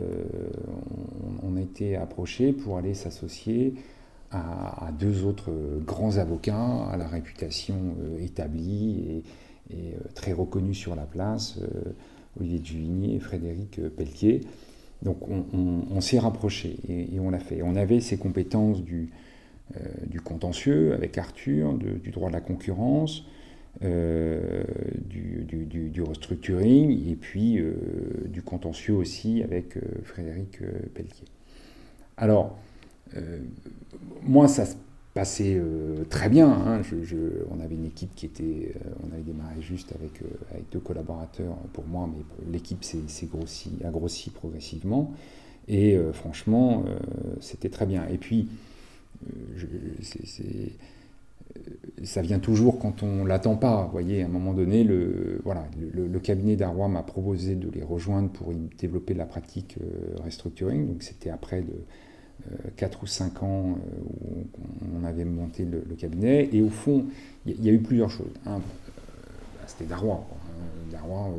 on, 1.42 1.56
a 1.58 1.60
été 1.60 1.94
approché 1.94 2.52
pour 2.52 2.78
aller 2.78 2.94
s'associer 2.94 3.74
à, 4.32 4.90
deux 4.98 5.24
autres 5.24 5.52
grands 5.84 6.16
avocats 6.16 6.86
à 6.90 6.96
la 6.96 7.06
réputation 7.06 7.94
établie 8.18 9.22
et, 9.70 9.94
très 10.14 10.32
reconnus 10.32 10.76
sur 10.76 10.94
la 10.94 11.04
place, 11.04 11.58
Olivier 12.38 12.60
Juvigny 12.62 13.16
et 13.16 13.20
Frédéric 13.20 13.80
Pelletier. 13.96 14.42
Donc 15.02 15.18
on, 15.28 16.00
s'est 16.00 16.18
rapproché 16.18 16.76
et, 16.88 17.18
on 17.18 17.30
l'a 17.30 17.40
fait. 17.40 17.62
On 17.62 17.74
avait 17.74 18.00
ces 18.00 18.18
compétences 18.18 18.82
du, 18.82 19.10
euh, 19.76 19.80
du 20.06 20.20
contentieux 20.20 20.94
avec 20.94 21.18
Arthur, 21.18 21.74
du 21.74 22.10
droit 22.10 22.28
de 22.28 22.34
la 22.34 22.40
concurrence, 22.40 23.24
euh, 23.82 24.62
du, 25.04 26.02
restructuring 26.02 27.10
et 27.10 27.16
puis 27.16 27.58
euh, 27.58 27.74
du 28.26 28.42
contentieux 28.42 28.94
aussi 28.94 29.42
avec 29.42 29.76
Frédéric 30.04 30.58
Pelletier. 30.94 31.26
Alors, 32.16 32.58
moi, 34.22 34.48
ça 34.48 34.66
se 34.66 34.74
passait 35.14 35.60
très 36.08 36.28
bien. 36.28 36.48
Hein. 36.48 36.80
on 37.50 37.60
avait 37.60 37.74
une 37.74 37.86
équipe 37.86 38.14
qui 38.14 38.26
était. 38.26 38.74
on 39.02 39.12
avait 39.12 39.22
démarré 39.22 39.60
juste 39.60 39.92
avec, 39.94 40.22
avec 40.50 40.64
deux 40.72 40.80
collaborateurs 40.80 41.56
pour 41.72 41.86
moi, 41.86 42.08
mais 42.10 42.24
l'équipe 42.50 42.82
s'est 42.84 43.26
grossi, 43.26 43.72
a 43.84 43.90
grossi 43.90 44.30
progressivement. 44.30 45.12
Et 45.68 45.98
franchement, 46.12 46.84
c'était 47.40 47.68
très 47.68 47.86
bien. 47.86 48.06
Et 48.08 48.18
puis, 48.18 48.48
euh, 49.22 49.96
ça 52.04 52.22
vient 52.22 52.38
toujours 52.38 52.78
quand 52.78 53.02
on 53.02 53.24
l'attend 53.24 53.56
pas. 53.56 53.84
Vous 53.84 53.92
voyez, 53.92 54.22
à 54.22 54.26
un 54.26 54.28
moment 54.28 54.54
donné, 54.54 54.84
le, 54.84 55.40
cabinet 56.22 56.56
d'Arrois 56.56 56.88
m'a 56.88 57.02
proposé 57.02 57.56
de 57.56 57.68
les 57.70 57.82
rejoindre 57.82 58.30
pour 58.30 58.52
y 58.52 58.68
développer 58.78 59.14
la 59.14 59.26
pratique 59.26 59.76
euh, 59.80 60.16
restructuring. 60.24 60.86
Donc 60.86 61.02
c'était 61.02 61.30
après 61.30 61.62
de, 61.62 61.74
4 62.76 62.98
euh, 62.98 63.02
ou 63.02 63.06
5 63.06 63.42
ans 63.42 63.64
où 63.70 64.46
on 65.00 65.04
avait 65.04 65.24
monté 65.24 65.64
le, 65.64 65.80
cabinet. 65.96 66.48
Et 66.52 66.62
au 66.62 66.70
fond, 66.70 67.06
il 67.46 67.64
y, 67.64 67.68
a 67.68 67.72
eu 67.72 67.80
plusieurs 67.80 68.10
choses. 68.10 68.32
Bah, 68.44 68.60
c'était 69.66 69.84
Darrois. 69.84 70.26
Darrois 70.90 71.30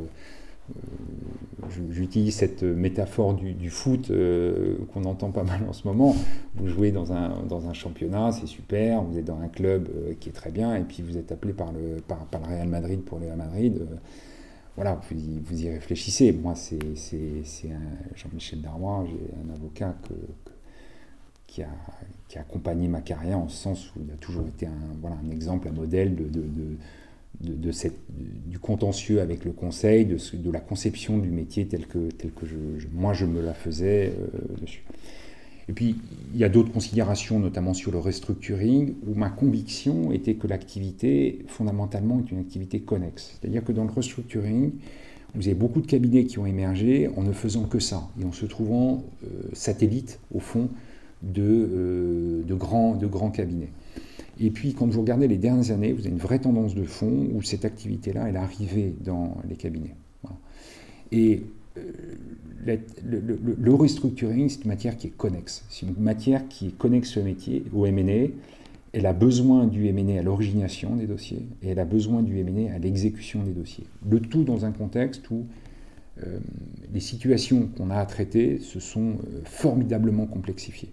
J'utilise 1.90 2.34
cette 2.34 2.62
métaphore 2.62 3.34
du, 3.34 3.70
foot 3.70 4.10
euh, 4.10 4.76
qu'on 4.92 5.04
entend 5.04 5.30
pas 5.30 5.44
mal 5.44 5.62
en 5.68 5.72
ce 5.72 5.86
moment. 5.86 6.14
Vous 6.54 6.68
jouez 6.68 6.90
dans 6.90 7.12
un, 7.12 7.42
dans 7.48 7.68
un 7.68 7.72
championnat, 7.72 8.32
c'est 8.32 8.46
super, 8.46 9.02
vous 9.02 9.18
êtes 9.18 9.24
dans 9.24 9.40
un 9.40 9.48
club 9.48 9.88
euh, 9.88 10.14
qui 10.18 10.28
est 10.28 10.32
très 10.32 10.50
bien, 10.50 10.74
et 10.74 10.82
puis 10.82 11.02
vous 11.02 11.16
êtes 11.16 11.32
appelé 11.32 11.52
par 11.52 11.72
le, 11.72 12.00
par, 12.00 12.26
le 12.32 12.54
Real 12.54 12.68
Madrid 12.68 13.02
pour 13.02 13.18
le 13.18 13.26
Real 13.26 13.38
Madrid. 13.38 13.78
Euh, 13.80 13.96
voilà, 14.76 15.00
vous 15.08 15.16
y, 15.16 15.40
vous 15.40 15.64
y, 15.64 15.70
réfléchissez. 15.70 16.32
Moi, 16.32 16.54
c'est 16.54 16.78
Jean-Michel 18.14 18.60
Darrois, 18.60 19.06
j'ai 19.06 19.30
un 19.46 19.54
avocat 19.54 19.94
que, 20.08 20.14
qui, 21.54 21.62
a, 21.62 21.68
qui, 22.28 22.38
a, 22.38 22.40
accompagné 22.40 22.88
ma 22.88 23.00
carrière 23.00 23.38
en 23.38 23.48
ce 23.48 23.56
sens 23.56 23.94
où 23.94 24.00
il 24.04 24.12
a 24.12 24.16
toujours 24.16 24.46
été 24.48 24.66
un, 24.66 24.72
voilà, 25.00 25.16
un 25.24 25.30
exemple, 25.30 25.68
un 25.68 25.72
modèle 25.72 26.16
de, 26.16 26.24
de 26.24 26.76
de, 27.40 27.72
cette, 27.72 27.98
du 28.46 28.58
contentieux 28.58 29.20
avec 29.20 29.44
le 29.44 29.52
conseil, 29.52 30.06
de, 30.06 30.16
de, 30.36 30.50
la 30.50 30.60
conception 30.60 31.18
du 31.18 31.30
métier 31.30 31.66
tel 31.66 31.86
que, 31.86 32.10
tel 32.10 32.30
que 32.30 32.46
moi 32.92 33.12
je 33.12 33.26
me 33.26 33.42
la 33.42 33.54
faisais 33.54 34.12
euh, 34.16 34.60
dessus. 34.60 34.84
Et 35.68 35.72
puis 35.72 35.96
il 36.32 36.38
y 36.38 36.44
a 36.44 36.48
d'autres 36.48 36.72
considérations, 36.72 37.40
notamment 37.40 37.74
sur 37.74 37.90
le 37.90 37.98
restructuring, 37.98 38.94
où 39.06 39.14
ma 39.14 39.30
conviction 39.30 40.12
était 40.12 40.34
que 40.34 40.46
l'activité 40.46 41.44
fondamentalement 41.48 42.20
est 42.20 42.30
une 42.30 42.38
activité 42.38 42.80
connexe. 42.80 43.38
C'est-à-dire 43.40 43.64
que 43.64 43.72
dans 43.72 43.84
le 43.84 43.90
restructuring, 43.90 44.72
vous 45.34 45.48
avez 45.48 45.56
beaucoup 45.56 45.80
de 45.80 45.86
cabinets 45.86 46.24
qui 46.24 46.38
ont 46.38 46.46
émergé 46.46 47.10
en 47.16 47.24
ne 47.24 47.32
faisant 47.32 47.64
que 47.64 47.80
ça, 47.80 48.08
et 48.20 48.24
en 48.24 48.32
se 48.32 48.46
trouvant 48.46 49.02
euh, 49.24 49.42
satellites 49.52 50.20
au 50.32 50.38
fond 50.38 50.68
de, 51.32 51.42
euh, 51.42 52.42
de, 52.44 52.54
grands, 52.54 52.94
de 52.94 53.06
grands 53.06 53.30
cabinets. 53.30 53.70
Et 54.40 54.50
puis, 54.50 54.74
quand 54.74 54.86
vous 54.86 55.00
regardez 55.00 55.28
les 55.28 55.38
dernières 55.38 55.70
années, 55.70 55.92
vous 55.92 56.00
avez 56.00 56.10
une 56.10 56.18
vraie 56.18 56.40
tendance 56.40 56.74
de 56.74 56.84
fond 56.84 57.28
où 57.32 57.42
cette 57.42 57.64
activité-là, 57.64 58.28
elle 58.28 58.34
est 58.34 58.38
arrivée 58.38 58.94
dans 59.04 59.36
les 59.48 59.56
cabinets. 59.56 59.94
Et 61.12 61.42
euh, 61.78 61.82
le, 62.66 63.74
restructuring, 63.74 64.48
c'est 64.48 64.62
une 64.62 64.68
matière 64.68 64.96
qui 64.96 65.08
est 65.08 65.16
connexe. 65.16 65.64
C'est 65.68 65.86
une 65.86 65.94
matière 65.98 66.48
qui 66.48 66.68
est 66.68 66.76
connexe 66.76 67.16
au 67.16 67.22
métier, 67.22 67.64
au 67.72 67.86
M&A. 67.86 68.30
Elle 68.92 69.06
a 69.06 69.12
besoin 69.12 69.66
du 69.66 69.86
M&A 69.86 70.18
à 70.18 70.22
l'origination 70.22 70.96
des 70.96 71.06
dossiers 71.06 71.46
et 71.62 71.68
elle 71.70 71.78
a 71.78 71.84
besoin 71.84 72.22
du 72.22 72.38
M&A 72.38 72.74
à 72.74 72.78
l'exécution 72.78 73.42
des 73.42 73.52
dossiers. 73.52 73.86
Le 74.08 74.20
tout 74.20 74.44
dans 74.44 74.64
un 74.64 74.72
contexte 74.72 75.30
où 75.30 75.46
euh, 76.24 76.38
les 76.92 77.00
situations 77.00 77.68
qu'on 77.76 77.90
a 77.90 77.96
à 77.96 78.06
traiter 78.06 78.58
se 78.60 78.80
sont 78.80 79.16
formidablement 79.44 80.26
complexifiées 80.26 80.92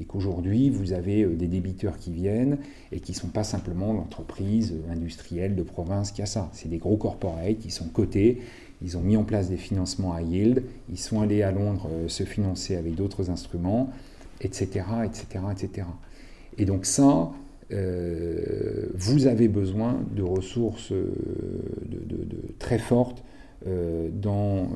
et 0.00 0.04
qu'aujourd'hui 0.04 0.70
vous 0.70 0.92
avez 0.92 1.22
euh, 1.22 1.34
des 1.34 1.46
débiteurs 1.46 1.98
qui 1.98 2.12
viennent 2.12 2.58
et 2.90 3.00
qui 3.00 3.12
ne 3.12 3.16
sont 3.16 3.28
pas 3.28 3.44
simplement 3.44 3.92
l'entreprise 3.92 4.72
euh, 4.72 4.92
industrielle 4.92 5.54
de 5.54 5.62
province 5.62 6.10
qui 6.10 6.22
a 6.22 6.26
ça. 6.26 6.48
C'est 6.52 6.68
des 6.68 6.78
gros 6.78 6.96
corporates 6.96 7.58
qui 7.58 7.70
sont 7.70 7.88
cotés, 7.88 8.38
ils 8.82 8.96
ont 8.96 9.02
mis 9.02 9.16
en 9.16 9.24
place 9.24 9.50
des 9.50 9.58
financements 9.58 10.14
à 10.14 10.22
yield, 10.22 10.62
ils 10.88 10.98
sont 10.98 11.20
allés 11.20 11.42
à 11.42 11.52
Londres 11.52 11.88
euh, 11.92 12.08
se 12.08 12.24
financer 12.24 12.76
avec 12.76 12.94
d'autres 12.94 13.30
instruments, 13.30 13.90
etc., 14.40 14.84
etc., 15.04 15.44
etc. 15.52 15.86
Et 16.56 16.64
donc 16.64 16.86
ça, 16.86 17.30
vous 17.72 19.26
avez 19.28 19.46
besoin 19.46 20.00
de 20.16 20.24
ressources 20.24 20.92
très 22.58 22.78
fortes 22.78 23.22
dans 23.64 24.66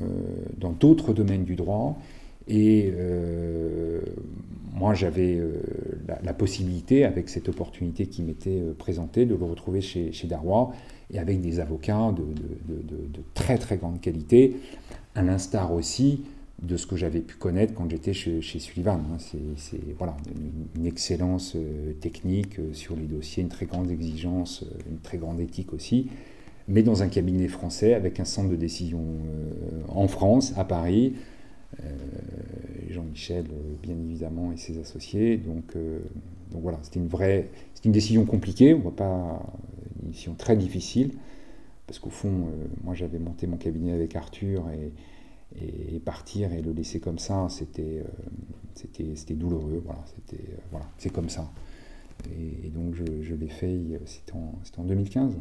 d'autres 0.79 1.13
domaines 1.13 1.43
du 1.43 1.55
droit. 1.55 1.99
Et 2.47 2.93
moi, 4.75 4.93
j'avais 4.93 5.37
euh, 5.37 5.53
la, 6.21 6.33
possibilité, 6.33 7.05
avec 7.05 7.29
cette 7.29 7.47
opportunité 7.47 8.07
qui 8.07 8.21
m'était 8.21 8.59
euh, 8.59 8.73
présentée, 8.77 9.25
de 9.25 9.33
le 9.33 9.45
retrouver 9.45 9.79
chez, 9.79 10.11
chez 10.11 10.27
Darrois 10.27 10.73
et 11.11 11.17
avec 11.17 11.39
des 11.39 11.61
avocats 11.61 12.13
de, 12.13 13.21
très 13.33 13.57
très 13.57 13.77
grande 13.77 14.01
qualité, 14.01 14.57
à 15.15 15.21
l'instar 15.21 15.73
aussi 15.73 16.25
de 16.61 16.75
ce 16.75 16.87
que 16.87 16.97
j'avais 16.97 17.21
pu 17.21 17.35
connaître 17.35 17.73
quand 17.73 17.89
j'étais 17.89 18.11
chez, 18.11 18.41
Sullivan. 18.41 18.99
Hein. 19.13 19.17
C'est 19.55 19.79
voilà, 19.97 20.17
une, 20.75 20.85
excellence 20.85 21.53
euh, 21.55 21.93
technique 21.93 22.59
sur 22.73 22.97
les 22.97 23.05
dossiers, 23.05 23.43
une 23.43 23.49
très 23.49 23.65
grande 23.65 23.89
exigence, 23.89 24.65
une 24.89 24.99
très 24.99 25.17
grande 25.17 25.39
éthique 25.39 25.71
aussi, 25.71 26.09
mais 26.67 26.83
dans 26.83 27.01
un 27.01 27.07
cabinet 27.07 27.47
français 27.47 27.93
avec 27.93 28.19
un 28.19 28.25
centre 28.25 28.49
de 28.49 28.55
décision 28.57 29.01
en 29.87 30.07
France, 30.09 30.53
à 30.57 30.65
Paris, 30.65 31.13
euh, 31.15 31.34
Jean-Michel, 32.95 33.45
euh, 33.51 33.75
bien 33.83 33.95
évidemment, 33.95 34.51
et 34.51 34.57
ses 34.57 34.79
associés. 34.79 35.37
Donc, 35.37 35.75
euh, 35.75 35.99
voilà, 36.51 36.79
c'était 36.81 36.99
une 36.99 37.07
vraie, 37.07 37.49
une 37.83 37.91
décision 37.91 38.25
compliquée, 38.25 38.73
on 38.73 38.79
voit 38.79 38.95
pas 38.95 39.45
une 40.01 40.09
décision 40.09 40.33
très 40.33 40.55
difficile, 40.55 41.11
parce 41.85 41.99
qu'au 41.99 42.09
fond, 42.09 42.47
moi 42.83 42.95
j'avais 42.95 43.19
monté 43.19 43.45
mon 43.45 43.57
cabinet 43.57 43.91
avec 43.91 44.15
Arthur 44.15 44.65
et, 44.71 45.99
partir 45.99 46.51
et 46.53 46.61
le 46.61 46.71
laisser 46.71 46.99
comme 46.99 47.19
ça, 47.19 47.47
c'était 47.49 48.03
c'était 48.73 49.33
douloureux. 49.35 49.81
Voilà, 49.85 50.03
c'était 50.15 50.43
voilà, 50.71 50.85
c'est 50.97 51.11
comme 51.11 51.29
ça. 51.29 51.51
Et, 52.31 52.69
donc 52.69 52.95
je, 52.95 53.33
l'ai 53.35 53.49
fait, 53.49 53.77
c'était 54.05 54.33
en, 54.33 54.53
en 54.77 54.83
2015. 54.83 55.33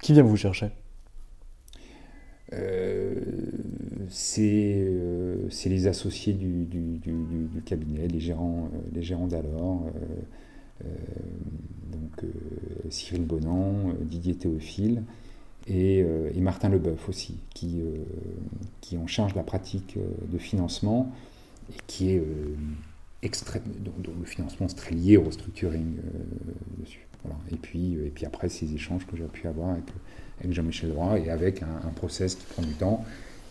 Qui 0.00 0.12
vient 0.12 0.22
vous 0.22 0.36
chercher? 0.36 0.66
euh, 0.66 0.68
euh, 0.68 0.89
c'est 4.08 4.88
les 5.66 5.86
associés 5.86 6.32
du, 6.32 7.00
cabinet, 7.64 8.08
les 8.08 8.20
gérants, 8.20 8.70
euh, 8.72 8.78
les 8.92 9.02
gérants 9.02 9.28
d'alors, 9.28 9.84
donc 11.92 12.24
Cyril 12.88 13.24
Bonan, 13.24 13.92
Didier 14.00 14.34
Théophile 14.34 15.02
et, 15.66 16.02
Martin 16.36 16.70
Leboeuf 16.70 17.08
aussi, 17.08 17.38
qui, 17.50 17.82
qui 18.80 18.96
en 18.96 19.06
charge 19.06 19.34
la 19.34 19.42
pratique 19.42 19.98
de 20.32 20.38
financement 20.38 21.12
et 21.70 21.76
qui 21.86 22.10
est 22.10 22.22
extrême, 23.22 23.62
dont, 23.84 23.92
le 24.18 24.24
financement 24.24 24.66
est 24.66 24.74
très 24.74 24.94
lié 24.94 25.18
au 25.18 25.24
restructuring 25.24 25.96
dessus. 26.78 27.06
Et, 27.52 27.56
puis, 27.56 27.94
et 27.94 28.10
puis 28.10 28.24
après 28.24 28.48
ces 28.48 28.74
échanges 28.74 29.06
que 29.06 29.16
j'ai 29.16 29.24
pu 29.24 29.46
avoir 29.46 29.70
avec 29.70 29.84
avec 30.40 30.52
Jean-Michel 30.52 30.90
Droit 30.90 31.18
et 31.18 31.30
avec 31.30 31.62
un, 31.62 31.90
process 31.96 32.34
qui 32.34 32.44
prend 32.44 32.62
du 32.62 32.72
temps 32.74 33.04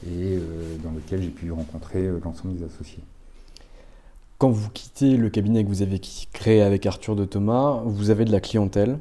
et 0.06 0.38
euh, 0.38 0.78
dans 0.84 0.92
lequel 0.92 1.22
j'ai 1.22 1.30
pu 1.30 1.52
rencontrer 1.52 2.00
euh, 2.00 2.20
l'ensemble 2.24 2.56
des 2.56 2.64
associés. 2.64 3.04
Quand 4.38 4.50
vous 4.50 4.70
quittez 4.70 5.18
le 5.18 5.30
cabinet 5.30 5.64
que 5.64 5.70
vous 5.70 5.82
avez 5.82 6.00
créé 6.32 6.62
avec 6.62 6.86
Arthur 6.86 7.16
de 7.16 7.26
Thomas, 7.26 7.82
vous 7.86 8.10
avez 8.10 8.24
de 8.24 8.32
la 8.32 8.40
clientèle. 8.40 8.98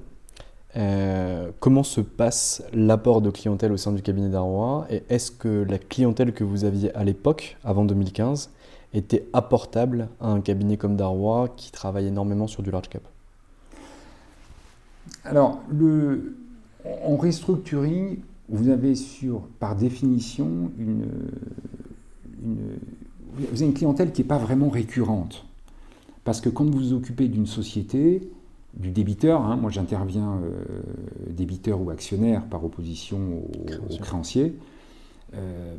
Euh, 0.77 1.51
comment 1.61 1.85
se 1.85 2.01
passe 2.01 2.63
l'apport 2.73 3.23
de 3.23 3.31
clientèle 3.31 3.73
au 3.73 3.77
sein 3.77 3.93
du 3.93 4.03
cabinet 4.03 4.29
d'Arrois 4.29 4.87
Et 4.91 5.03
est-ce 5.09 5.31
que 5.31 5.65
la 5.69 5.79
clientèle 5.79 6.33
que 6.33 6.45
vous 6.45 6.65
aviez 6.65 6.95
à 6.95 7.05
l'époque, 7.05 7.57
avant 7.65 7.85
2015, 7.85 8.51
était 8.95 9.27
apportable 9.33 10.09
à 10.21 10.29
un 10.29 10.41
cabinet 10.41 10.77
comme 10.77 10.97
Darrois 10.97 11.49
qui 11.57 11.71
travaille 11.71 12.07
énormément 12.07 12.47
sur 12.47 12.63
du 12.63 12.71
large 12.71 12.89
cap? 12.89 13.03
Alors, 15.25 15.61
le, 15.71 16.37
en 17.05 17.17
restructuring, 17.17 18.19
vous 18.49 18.69
avez 18.69 18.95
sur, 18.95 19.43
par 19.59 19.77
définition 19.77 20.71
une, 20.79 21.07
vous 22.43 23.63
avez 23.63 23.67
une 23.67 23.75
clientèle 23.75 24.13
qui 24.13 24.23
n'est 24.23 24.29
pas 24.29 24.39
vraiment 24.39 24.69
récurrente. 24.69 25.45
Parce 26.25 26.41
que 26.41 26.49
quand 26.49 26.65
vous 26.65 26.79
vous 26.79 26.93
occupez 26.93 27.29
d'une 27.29 27.47
société, 27.47 28.31
du 28.75 28.91
débiteur, 28.91 29.43
hein, 29.43 29.57
moi 29.57 29.71
j'interviens 29.71 30.39
euh, 30.45 30.83
débiteur 31.31 31.81
ou 31.81 31.91
actionnaire 31.91 32.45
par 32.45 32.65
opposition 32.65 33.19
aux 33.19 33.95
au 33.95 33.99
créanciers, 33.99 34.55
euh, 35.35 35.75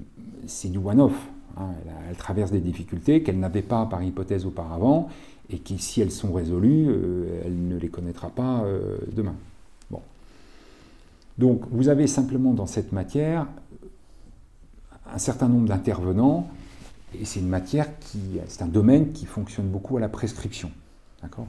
c'est 0.47 0.69
du 0.69 0.77
one-off. 0.77 1.29
Hein. 1.57 1.69
elle, 2.09 2.15
traverse 2.15 2.51
des 2.51 2.61
difficultés 2.61 3.23
qu'elle 3.23 3.39
n'avait 3.39 3.63
pas 3.63 3.85
par 3.85 4.03
hypothèse 4.03 4.45
auparavant 4.45 5.09
et 5.49 5.57
qui, 5.57 5.79
si 5.79 6.01
elles 6.01 6.11
sont 6.11 6.31
résolues, 6.31 6.87
euh, 6.87 7.41
elle 7.45 7.67
ne 7.67 7.77
les 7.77 7.89
connaîtra 7.89 8.29
pas 8.29 8.63
demain. 9.15 9.35
Donc 11.39 11.61
vous 11.71 11.87
avez 11.87 12.05
simplement 12.05 12.53
dans 12.53 12.65
cette 12.65 12.91
matière 12.91 13.47
un 15.11 15.17
certain 15.17 15.47
nombre 15.47 15.69
d'intervenants 15.69 16.47
et 17.17 17.25
c'est 17.25 17.39
une 17.39 17.47
matière 17.47 17.97
qui, 17.99 18.39
c'est 18.47 18.61
un 18.61 18.67
domaine 18.67 19.13
qui 19.13 19.25
fonctionne 19.25 19.67
beaucoup 19.67 19.97
à 19.97 19.99
la 19.99 20.09
prescription. 20.09 20.69
D'accord? 21.23 21.47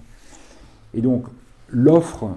Et 0.95 1.03
donc, 1.03 1.27
l'offre 1.69 2.31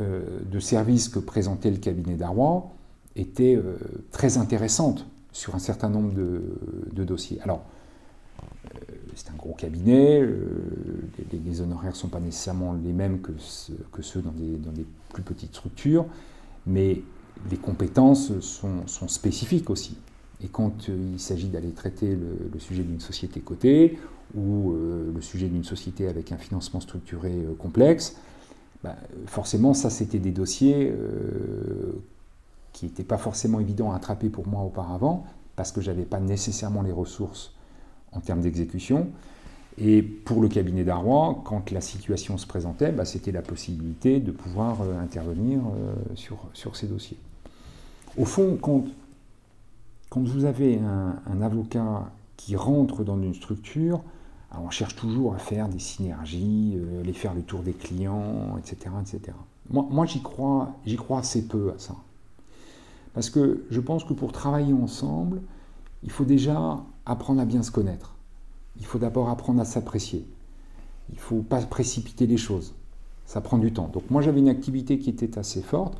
euh, 0.00 0.40
de 0.50 0.60
services 0.60 1.08
que 1.08 1.20
présentait 1.20 1.70
le 1.70 1.78
cabinet 1.78 2.16
d'Arrois 2.16 2.70
était 3.16 3.56
euh, 3.56 3.76
très 4.10 4.36
intéressante 4.36 5.06
sur 5.32 5.54
un 5.54 5.58
certain 5.58 5.88
nombre 5.88 6.12
de, 6.12 7.04
dossiers. 7.04 7.40
Alors, 7.42 7.62
euh, 8.74 8.78
c'est 9.14 9.30
un 9.30 9.36
gros 9.36 9.54
cabinet, 9.54 10.22
les, 11.32 11.60
honoraires 11.60 11.92
ne 11.92 11.96
sont 11.96 12.08
pas 12.08 12.20
nécessairement 12.20 12.74
les 12.74 12.92
mêmes 12.92 13.20
que, 13.20 13.32
que 13.92 14.02
ceux 14.02 14.20
dans 14.20 14.32
des, 14.32 14.56
dans 14.56 14.72
des, 14.72 14.84
plus 15.12 15.22
petites 15.22 15.54
structures, 15.54 16.06
mais 16.66 17.02
les 17.50 17.56
compétences 17.56 18.38
sont, 18.40 18.86
sont 18.86 19.08
spécifiques 19.08 19.70
aussi. 19.70 19.96
Et 20.42 20.48
quand 20.48 20.88
euh, 20.88 21.10
il 21.12 21.20
s'agit 21.20 21.48
d'aller 21.48 21.70
traiter 21.70 22.16
le, 22.16 22.58
sujet 22.58 22.82
d'une 22.82 23.00
société 23.00 23.40
cotée 23.40 23.98
ou 24.34 24.72
euh, 24.72 25.12
le 25.14 25.20
sujet 25.20 25.48
d'une 25.48 25.64
société 25.64 26.08
avec 26.08 26.32
un 26.32 26.38
financement 26.38 26.80
structuré 26.80 27.32
euh, 27.32 27.54
complexe, 27.58 28.16
bah, 28.82 28.96
forcément, 29.26 29.74
ça, 29.74 29.90
c'était 29.90 30.18
des 30.18 30.30
dossiers 30.30 30.94
qui 32.72 32.86
n'étaient 32.86 33.04
pas 33.04 33.18
forcément 33.18 33.60
évidents 33.60 33.92
à 33.92 33.96
attraper 33.96 34.30
pour 34.30 34.48
moi 34.48 34.62
auparavant, 34.62 35.26
parce 35.54 35.70
que 35.70 35.82
je 35.82 35.90
n'avais 35.90 36.06
pas 36.06 36.18
nécessairement 36.18 36.80
les 36.80 36.92
ressources 36.92 37.52
en 38.12 38.20
termes 38.20 38.40
d'exécution. 38.40 39.08
Et 39.78 40.02
pour 40.02 40.42
le 40.42 40.48
cabinet 40.48 40.84
d'Arrois, 40.84 41.40
quand 41.44 41.70
la 41.70 41.80
situation 41.80 42.36
se 42.38 42.46
présentait, 42.46 42.92
bah, 42.92 43.04
c'était 43.04 43.32
la 43.32 43.42
possibilité 43.42 44.20
de 44.20 44.30
pouvoir 44.30 44.82
intervenir 45.00 45.60
sur, 46.14 46.38
sur 46.52 46.76
ces 46.76 46.86
dossiers. 46.86 47.16
Au 48.18 48.24
fond, 48.24 48.58
quand 48.60 48.84
quand 50.10 50.26
vous 50.26 50.44
avez 50.44 50.78
un, 50.78 51.40
avocat 51.40 52.10
qui 52.36 52.56
rentre 52.56 53.04
dans 53.04 53.20
une 53.22 53.32
structure, 53.32 54.02
on 54.52 54.68
cherche 54.68 54.96
toujours 54.96 55.34
à 55.34 55.38
faire 55.38 55.68
des 55.68 55.78
synergies, 55.78 56.74
euh, 56.76 57.00
aller 57.00 57.12
faire 57.12 57.32
le 57.32 57.42
tour 57.42 57.60
des 57.60 57.72
clients, 57.72 58.58
etc. 58.58 58.90
etc. 59.00 59.36
Moi, 59.70 59.86
moi 59.88 60.06
j'y 60.06 60.20
crois, 60.20 60.74
crois 60.98 61.20
assez 61.20 61.46
peu 61.46 61.70
à 61.70 61.78
ça. 61.78 61.94
Parce 63.14 63.30
que 63.30 63.64
je 63.70 63.80
pense 63.80 64.02
que 64.02 64.12
pour 64.12 64.32
travailler 64.32 64.72
ensemble, 64.72 65.40
il 66.02 66.10
faut 66.10 66.24
déjà 66.24 66.80
apprendre 67.06 67.40
à 67.40 67.44
bien 67.44 67.62
se 67.62 67.70
connaître. 67.70 68.16
Il 68.80 68.86
faut 68.86 68.98
d'abord 68.98 69.28
apprendre 69.28 69.60
à 69.60 69.64
s'apprécier. 69.64 70.26
Il 71.10 71.16
ne 71.16 71.20
faut 71.20 71.42
pas 71.42 71.60
précipiter 71.62 72.26
les 72.26 72.36
choses. 72.36 72.74
Ça 73.26 73.40
prend 73.40 73.58
du 73.58 73.72
temps. 73.72 73.88
Donc 73.92 74.10
moi 74.10 74.22
j'avais 74.22 74.40
une 74.40 74.48
activité 74.48 74.98
qui 74.98 75.10
était 75.10 75.38
assez 75.38 75.62
forte. 75.62 75.98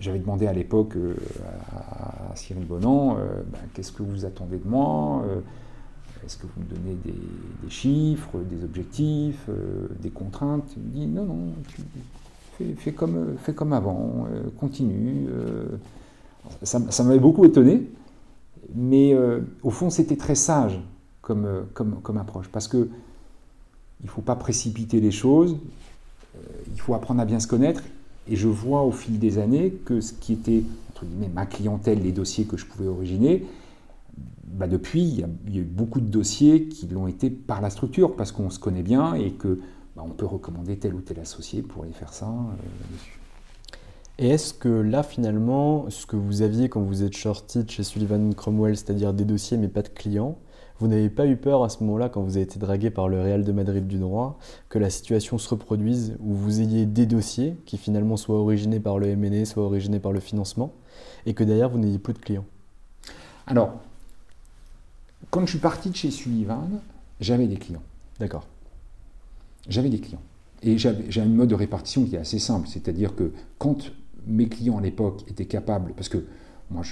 J'avais 0.00 0.18
demandé 0.18 0.46
à 0.46 0.52
l'époque 0.52 0.96
euh, 0.96 1.14
à, 1.72 2.36
Cyril 2.36 2.64
Bonan, 2.64 3.16
euh, 3.16 3.42
ben, 3.50 3.58
qu'est-ce 3.74 3.90
que 3.90 4.02
vous 4.02 4.24
attendez 4.24 4.58
de 4.58 4.68
moi 4.68 5.24
euh, 5.26 5.40
Est-ce 6.24 6.36
que 6.36 6.46
vous 6.46 6.62
me 6.62 6.66
donnez 6.66 6.96
des, 7.04 7.70
chiffres, 7.70 8.38
des 8.48 8.62
objectifs, 8.64 9.48
des 10.00 10.10
contraintes? 10.10 10.72
Il 10.76 10.82
me 10.82 10.88
dit, 10.90 11.06
non, 11.06 11.24
non, 11.24 11.52
fais, 12.76 12.92
comme, 12.92 13.36
fais 13.38 13.54
comme 13.54 13.72
avant, 13.72 14.26
continue. 14.58 15.26
ça, 16.62 16.78
m'avait 17.02 17.18
beaucoup 17.18 17.44
étonné, 17.44 17.90
mais 18.76 19.16
au 19.62 19.70
fond, 19.70 19.90
c'était 19.90 20.16
très 20.16 20.36
sage 20.36 20.80
comme, 21.34 22.00
comme, 22.02 22.18
approche, 22.18 22.48
parce 22.48 22.68
que 22.68 22.88
il 24.00 24.06
ne 24.06 24.10
faut 24.10 24.22
pas 24.22 24.36
précipiter 24.36 25.00
les 25.00 25.10
choses, 25.10 25.56
il 26.72 26.80
faut 26.80 26.94
apprendre 26.94 27.20
à 27.20 27.24
bien 27.24 27.40
se 27.40 27.48
connaître 27.48 27.82
et 28.28 28.36
je 28.36 28.48
vois 28.48 28.82
au 28.82 28.92
fil 28.92 29.18
des 29.18 29.38
années 29.38 29.72
que 29.84 30.00
ce 30.00 30.12
qui 30.12 30.34
était, 30.34 30.62
entre 30.90 31.04
guillemets, 31.04 31.30
ma 31.32 31.46
clientèle, 31.46 32.02
les 32.02 32.12
dossiers 32.12 32.44
que 32.44 32.56
je 32.56 32.66
pouvais 32.66 32.86
originer, 32.86 33.44
bah 34.44 34.66
depuis, 34.66 35.02
il 35.02 35.20
y, 35.20 35.22
a, 35.22 35.60
eu 35.60 35.64
beaucoup 35.64 36.00
de 36.00 36.08
dossiers 36.08 36.68
qui 36.68 36.86
l'ont 36.88 37.06
été 37.06 37.30
par 37.30 37.60
la 37.60 37.70
structure, 37.70 38.16
parce 38.16 38.32
qu'on 38.32 38.50
se 38.50 38.58
connaît 38.58 38.82
bien 38.82 39.14
et 39.14 39.32
que 39.32 39.60
bah, 39.96 40.02
on 40.04 40.10
peut 40.10 40.26
recommander 40.26 40.76
tel 40.76 40.94
ou 40.94 41.00
tel 41.00 41.20
associé 41.20 41.62
pour 41.62 41.84
aller 41.84 41.92
faire 41.92 42.12
ça 42.12 42.26
euh. 42.26 43.76
Et 44.20 44.30
est-ce 44.30 44.52
que 44.52 44.68
là, 44.68 45.04
finalement, 45.04 45.88
ce 45.90 46.04
que 46.04 46.16
vous 46.16 46.42
aviez 46.42 46.68
quand 46.68 46.80
vous 46.80 47.04
êtes 47.04 47.16
sorti 47.16 47.62
de 47.62 47.70
chez 47.70 47.84
Sullivan 47.84 48.34
Cromwell, 48.34 48.76
c'est-à-dire 48.76 49.14
des 49.14 49.24
dossiers 49.24 49.56
mais 49.56 49.68
pas 49.68 49.82
de 49.82 49.88
clients, 49.88 50.36
vous 50.80 50.88
n'avez 50.88 51.10
pas 51.10 51.26
eu 51.26 51.36
peur 51.36 51.64
à 51.64 51.68
ce 51.68 51.82
moment-là, 51.82 52.08
quand 52.08 52.22
vous 52.22 52.36
avez 52.36 52.44
été 52.44 52.58
dragué 52.58 52.90
par 52.90 53.08
le 53.08 53.20
Real 53.20 53.44
de 53.44 53.52
Madrid 53.52 53.86
du 53.86 53.98
droit, 53.98 54.38
que 54.68 54.78
la 54.78 54.90
situation 54.90 55.38
se 55.38 55.48
reproduise, 55.48 56.16
où 56.20 56.34
vous 56.34 56.60
ayez 56.60 56.86
des 56.86 57.06
dossiers 57.06 57.56
qui 57.66 57.78
finalement 57.78 58.16
soient 58.16 58.38
originés 58.38 58.80
par 58.80 58.98
le 58.98 59.14
MNE, 59.16 59.44
soient 59.44 59.64
originés 59.64 60.00
par 60.00 60.12
le 60.12 60.20
financement, 60.20 60.72
et 61.26 61.34
que 61.34 61.44
d'ailleurs 61.44 61.70
vous 61.70 61.78
n'ayez 61.78 61.98
plus 61.98 62.14
de 62.14 62.18
clients? 62.18 62.44
Alors, 63.46 63.80
quand 65.30 65.40
je 65.42 65.50
suis 65.50 65.58
parti 65.58 65.90
de 65.90 65.96
chez 65.96 66.10
Sullivan, 66.10 66.68
j'avais 67.20 67.46
des 67.46 67.56
clients. 67.56 67.82
D'accord. 68.20 68.46
J'avais 69.68 69.90
des 69.90 70.00
clients. 70.00 70.22
Et 70.62 70.78
j'ai 70.78 71.20
une 71.20 71.34
mode 71.34 71.48
de 71.48 71.54
répartition 71.54 72.04
qui 72.04 72.16
est 72.16 72.18
assez 72.18 72.38
simple, 72.38 72.68
c'est-à-dire 72.68 73.14
que 73.14 73.32
quand 73.58 73.92
mes 74.26 74.48
clients 74.48 74.78
à 74.78 74.80
l'époque 74.80 75.22
étaient 75.28 75.46
capables, 75.46 75.92
parce 75.94 76.08
que 76.08 76.24
moi, 76.70 76.82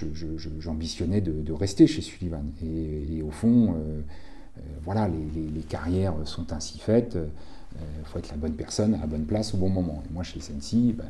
j'ambitionnais 0.59 1.21
de, 1.21 1.53
rester 1.53 1.87
chez 1.87 2.03
Sullivan. 2.03 2.45
Et, 2.63 3.23
au 3.23 3.31
fond, 3.31 3.75
euh, 3.75 4.01
euh, 4.59 4.61
voilà, 4.83 5.09
les, 5.09 5.61
carrières 5.63 6.15
sont 6.25 6.53
ainsi 6.53 6.79
faites. 6.79 7.15
Il 7.15 7.79
euh, 7.83 8.05
faut 8.05 8.19
être 8.19 8.31
la 8.31 8.37
bonne 8.37 8.55
personne 8.55 8.95
à 8.95 8.99
la 8.99 9.07
bonne 9.07 9.25
place 9.25 9.53
au 9.53 9.59
bon 9.59 9.69
moment. 9.69 10.03
Et 10.09 10.13
moi, 10.13 10.23
chez 10.23 10.41
Sensi, 10.41 10.95
ben, 10.97 11.05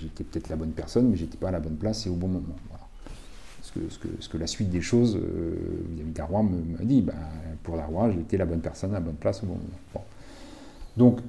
j'étais 0.00 0.24
peut-être 0.24 0.48
la 0.48 0.56
bonne 0.56 0.70
personne, 0.70 1.10
mais 1.10 1.16
j'étais 1.16 1.36
pas 1.36 1.48
à 1.48 1.52
la 1.52 1.60
bonne 1.60 1.76
place 1.76 2.06
et 2.06 2.10
au 2.10 2.14
bon 2.14 2.28
moment. 2.28 2.56
Ce, 3.62 4.28
que, 4.28 4.38
la 4.38 4.46
suite 4.46 4.70
des 4.70 4.80
choses, 4.80 5.16
vis-à-vis 5.16 6.12
d'Arroy, 6.12 6.42
me, 6.44 6.84
dit, 6.84 7.02
ben, 7.02 7.12
pour 7.62 7.76
l'Arroy, 7.76 8.12
j'étais 8.12 8.38
la 8.38 8.46
bonne 8.46 8.60
personne 8.60 8.90
à 8.92 8.94
la 8.94 9.00
bonne 9.00 9.16
place 9.16 9.42
au 9.42 9.46
bon 9.46 9.54
moment. 9.54 10.06
Donc, 10.96 11.20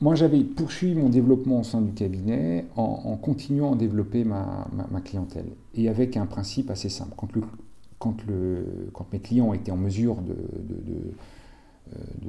moi, 0.00 0.14
j'avais 0.14 0.44
poursuivi 0.44 0.94
mon 0.94 1.08
développement 1.08 1.60
au 1.60 1.64
sein 1.64 1.80
du 1.80 1.92
cabinet 1.92 2.66
en, 2.76 3.16
continuant 3.16 3.72
à 3.72 3.76
développer 3.76 4.22
ma, 4.22 4.68
clientèle 5.04 5.46
et 5.74 5.88
avec 5.88 6.16
un 6.16 6.26
principe 6.26 6.70
assez 6.70 6.88
simple. 6.88 7.14
Quand, 7.98 8.14
mes 9.12 9.18
clients 9.18 9.52
étaient 9.52 9.72
en 9.72 9.76
mesure 9.76 10.18
de, 10.22 10.36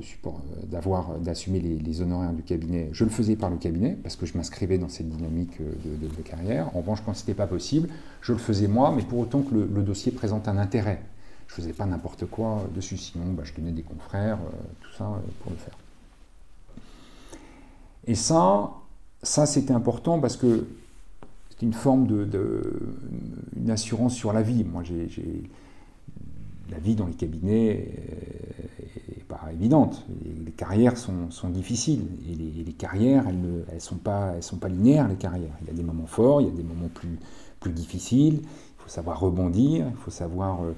support, 0.02 0.42
d'avoir, 0.64 1.20
d'assumer 1.20 1.60
les, 1.60 2.02
honoraires 2.02 2.34
du 2.34 2.42
cabinet, 2.42 2.90
je 2.92 3.04
le 3.04 3.12
faisais 3.12 3.36
par 3.36 3.52
le 3.52 3.58
cabinet 3.58 3.96
parce 4.02 4.16
que 4.16 4.26
je 4.26 4.36
m'inscrivais 4.36 4.80
dans 4.80 4.90
cette 4.90 5.10
dynamique 5.10 5.62
de, 5.62 6.22
carrière. 6.24 6.76
En 6.76 6.80
revanche, 6.80 7.04
quand 7.06 7.14
ce 7.14 7.22
n'était 7.22 7.36
pas 7.36 7.48
possible, 7.48 7.90
je 8.22 8.32
le 8.32 8.40
faisais 8.40 8.68
moi, 8.68 8.92
mais 8.96 9.04
pour 9.04 9.20
autant 9.20 9.44
que 9.44 9.54
le, 9.54 9.84
dossier 9.84 10.12
présente 10.12 10.48
un 10.48 10.58
intérêt. 10.58 11.04
Je 11.46 11.54
ne 11.54 11.56
faisais 11.58 11.74
pas 11.74 11.86
n'importe 11.86 12.26
quoi 12.26 12.64
dessus, 12.74 12.98
sinon 12.98 13.26
bah, 13.34 13.44
je 13.46 13.54
tenais 13.54 13.72
des 13.72 13.84
confrères, 13.84 14.38
euh, 14.38 14.58
tout 14.82 14.92
ça 14.98 15.06
euh, 15.06 15.20
pour 15.44 15.52
le 15.52 15.58
faire. 15.58 15.78
Et 18.10 18.16
ça, 18.16 18.72
ça 19.22 19.46
c'était 19.46 19.72
important 19.72 20.20
parce 20.20 20.36
que 20.36 20.66
c'est 21.52 21.62
une 21.62 21.74
forme 21.74 22.08
de, 22.08 22.64
une 23.56 23.70
assurance 23.70 24.16
sur 24.16 24.34
la 24.34 24.42
vie. 24.42 24.64
Moi, 24.64 24.82
j'ai, 24.84 25.44
la 26.72 26.80
vie 26.80 26.96
dans 26.96 27.06
les 27.06 27.14
cabinets 27.14 27.88
n'est 29.16 29.24
pas 29.26 29.42
évidente. 29.54 30.08
Les, 30.44 30.52
carrières 30.52 30.98
sont, 30.98 31.50
difficiles 31.50 32.08
et 32.28 32.64
les, 32.64 32.74
carrières, 32.74 33.26
elles 33.30 33.40
ne 33.40 33.62
elles 33.72 33.80
sont, 33.80 33.98
pas, 33.98 34.34
elles 34.36 34.44
sont 34.44 34.58
pas 34.58 34.70
linéaires, 34.70 35.08
les 35.08 35.16
carrières. 35.16 35.54
Il 35.62 35.68
y 35.68 35.70
a 35.70 35.74
des 35.74 35.84
moments 35.84 36.08
forts, 36.08 36.42
il 36.42 36.48
y 36.48 36.50
a 36.50 36.54
des 36.54 36.64
moments 36.64 36.90
plus, 36.92 37.20
plus 37.60 37.74
difficiles. 37.74 38.40
Il 38.42 38.84
faut 38.84 38.90
savoir 38.90 39.20
rebondir, 39.20 39.86
il 39.88 39.98
faut 39.98 40.10
savoir 40.10 40.64
euh, 40.64 40.72
euh, 40.72 40.74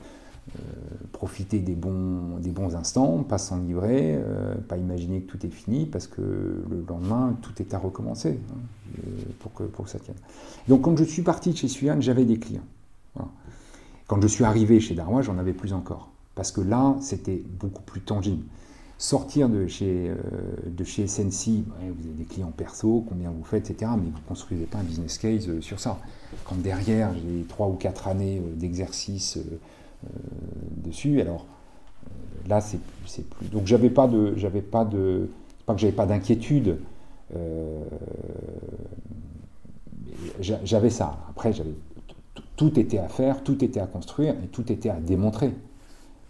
profiter 1.12 1.60
des 1.60 1.76
bons, 1.76 2.40
des 2.40 2.50
bons 2.50 2.76
instants, 2.76 3.24
pas 3.24 3.38
s'enivrer, 3.38 4.16
euh, 4.16 4.56
pas 4.56 4.78
imaginer 4.78 5.22
que 5.22 5.32
tout 5.32 5.46
est 5.46 5.52
fini, 5.52 5.86
parce 5.86 6.08
que 6.08 6.22
le 6.22 6.86
lendemain, 6.90 7.38
tout 7.44 7.54
est 7.62 7.76
à 7.76 7.78
recommencer 7.78 8.40
hein, 8.50 8.56
euh, 8.98 9.02
pour, 9.40 9.54
que, 9.54 9.64
pour 9.64 9.88
ça 9.88 10.00
tienne. 10.00 10.18
Donc 10.68 10.82
quand 10.82 10.98
je 10.98 11.04
suis 11.04 11.22
parti 11.22 11.52
de 11.52 11.58
chez 11.58 11.68
Suyan, 11.68 12.02
j'avais 12.02 12.26
des 12.26 12.40
clients. 12.40 12.66
Quand 14.08 14.20
je 14.20 14.28
suis 14.28 14.44
arrivé 14.44 14.80
chez 14.80 14.96
Darwa, 14.96 15.22
j'en 15.22 15.38
avais 15.38 15.54
plus 15.54 15.74
encore. 15.74 16.10
Parce 16.36 16.52
que 16.52 16.60
là, 16.60 16.96
c'était 17.00 17.44
beaucoup 17.60 17.84
plus 17.84 18.02
tangible. 18.02 18.44
sortir 18.98 19.48
de 19.48 19.68
chez, 19.68 20.12
de 20.66 20.84
chez 20.84 21.08
SNC, 21.08 21.64
vous 21.68 22.08
avez 22.08 22.18
des 22.18 22.26
clients 22.26 22.52
perso, 22.52 23.06
combien 23.08 23.30
vous 23.30 23.44
faites, 23.44 23.70
etc. 23.70 23.92
Mais 23.96 24.10
vous 24.10 24.18
ne 24.18 24.28
construisez 24.28 24.66
pas 24.66 24.80
un 24.80 24.84
business 24.84 25.18
case 25.18 25.60
sur 25.62 25.80
ça. 25.80 26.00
Quand 26.46 26.56
derrière, 26.62 27.14
j'ai 27.14 27.46
trois 27.48 27.68
ou 27.68 27.76
quatre 27.76 28.08
années 28.08 28.42
d'exercice 28.56 29.38
dessus, 30.78 31.22
alors 31.22 31.46
là, 32.48 32.62
c'est 32.62 32.80
plus. 33.30 33.50
Donc, 33.50 33.68
j'avais 33.68 33.90
pas 33.90 34.08
de. 34.08 34.34
J'avais 34.38 34.62
pas 34.62 34.86
de. 34.86 35.30
Pas 35.66 35.74
que 35.74 35.80
j'avais 35.80 35.94
pas 35.94 36.06
d'inquiétude. 36.06 36.78
j'avais 40.40 40.90
ça. 40.90 41.20
Après, 41.30 41.54
tout 42.62 42.80
était 42.80 43.00
à 43.00 43.08
faire, 43.08 43.44
tout 43.44 43.64
était 43.64 43.80
à 43.80 43.88
construire 43.88 44.36
et 44.44 44.48
tout 44.48 44.72
était 44.72 44.90
à 44.90 45.00
démontrer. 45.00 45.52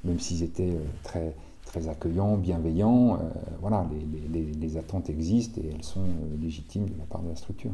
Même 0.05 0.19
s'ils 0.19 0.43
étaient 0.43 0.69
euh, 0.69 0.85
très, 1.03 1.35
très 1.65 1.89
accueillants, 1.89 2.37
bienveillants, 2.37 3.15
euh, 3.15 3.17
voilà, 3.59 3.85
les, 4.31 4.77
attentes 4.77 5.09
existent 5.09 5.59
et 5.61 5.71
elles 5.75 5.83
sont 5.83 5.99
euh, 5.99 6.41
légitimes 6.41 6.85
de 6.85 6.97
la 6.97 7.03
part 7.03 7.21
de 7.21 7.29
la 7.29 7.35
structure. 7.35 7.73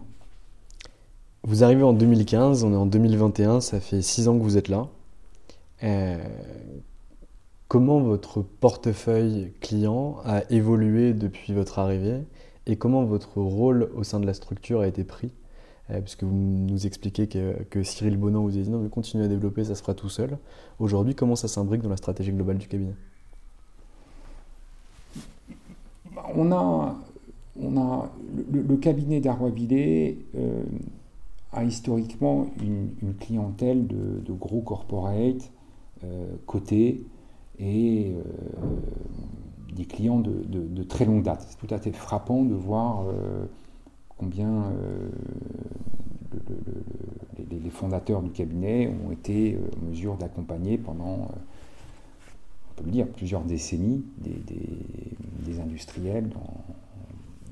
Vous 1.44 1.64
arrivez 1.64 1.84
en 1.84 1.94
2015, 1.94 2.64
on 2.64 2.74
est 2.74 2.78
en 2.78 2.88
2021, 2.88 3.62
ça 3.62 3.80
fait 3.80 4.02
six 4.02 4.28
ans 4.28 4.38
que 4.38 4.44
vous 4.44 4.58
êtes 4.58 4.68
là. 4.68 4.88
Comment 7.68 8.00
votre 8.00 8.42
portefeuille 8.42 9.54
client 9.62 10.18
a 10.26 10.44
évolué 10.52 11.14
depuis 11.14 11.54
votre 11.54 11.80
arrivée 11.80 12.22
et 12.66 12.76
comment 12.76 13.04
votre 13.04 13.40
rôle 13.40 13.90
au 13.96 14.04
sein 14.04 14.20
de 14.20 14.26
la 14.26 14.34
structure 14.34 14.82
a 14.82 14.88
été 14.88 15.04
pris 15.04 15.32
euh, 15.90 16.02
puisque 16.02 16.24
vous 16.24 16.36
nous 16.36 16.86
expliquez 16.86 17.28
que, 17.28 17.84
Cyril 17.84 18.18
Bonan 18.18 18.42
vous 18.42 18.58
a 18.58 18.62
dit 18.62 18.70
non, 18.70 18.80
mais 18.80 18.90
continuez 18.90 19.26
à 19.26 19.28
développer, 19.28 19.64
ça 19.64 19.76
se 19.76 19.82
fera 19.82 19.94
tout 19.94 20.10
seul. 20.10 20.38
Aujourd'hui, 20.80 21.16
comment 21.16 21.36
ça 21.36 21.48
s'imbrique 21.48 21.82
dans 21.82 21.90
la 21.90 21.98
stratégie 21.98 22.34
globale 22.34 22.58
du 22.58 22.68
cabinet? 22.68 22.96
On 26.36 26.52
a, 26.52 26.96
on 27.62 27.78
a 27.78 28.12
le, 28.52 28.76
cabinet 28.76 29.22
d'Arrois-Villet 29.22 30.18
euh, 30.36 30.64
a 31.54 31.64
historiquement 31.64 32.48
une, 32.62 33.14
clientèle 33.20 33.88
de, 33.88 34.34
gros 34.34 34.62
corporates 34.62 35.16
euh, 35.16 35.57
cotés 36.46 37.04
et 37.60 38.14
des 39.74 39.86
clients 39.86 40.20
de, 40.20 40.84
très 40.84 41.06
longue 41.06 41.24
date. 41.24 41.46
C'est 41.50 41.68
tout 41.68 41.74
à 41.74 41.78
fait 41.78 41.92
frappant 41.92 42.44
de 42.44 42.54
voir 42.54 43.06
combien 44.18 44.66
euh, 44.66 45.10
les, 47.50 47.70
fondateurs 47.70 48.22
du 48.22 48.32
cabinet 48.32 48.92
ont 49.06 49.12
été 49.12 49.56
euh, 49.56 49.60
en 49.82 49.90
mesure 49.90 50.18
d'accompagner 50.18 50.78
pendant, 50.78 51.14
euh, 51.14 51.36
on 52.72 52.74
peut 52.76 52.86
le 52.86 52.92
dire, 52.92 53.08
plusieurs 53.08 53.44
décennies 53.44 54.04
des, 54.18 55.60
industriels 55.60 56.30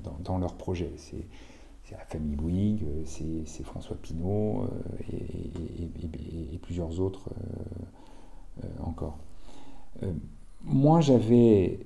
dans, 0.04 0.12
dans, 0.22 0.38
leurs 0.38 0.54
projets. 0.54 0.92
C'est, 0.96 1.24
la 1.90 1.98
famille 1.98 2.36
Bouygues, 2.36 2.84
c'est, 3.04 3.64
François 3.64 3.96
Pinault 3.96 4.68
et, 5.10 6.58
plusieurs 6.62 7.00
autres 7.00 7.30
encore. 8.82 9.18
moi, 10.64 11.00
j'avais 11.00 11.80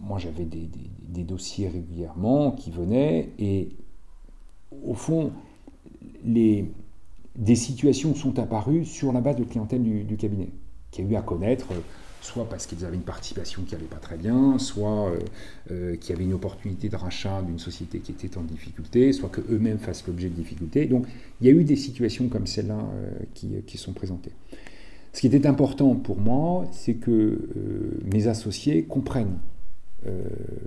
moi 0.00 0.18
j'avais 0.18 0.44
des, 0.44 1.24
dossiers 1.24 1.68
régulièrement 1.68 2.52
qui 2.52 2.70
venaient 2.70 3.30
et 3.38 3.70
au 4.84 4.94
fond, 4.94 5.32
les, 6.24 6.70
des 7.36 7.54
situations 7.54 8.14
sont 8.14 8.38
apparues 8.38 8.84
sur 8.84 9.12
la 9.12 9.20
base 9.20 9.36
de 9.36 9.44
clientèle 9.44 9.82
du, 9.82 10.16
cabinet, 10.16 10.48
qui 10.90 11.02
a 11.02 11.04
eu 11.04 11.14
à 11.16 11.22
connaître, 11.22 11.72
euh, 11.72 11.80
soit 12.20 12.48
parce 12.48 12.66
qu'ils 12.66 12.84
avaient 12.84 12.96
une 12.96 13.02
participation 13.02 13.62
qui 13.62 13.74
n'allait 13.74 13.86
pas 13.86 13.96
très 13.96 14.16
bien, 14.16 14.58
soit 14.58 15.10
euh, 15.10 15.18
euh, 15.70 15.96
qu'il 15.96 16.10
y 16.10 16.12
avait 16.12 16.24
une 16.24 16.34
opportunité 16.34 16.88
de 16.88 16.96
rachat 16.96 17.42
d'une 17.42 17.58
société 17.58 18.00
qui 18.00 18.12
était 18.12 18.36
en 18.36 18.42
difficulté, 18.42 19.12
soit 19.12 19.28
qu'eux-mêmes 19.28 19.78
fassent 19.78 20.06
l'objet 20.06 20.28
de 20.28 20.34
difficultés. 20.34 20.86
Donc 20.86 21.06
il 21.40 21.46
y 21.46 21.50
a 21.50 21.52
eu 21.52 21.64
des 21.64 21.76
situations 21.76 22.28
comme 22.28 22.46
celle-là 22.46 22.78
qui, 23.34 23.78
sont 23.78 23.92
présentées. 23.92 24.32
Ce 25.16 25.22
qui 25.22 25.28
était 25.28 25.46
important 25.46 25.94
pour 25.94 26.18
moi, 26.18 26.66
c'est 26.72 26.96
que 26.96 27.48
mes 28.04 28.26
associés 28.26 28.82
comprennent 28.84 29.38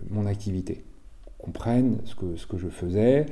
mon 0.10 0.26
activité, 0.26 0.84
comprennent 1.38 1.97
ce 2.06 2.16
que, 2.16 2.58
je 2.58 2.68
faisais, 2.68 3.28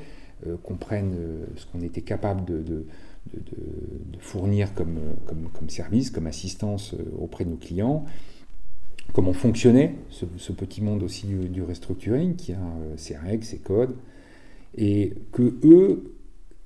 euh, 0.45 0.55
comprennent 0.61 1.15
euh, 1.17 1.45
ce 1.55 1.65
qu'on 1.65 1.81
était 1.81 2.01
capable 2.01 2.45
de, 2.45 2.85
fournir 4.19 4.75
comme, 4.75 4.99
comme, 5.25 5.69
service, 5.69 6.11
comme 6.11 6.27
assistance 6.27 6.93
euh, 6.93 7.03
auprès 7.19 7.43
de 7.43 7.49
nos 7.49 7.57
clients, 7.57 8.05
comment 9.13 9.33
fonctionnait 9.33 9.95
ce, 10.09 10.51
petit 10.51 10.81
monde 10.81 11.01
aussi 11.01 11.25
du, 11.25 11.63
restructuring 11.63 12.35
qui 12.35 12.53
a 12.53 12.59
ses 12.95 13.17
règles, 13.17 13.43
ses 13.43 13.57
codes, 13.57 13.95
et 14.77 15.13
que 15.31 15.57
eux, 15.63 16.13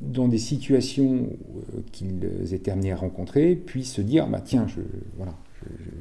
dans 0.01 0.27
des 0.27 0.39
situations 0.39 1.29
qu'ils 1.91 2.53
étaient 2.53 2.71
amenés 2.71 2.91
à 2.91 2.95
rencontrer, 2.95 3.55
puissent 3.55 3.93
se 3.93 4.01
dire 4.01 4.27
bah, 4.27 4.41
tiens, 4.43 4.65
voilà, 5.15 5.35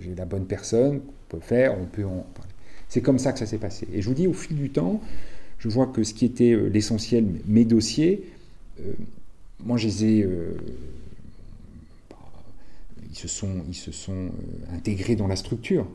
j'ai 0.01 0.15
la 0.15 0.25
bonne 0.25 0.47
personne, 0.47 1.01
on 1.05 1.31
peut 1.37 1.41
faire, 1.41 1.79
on 1.79 1.85
peut 1.85 2.05
en 2.05 2.27
parler. 2.35 2.51
C'est 2.89 3.03
comme 3.03 3.19
ça 3.19 3.33
que 3.33 3.39
ça 3.39 3.47
s'est 3.47 3.59
passé. 3.59 3.87
Et 3.93 4.03
je 4.03 4.09
vous 4.09 4.15
dis, 4.15 4.27
au 4.27 4.33
fil 4.33 4.57
du 4.57 4.71
temps, 4.71 5.01
je 5.59 5.69
vois 5.69 5.87
que 5.87 6.03
ce 6.03 6.15
qui 6.15 6.25
était 6.25 6.53
euh, 6.53 6.69
l'essentiel, 6.69 7.25
mes 7.47 7.65
dossiers, 7.65 8.25
euh, 8.81 8.93
moi 9.63 9.77
je 9.77 9.87
les 9.87 10.05
ai. 10.05 10.23
Euh, 10.25 10.57
bah, 12.11 12.17
ils 13.09 13.17
se 13.17 13.29
sont, 13.29 13.63
ils 13.69 13.75
se 13.75 13.93
sont 13.93 14.31
intégrés 14.73 15.17
dans 15.17 15.29
la 15.29 15.37
structure. 15.37 15.87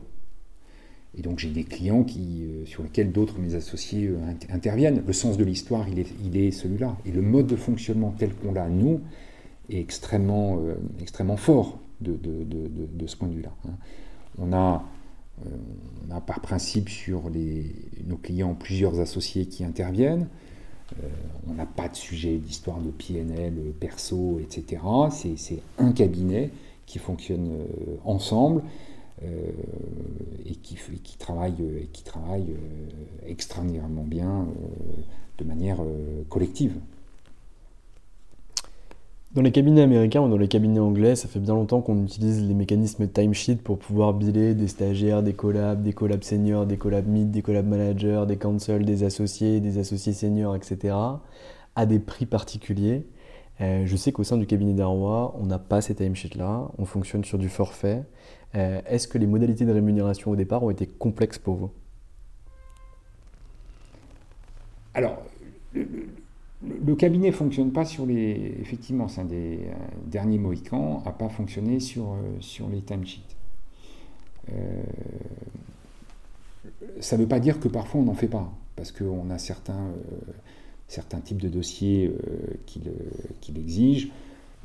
Et 1.16 1.22
donc 1.22 1.38
j'ai 1.38 1.50
des 1.50 1.64
clients 1.64 2.04
qui, 2.04 2.44
sur 2.66 2.82
lesquels 2.82 3.10
d'autres 3.10 3.38
mes 3.38 3.54
associés 3.54 4.10
interviennent. 4.50 5.02
Le 5.06 5.12
sens 5.12 5.38
de 5.38 5.44
l'histoire, 5.44 5.88
il 5.88 5.98
est, 5.98 6.12
il 6.24 6.36
est 6.36 6.50
celui-là. 6.50 6.96
Et 7.06 7.10
le 7.10 7.22
mode 7.22 7.46
de 7.46 7.56
fonctionnement 7.56 8.14
tel 8.18 8.34
qu'on 8.34 8.52
l'a, 8.52 8.68
nous, 8.68 9.00
est 9.70 9.80
extrêmement, 9.80 10.60
extrêmement 11.00 11.38
fort 11.38 11.78
de, 12.02 12.18
ce 13.06 13.16
point 13.16 13.28
de 13.28 13.34
vue-là. 13.34 13.52
Hein. 13.66 13.76
On 14.38 14.52
a 14.52 14.84
euh, 15.44 15.48
on 16.08 16.14
a 16.14 16.20
par 16.20 16.40
principe 16.40 16.88
sur 16.88 17.24
nos 18.06 18.16
clients 18.16 18.54
plusieurs 18.54 19.00
associés 19.00 19.46
qui 19.46 19.64
interviennent. 19.64 20.28
Euh, 21.02 21.08
on 21.48 21.54
n'a 21.54 21.66
pas 21.66 21.88
de 21.88 21.96
sujet 21.96 22.36
d'histoire 22.36 22.78
de 22.78 22.90
PNL, 22.90 23.54
perso, 23.78 24.40
etc. 24.40 24.82
C'est 25.10 25.58
un 25.78 25.92
cabinet 25.92 26.50
qui 26.86 26.98
fonctionne 26.98 27.50
euh, 27.50 27.96
ensemble 28.04 28.62
et 29.22 30.54
qui, 30.56 30.76
qui, 31.02 31.16
travaille, 31.18 31.54
et 31.80 31.86
qui 31.86 32.04
travaille 32.04 32.54
extraordinairement 33.26 34.04
bien 34.04 34.46
de 35.38 35.44
manière 35.44 35.78
collective. 36.28 36.74
Dans 39.36 39.42
les 39.42 39.52
cabinets 39.52 39.82
américains 39.82 40.22
ou 40.22 40.30
dans 40.30 40.38
les 40.38 40.48
cabinets 40.48 40.80
anglais, 40.80 41.14
ça 41.14 41.28
fait 41.28 41.40
bien 41.40 41.52
longtemps 41.52 41.82
qu'on 41.82 42.02
utilise 42.04 42.42
les 42.42 42.54
mécanismes 42.54 43.06
timesheet 43.06 43.56
pour 43.56 43.78
pouvoir 43.78 44.14
biler 44.14 44.54
des 44.54 44.66
stagiaires, 44.66 45.22
des 45.22 45.34
collabs, 45.34 45.82
des 45.82 45.92
collabs 45.92 46.22
seniors, 46.22 46.64
des 46.64 46.78
collabs 46.78 47.06
mid, 47.06 47.30
des 47.32 47.42
collabs 47.42 47.66
managers, 47.66 48.24
des 48.26 48.38
counsels, 48.38 48.86
des 48.86 49.04
associés, 49.04 49.60
des 49.60 49.76
associés 49.76 50.14
seniors, 50.14 50.56
etc. 50.56 50.94
à 51.74 51.84
des 51.84 51.98
prix 51.98 52.24
particuliers. 52.24 53.04
Euh, 53.60 53.82
je 53.84 53.96
sais 53.96 54.10
qu'au 54.10 54.24
sein 54.24 54.38
du 54.38 54.46
cabinet 54.46 54.72
d'Arwa, 54.72 55.34
on 55.38 55.44
n'a 55.44 55.58
pas 55.58 55.82
ces 55.82 55.94
timesheets-là, 55.94 56.70
on 56.78 56.86
fonctionne 56.86 57.22
sur 57.22 57.36
du 57.36 57.50
forfait. 57.50 58.04
Euh, 58.56 58.80
est-ce 58.86 59.06
que 59.06 59.18
les 59.18 59.26
modalités 59.26 59.66
de 59.66 59.72
rémunération 59.72 60.30
au 60.30 60.36
départ 60.36 60.62
ont 60.62 60.70
été 60.70 60.86
complexes 60.86 61.38
pour 61.38 61.56
vous? 61.56 61.70
Alors, 64.94 65.22
le 65.74 66.94
cabinet 66.94 67.28
ne 67.28 67.34
fonctionne 67.34 67.70
pas 67.70 67.84
sur 67.84 68.06
les. 68.06 68.56
Effectivement, 68.60 69.08
c'est 69.08 69.20
un 69.20 69.26
des 69.26 69.58
euh, 69.66 69.74
derniers 70.06 70.38
Mohicans, 70.38 71.02
n'a 71.04 71.12
pas 71.12 71.28
fonctionné 71.28 71.80
sur, 71.80 72.14
euh, 72.14 72.68
les 72.72 72.80
timesheets. 72.80 73.36
Ça 77.00 77.16
ne 77.16 77.22
veut 77.22 77.28
pas 77.28 77.40
dire 77.40 77.60
que 77.60 77.68
parfois 77.68 78.00
on 78.00 78.04
n'en 78.04 78.14
fait 78.14 78.28
pas, 78.28 78.50
parce 78.76 78.92
qu'on 78.92 79.28
a 79.30 79.38
certains, 79.38 79.90
certains 80.88 81.20
types 81.20 81.42
de 81.42 81.48
dossiers 81.48 82.14
qui 82.64 82.80
l'exigent. 83.52 84.08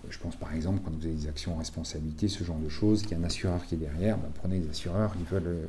Je 0.10 0.18
pense 0.18 0.36
par 0.36 0.54
exemple 0.54 0.82
quand 0.84 0.92
vous 0.92 1.06
avez 1.06 1.16
des 1.16 1.28
actions 1.28 1.54
en 1.54 1.58
responsabilité, 1.58 2.28
ce 2.28 2.44
genre 2.44 2.60
de 2.60 2.70
choses, 2.70 3.04
qu'il 3.04 3.12
y 3.12 3.14
a 3.16 3.18
un 3.18 3.24
assureur 3.24 3.66
qui 3.66 3.76
est 3.76 3.78
derrière, 3.78 4.18
ben, 4.18 4.30
prenez 4.36 4.60
des 4.60 4.70
assureurs, 4.70 5.14
ils 5.20 5.26
veulent. 5.26 5.68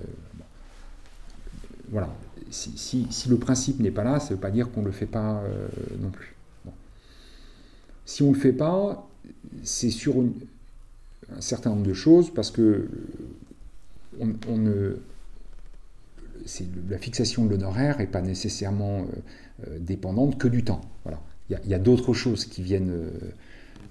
voilà, 1.91 2.09
si, 2.53 3.29
le 3.29 3.37
principe 3.37 3.81
n'est 3.81 3.91
pas 3.91 4.05
là, 4.05 4.21
ça 4.21 4.27
ne 4.27 4.35
veut 4.35 4.41
pas 4.41 4.51
dire 4.51 4.71
qu'on 4.71 4.81
ne 4.81 4.87
le 4.87 4.93
fait 4.93 5.07
pas 5.07 5.43
euh, 5.43 5.69
non 6.01 6.11
plus. 6.11 6.35
Si 8.05 8.23
on 8.23 8.31
ne 8.31 8.35
le 8.35 8.41
fait 8.41 8.53
pas, 8.53 9.09
c'est 9.63 9.91
sur 9.91 10.17
un 10.19 11.41
certain 11.41 11.71
nombre 11.71 11.87
de 11.87 11.95
choses 11.95 12.33
parce 12.33 12.51
que 12.51 12.89
ne, 14.21 14.97
la 16.91 16.99
fixation 16.99 17.45
de 17.45 17.51
l'honoraire 17.51 17.99
n'est 17.99 18.07
pas 18.07 18.23
nécessairement 18.23 19.01
euh, 19.01 19.05
euh, 19.69 19.79
dépendante 19.79 20.39
que 20.39 20.49
du 20.49 20.65
temps. 20.65 20.83
Voilà. 21.05 21.21
Il 21.51 21.71
y 21.71 21.75
a, 21.75 21.79
d'autres 21.79 22.15
choses 22.15 22.47
qui 22.47 22.63
viennent 22.63 22.97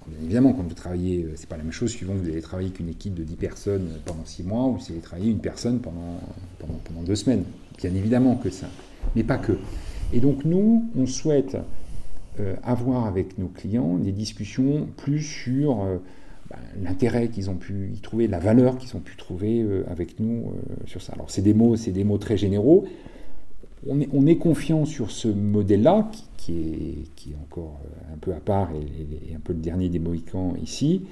bien 0.06 0.24
évidemment, 0.24 0.52
quand 0.52 0.62
vous 0.62 0.74
travaillez, 0.74 1.28
c'est 1.36 1.48
pas 1.48 1.56
la 1.56 1.62
même 1.62 1.72
chose 1.72 1.90
suivant 1.90 2.14
que 2.14 2.18
vous 2.18 2.28
allez 2.28 2.40
travailler 2.40 2.68
avec 2.68 2.80
une 2.80 2.88
équipe 2.88 3.14
de 3.14 3.24
10 3.24 3.36
personnes 3.36 3.88
pendant 4.04 4.24
6 4.24 4.42
mois 4.42 4.66
ou 4.66 4.78
si 4.78 4.88
vous 4.88 4.92
allez 4.94 5.02
travailler 5.02 5.30
une 5.30 5.40
personne 5.40 5.80
pendant, 5.80 6.20
pendant, 6.58 6.78
pendant 6.84 7.02
deux 7.02 7.16
semaines. 7.16 7.44
Bien 7.78 7.94
évidemment 7.94 8.36
que 8.36 8.50
ça, 8.50 8.68
mais 9.16 9.24
pas 9.24 9.38
que. 9.38 9.52
Et 10.12 10.20
donc 10.20 10.44
nous, 10.44 10.90
on 10.96 11.06
souhaite 11.06 11.56
avoir 12.62 13.06
avec 13.06 13.38
nos 13.38 13.48
clients 13.48 13.98
des 13.98 14.12
discussions 14.12 14.88
plus 14.96 15.20
sur 15.20 15.84
bah, 16.48 16.56
l'intérêt 16.82 17.28
qu'ils 17.28 17.50
ont 17.50 17.56
pu 17.56 17.90
y 17.94 18.00
trouver, 18.00 18.26
la 18.26 18.38
valeur 18.38 18.78
qu'ils 18.78 18.96
ont 18.96 19.00
pu 19.00 19.16
trouver 19.16 19.64
avec 19.90 20.18
nous 20.20 20.52
sur 20.86 21.02
ça. 21.02 21.12
Alors 21.14 21.30
c'est 21.30 21.42
des 21.42 21.54
c'est 21.76 21.92
des 21.92 22.04
mots 22.04 22.18
très 22.18 22.36
généraux 22.36 22.86
on 23.88 24.26
est, 24.26 24.36
confiant 24.36 24.84
sur 24.84 25.10
ce 25.10 25.28
modèle-là, 25.28 26.08
qui, 26.36 26.52
est, 26.52 27.34
encore 27.42 27.80
euh, 27.84 28.14
un 28.14 28.18
peu 28.18 28.32
à 28.32 28.40
part 28.40 28.70
et, 28.72 29.34
un 29.34 29.40
peu 29.40 29.52
le 29.52 29.58
dernier 29.58 29.88
des 29.88 29.98
Mohicans 29.98 30.54
ici. 30.62 31.02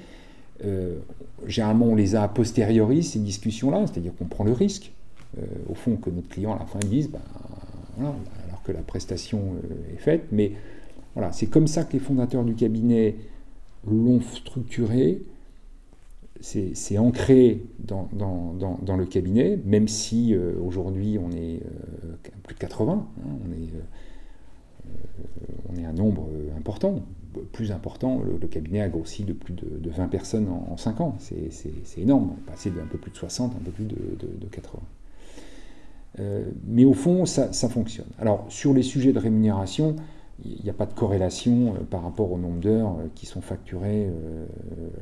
Euh, 0.63 0.99
généralement, 1.47 1.87
on 1.87 1.95
les 1.95 2.15
a 2.15 2.23
a 2.23 2.27
posteriori, 2.27 3.03
ces 3.03 3.19
discussions-là, 3.19 3.85
c'est-à-dire 3.87 4.13
qu'on 4.15 4.25
prend 4.25 4.43
le 4.43 4.53
risque, 4.53 4.91
euh, 5.37 5.41
au 5.69 5.73
fond, 5.73 5.97
que 5.97 6.09
notre 6.09 6.29
client 6.29 6.55
à 6.55 6.59
la 6.59 6.65
fin 6.65 6.79
dise, 6.79 7.09
ben, 7.09 7.19
alors 7.99 8.63
que 8.63 8.71
la 8.71 8.81
prestation 8.81 9.55
est 9.93 9.99
faite. 9.99 10.27
Mais 10.31 10.53
voilà, 11.15 11.31
c'est 11.31 11.47
comme 11.47 11.67
ça 11.67 11.83
que 11.83 11.93
les 11.93 11.99
fondateurs 11.99 12.43
du 12.43 12.55
cabinet 12.55 13.15
l'ont 13.85 14.21
structuré 14.21 15.21
c'est 16.41 16.97
ancré 16.97 17.63
dans, 17.79 18.09
le 18.11 19.05
cabinet, 19.05 19.59
même 19.63 19.87
si 19.87 20.33
euh, 20.33 20.53
aujourd'hui 20.63 21.17
on 21.19 21.31
est 21.31 21.61
euh, 21.61 22.15
plus 22.43 22.55
de 22.55 22.59
80, 22.59 22.93
hein, 22.93 23.23
on, 23.23 23.51
est, 23.51 23.69
euh, 23.75 24.93
on 25.71 25.75
est 25.79 25.85
un 25.85 25.93
nombre 25.93 26.27
important, 26.57 27.03
plus 27.51 27.71
important, 27.71 28.21
le, 28.41 28.47
cabinet 28.47 28.81
a 28.81 28.89
grossi 28.89 29.23
de 29.23 29.33
plus 29.33 29.53
de, 29.53 29.89
20 29.89 30.07
personnes 30.07 30.49
en, 30.49 30.77
5 30.77 31.01
ans, 31.01 31.15
c'est 31.19 31.51
énorme, 31.97 32.31
on 32.33 32.37
est 32.37 32.51
passé 32.51 32.71
d'un 32.71 32.85
peu 32.85 32.97
plus 32.97 33.11
de 33.11 33.17
60 33.17 33.53
à 33.53 33.57
un 33.57 33.59
peu 33.59 33.71
plus 33.71 33.85
de, 33.85 34.47
80. 34.51 34.81
mais 36.65 36.85
au 36.85 36.93
fond, 36.93 37.25
ça, 37.25 37.51
fonctionne. 37.69 38.09
Alors, 38.17 38.45
sur 38.49 38.73
les 38.73 38.83
sujets 38.83 39.13
de 39.13 39.19
rémunération, 39.19 39.95
il 40.43 40.63
n'y 40.63 40.69
a 40.69 40.73
pas 40.73 40.85
de 40.85 40.93
corrélation 40.93 41.75
euh, 41.75 41.83
par 41.89 42.03
rapport 42.03 42.31
au 42.31 42.37
nombre 42.37 42.59
d'heures 42.59 42.97
euh, 42.99 43.07
qui 43.15 43.25
sont 43.25 43.41
facturées 43.41 44.07
euh, 44.07 44.45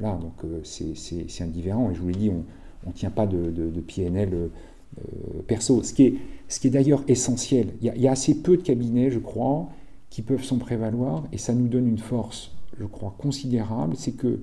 là. 0.02 0.20
Donc 0.22 0.34
c'est 0.64 1.42
indifférent. 1.42 1.92
Et 1.92 1.96
je 1.96 2.02
vous 2.02 2.10
l'ai 2.10 2.16
dit, 2.16 2.30
on 2.30 2.90
ne 2.90 2.94
tient 2.94 3.12
pas 3.12 3.28
de, 3.28 3.70
PNL 3.88 4.50
perso. 5.48 5.84
Ce 5.84 5.94
qui 5.94 6.04
est, 6.04 6.16
est 6.66 6.70
d'ailleurs 6.70 7.04
essentiel. 7.08 7.70
Il 7.82 7.94
y, 8.02 8.08
a, 8.08 8.12
assez 8.12 8.42
peu 8.42 8.58
de 8.58 8.62
cabinets, 8.62 9.12
je 9.12 9.20
crois, 9.20 9.70
qui 10.10 10.22
peuvent 10.22 10.44
s'en 10.44 10.58
prévaloir. 10.58 11.26
Et 11.32 11.38
ça 11.38 11.54
nous 11.54 11.68
donne 11.68 11.88
une 11.88 11.98
force, 11.98 12.52
je 12.80 12.86
crois, 12.86 13.16
considérable. 13.18 13.96
C'est 13.96 14.14
que 14.14 14.40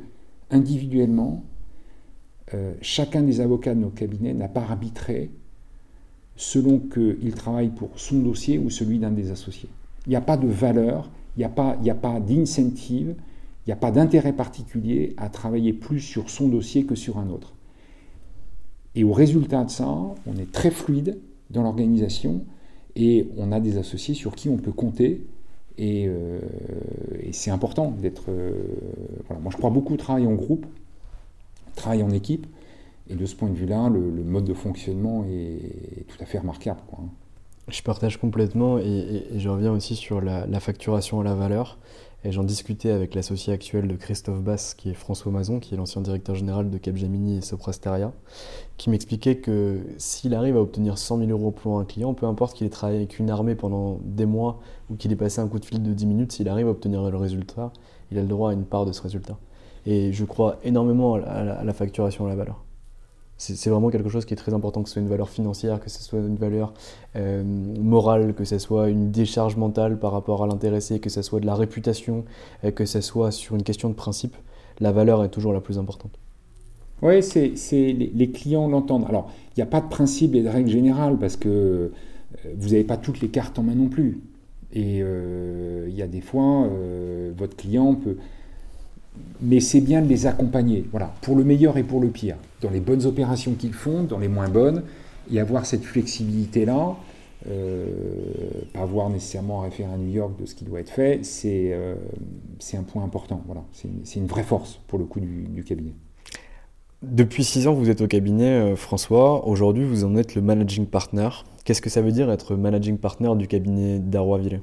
individuellement, 0.50 1.42
chacun 2.80 3.22
des 3.22 3.40
avocats 3.40 3.74
de 3.74 3.80
nos 3.80 3.90
cabinets 3.90 4.34
n'a 4.34 4.48
pas 4.48 4.62
arbitré 4.62 5.30
selon 6.36 6.78
qu'il 6.78 7.34
travaille 7.34 7.70
pour 7.70 7.98
son 7.98 8.20
dossier 8.20 8.58
ou 8.58 8.70
celui 8.70 8.98
d'un 8.98 9.10
des 9.10 9.30
associés. 9.30 9.70
Il 10.06 10.10
n'y 10.10 10.16
a 10.16 10.20
pas 10.20 10.36
de 10.36 10.46
valeur, 10.46 11.10
il 11.36 11.40
n'y 11.40 11.44
a 11.44 11.48
pas, 11.94 12.20
d'incentive, 12.20 13.14
il 13.66 13.68
n'y 13.68 13.72
a 13.72 13.76
pas 13.76 13.90
d'intérêt 13.90 14.32
particulier 14.32 15.14
à 15.16 15.28
travailler 15.28 15.72
plus 15.72 16.00
sur 16.00 16.30
son 16.30 16.48
dossier 16.48 16.84
que 16.84 16.94
sur 16.94 17.18
un 17.18 17.28
autre. 17.30 17.54
Et 18.94 19.04
au 19.04 19.12
résultat 19.12 19.64
de 19.64 19.70
ça, 19.70 19.88
on 19.88 20.36
est 20.38 20.50
très 20.50 20.70
fluide 20.70 21.18
dans 21.50 21.62
l'organisation 21.62 22.42
et 22.94 23.28
on 23.36 23.52
a 23.52 23.60
des 23.60 23.76
associés 23.76 24.14
sur 24.14 24.34
qui 24.34 24.48
on 24.48 24.56
peut 24.56 24.72
compter. 24.72 25.26
Et, 25.76 26.06
euh, 26.08 26.40
c'est 27.32 27.50
important 27.50 27.90
d'être. 27.90 28.30
Euh, 28.30 28.52
Moi, 29.42 29.50
je 29.50 29.56
crois 29.58 29.68
beaucoup 29.68 29.94
au 29.94 29.98
travail 29.98 30.26
en 30.26 30.32
groupe, 30.32 30.64
travail 31.74 32.02
en 32.02 32.10
équipe. 32.10 32.46
Et 33.08 33.14
de 33.14 33.26
ce 33.26 33.36
point 33.36 33.48
de 33.48 33.54
vue-là, 33.54 33.88
le, 33.88 34.24
mode 34.24 34.44
de 34.44 34.54
fonctionnement 34.54 35.24
est, 35.30 36.06
tout 36.08 36.16
à 36.20 36.24
fait 36.24 36.38
remarquable. 36.38 36.80
Quoi. 36.88 37.04
Je 37.68 37.82
partage 37.82 38.16
complètement 38.18 38.78
et, 38.78 39.24
je 39.36 39.48
reviens 39.48 39.72
aussi 39.72 39.96
sur 39.96 40.20
la, 40.20 40.60
facturation 40.60 41.20
à 41.20 41.24
la 41.24 41.34
valeur. 41.34 41.78
Et 42.24 42.32
j'en 42.32 42.44
discutais 42.44 42.90
avec 42.90 43.14
l'associé 43.14 43.52
actuel 43.52 43.86
de 43.86 43.94
Christophe 43.94 44.40
Bass, 44.40 44.74
qui 44.74 44.90
est 44.90 44.94
François 44.94 45.30
Mazon, 45.30 45.60
qui 45.60 45.74
est 45.74 45.76
l'ancien 45.76 46.00
directeur 46.00 46.34
général 46.34 46.70
de 46.70 46.78
Capgemini 46.78 47.38
et 47.38 47.40
Soprasteria, 47.40 48.12
qui 48.76 48.90
m'expliquait 48.90 49.36
que 49.36 49.80
s'il 49.98 50.34
arrive 50.34 50.56
à 50.56 50.60
obtenir 50.60 50.98
100 50.98 51.18
000 51.18 51.30
euros 51.30 51.52
pour 51.52 51.78
un 51.78 51.84
client, 51.84 52.14
peu 52.14 52.26
importe 52.26 52.56
qu'il 52.56 52.66
ait 52.66 52.70
travaillé 52.70 52.98
avec 52.98 53.18
une 53.18 53.30
armée 53.30 53.54
pendant 53.54 54.00
des 54.02 54.26
mois 54.26 54.60
ou 54.90 54.96
qu'il 54.96 55.12
ait 55.12 55.16
passé 55.16 55.40
un 55.40 55.46
coup 55.46 55.58
de 55.60 55.64
fil 55.64 55.82
de 55.82 55.92
10 55.92 56.06
minutes, 56.06 56.32
s'il 56.32 56.48
arrive 56.48 56.66
à 56.66 56.70
obtenir 56.70 57.08
le 57.08 57.16
résultat, 57.16 57.72
il 58.10 58.18
a 58.18 58.22
le 58.22 58.28
droit 58.28 58.50
à 58.50 58.54
une 58.54 58.64
part 58.64 58.86
de 58.86 58.92
ce 58.92 59.02
résultat. 59.02 59.38
Et 59.84 60.12
je 60.12 60.24
crois 60.24 60.58
énormément 60.64 61.14
à 61.14 61.62
la 61.62 61.72
facturation 61.72 62.26
à 62.26 62.28
la 62.28 62.36
valeur. 62.36 62.65
C'est 63.38 63.68
vraiment 63.68 63.90
quelque 63.90 64.08
chose 64.08 64.24
qui 64.24 64.32
est 64.32 64.36
très 64.36 64.54
important, 64.54 64.82
que 64.82 64.88
ce 64.88 64.94
soit 64.94 65.02
une 65.02 65.08
valeur 65.08 65.28
financière, 65.28 65.78
que 65.78 65.90
ce 65.90 66.02
soit 66.02 66.20
une 66.20 66.36
valeur 66.36 66.72
euh, 67.16 67.44
morale, 67.44 68.32
que 68.34 68.44
ce 68.44 68.58
soit 68.58 68.88
une 68.88 69.10
décharge 69.10 69.56
mentale 69.56 69.98
par 69.98 70.12
rapport 70.12 70.42
à 70.42 70.46
l'intéressé, 70.46 71.00
que 71.00 71.10
ce 71.10 71.20
soit 71.20 71.40
de 71.40 71.46
la 71.46 71.54
réputation, 71.54 72.24
euh, 72.64 72.70
que 72.70 72.86
ce 72.86 73.02
soit 73.02 73.30
sur 73.30 73.54
une 73.54 73.62
question 73.62 73.90
de 73.90 73.94
principe. 73.94 74.34
La 74.80 74.90
valeur 74.90 75.22
est 75.22 75.28
toujours 75.28 75.52
la 75.52 75.60
plus 75.60 75.78
importante. 75.78 76.18
Oui, 77.02 77.22
c'est 77.22 77.52
les, 77.92 78.30
clients 78.30 78.68
l'entendent. 78.68 79.04
Alors, 79.06 79.30
il 79.54 79.60
n'y 79.60 79.62
a 79.62 79.66
pas 79.66 79.82
de 79.82 79.88
principe 79.88 80.34
et 80.34 80.42
de 80.42 80.48
règle 80.48 80.70
générale 80.70 81.18
parce 81.18 81.36
que 81.36 81.48
euh, 81.48 81.90
vous 82.56 82.70
n'avez 82.70 82.84
pas 82.84 82.96
toutes 82.96 83.20
les 83.20 83.28
cartes 83.28 83.58
en 83.58 83.64
main 83.64 83.74
non 83.74 83.88
plus. 83.88 84.22
Et 84.72 84.98
il 84.98 85.94
y 85.94 86.02
a 86.02 86.06
des 86.06 86.20
fois, 86.20 86.68
votre 87.34 87.56
client 87.56 87.94
peut 87.94 88.16
mais 89.40 89.60
c'est 89.60 89.80
bien 89.80 90.02
de 90.02 90.08
les 90.08 90.26
accompagner, 90.26 90.84
voilà, 90.90 91.12
pour 91.22 91.36
le 91.36 91.44
meilleur 91.44 91.76
et 91.76 91.82
pour 91.82 92.00
le 92.00 92.08
pire, 92.08 92.36
dans 92.60 92.70
les 92.70 92.80
bonnes 92.80 93.04
opérations 93.06 93.52
qu'ils 93.52 93.72
font, 93.72 94.02
dans 94.02 94.18
les 94.18 94.28
moins 94.28 94.48
bonnes, 94.48 94.82
et 95.30 95.40
avoir 95.40 95.66
cette 95.66 95.84
flexibilité-là, 95.84 96.96
euh, 97.48 97.86
pas 98.72 98.80
avoir 98.80 99.10
nécessairement 99.10 99.60
à 99.60 99.64
référer 99.64 99.92
à 99.92 99.96
New 99.96 100.10
York 100.10 100.32
de 100.40 100.46
ce 100.46 100.54
qui 100.54 100.64
doit 100.64 100.80
être 100.80 100.90
fait, 100.90 101.24
c'est 101.24 101.70
euh, 101.72 101.94
un 102.74 102.82
point 102.82 103.04
important, 103.04 103.42
voilà, 103.46 103.62
c'est 103.72 104.18
une, 104.18 104.26
vraie 104.26 104.42
force 104.42 104.80
pour 104.88 104.98
le 104.98 105.04
coup 105.04 105.20
du, 105.20 105.62
cabinet. 105.64 105.92
Depuis 107.02 107.44
six 107.44 107.68
ans, 107.68 107.74
vous 107.74 107.90
êtes 107.90 108.00
au 108.00 108.06
cabinet, 108.06 108.72
euh, 108.72 108.76
François. 108.76 109.46
Aujourd'hui, 109.46 109.84
vous 109.84 110.04
en 110.04 110.16
êtes 110.16 110.34
le 110.34 110.40
managing 110.40 110.86
partner. 110.86 111.28
Qu'est-ce 111.64 111.82
que 111.82 111.90
ça 111.90 112.00
veut 112.00 112.10
dire 112.10 112.30
être 112.30 112.56
managing 112.56 112.96
partner 112.96 113.30
du 113.36 113.46
cabinet 113.46 113.98
d'Arrois-Villers 113.98 114.62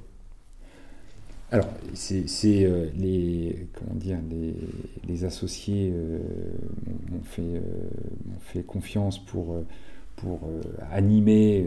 alors, 1.53 1.69
c'est 1.93 2.25
euh, 2.65 2.87
les, 2.97 3.67
comment 3.73 3.93
dire, 3.93 4.17
les, 5.07 5.23
associés 5.23 5.91
euh, 5.93 6.17
m'ont 7.11 7.21
fait, 7.21 7.43
euh, 7.43 7.59
fait, 8.39 8.63
confiance 8.63 9.23
pour, 9.23 9.57
pour 10.15 10.39
animer 10.91 11.63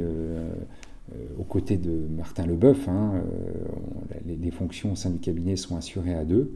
aux 1.39 1.45
côtés 1.45 1.77
de 1.77 1.93
Martin 1.93 2.47
Leboeuf. 2.47 2.89
Hein, 2.89 3.23
les, 4.27 4.51
fonctions 4.51 4.91
au 4.91 4.97
sein 4.97 5.11
du 5.11 5.21
cabinet 5.21 5.55
sont 5.55 5.77
assurées 5.77 6.15
à 6.15 6.25
deux. 6.25 6.53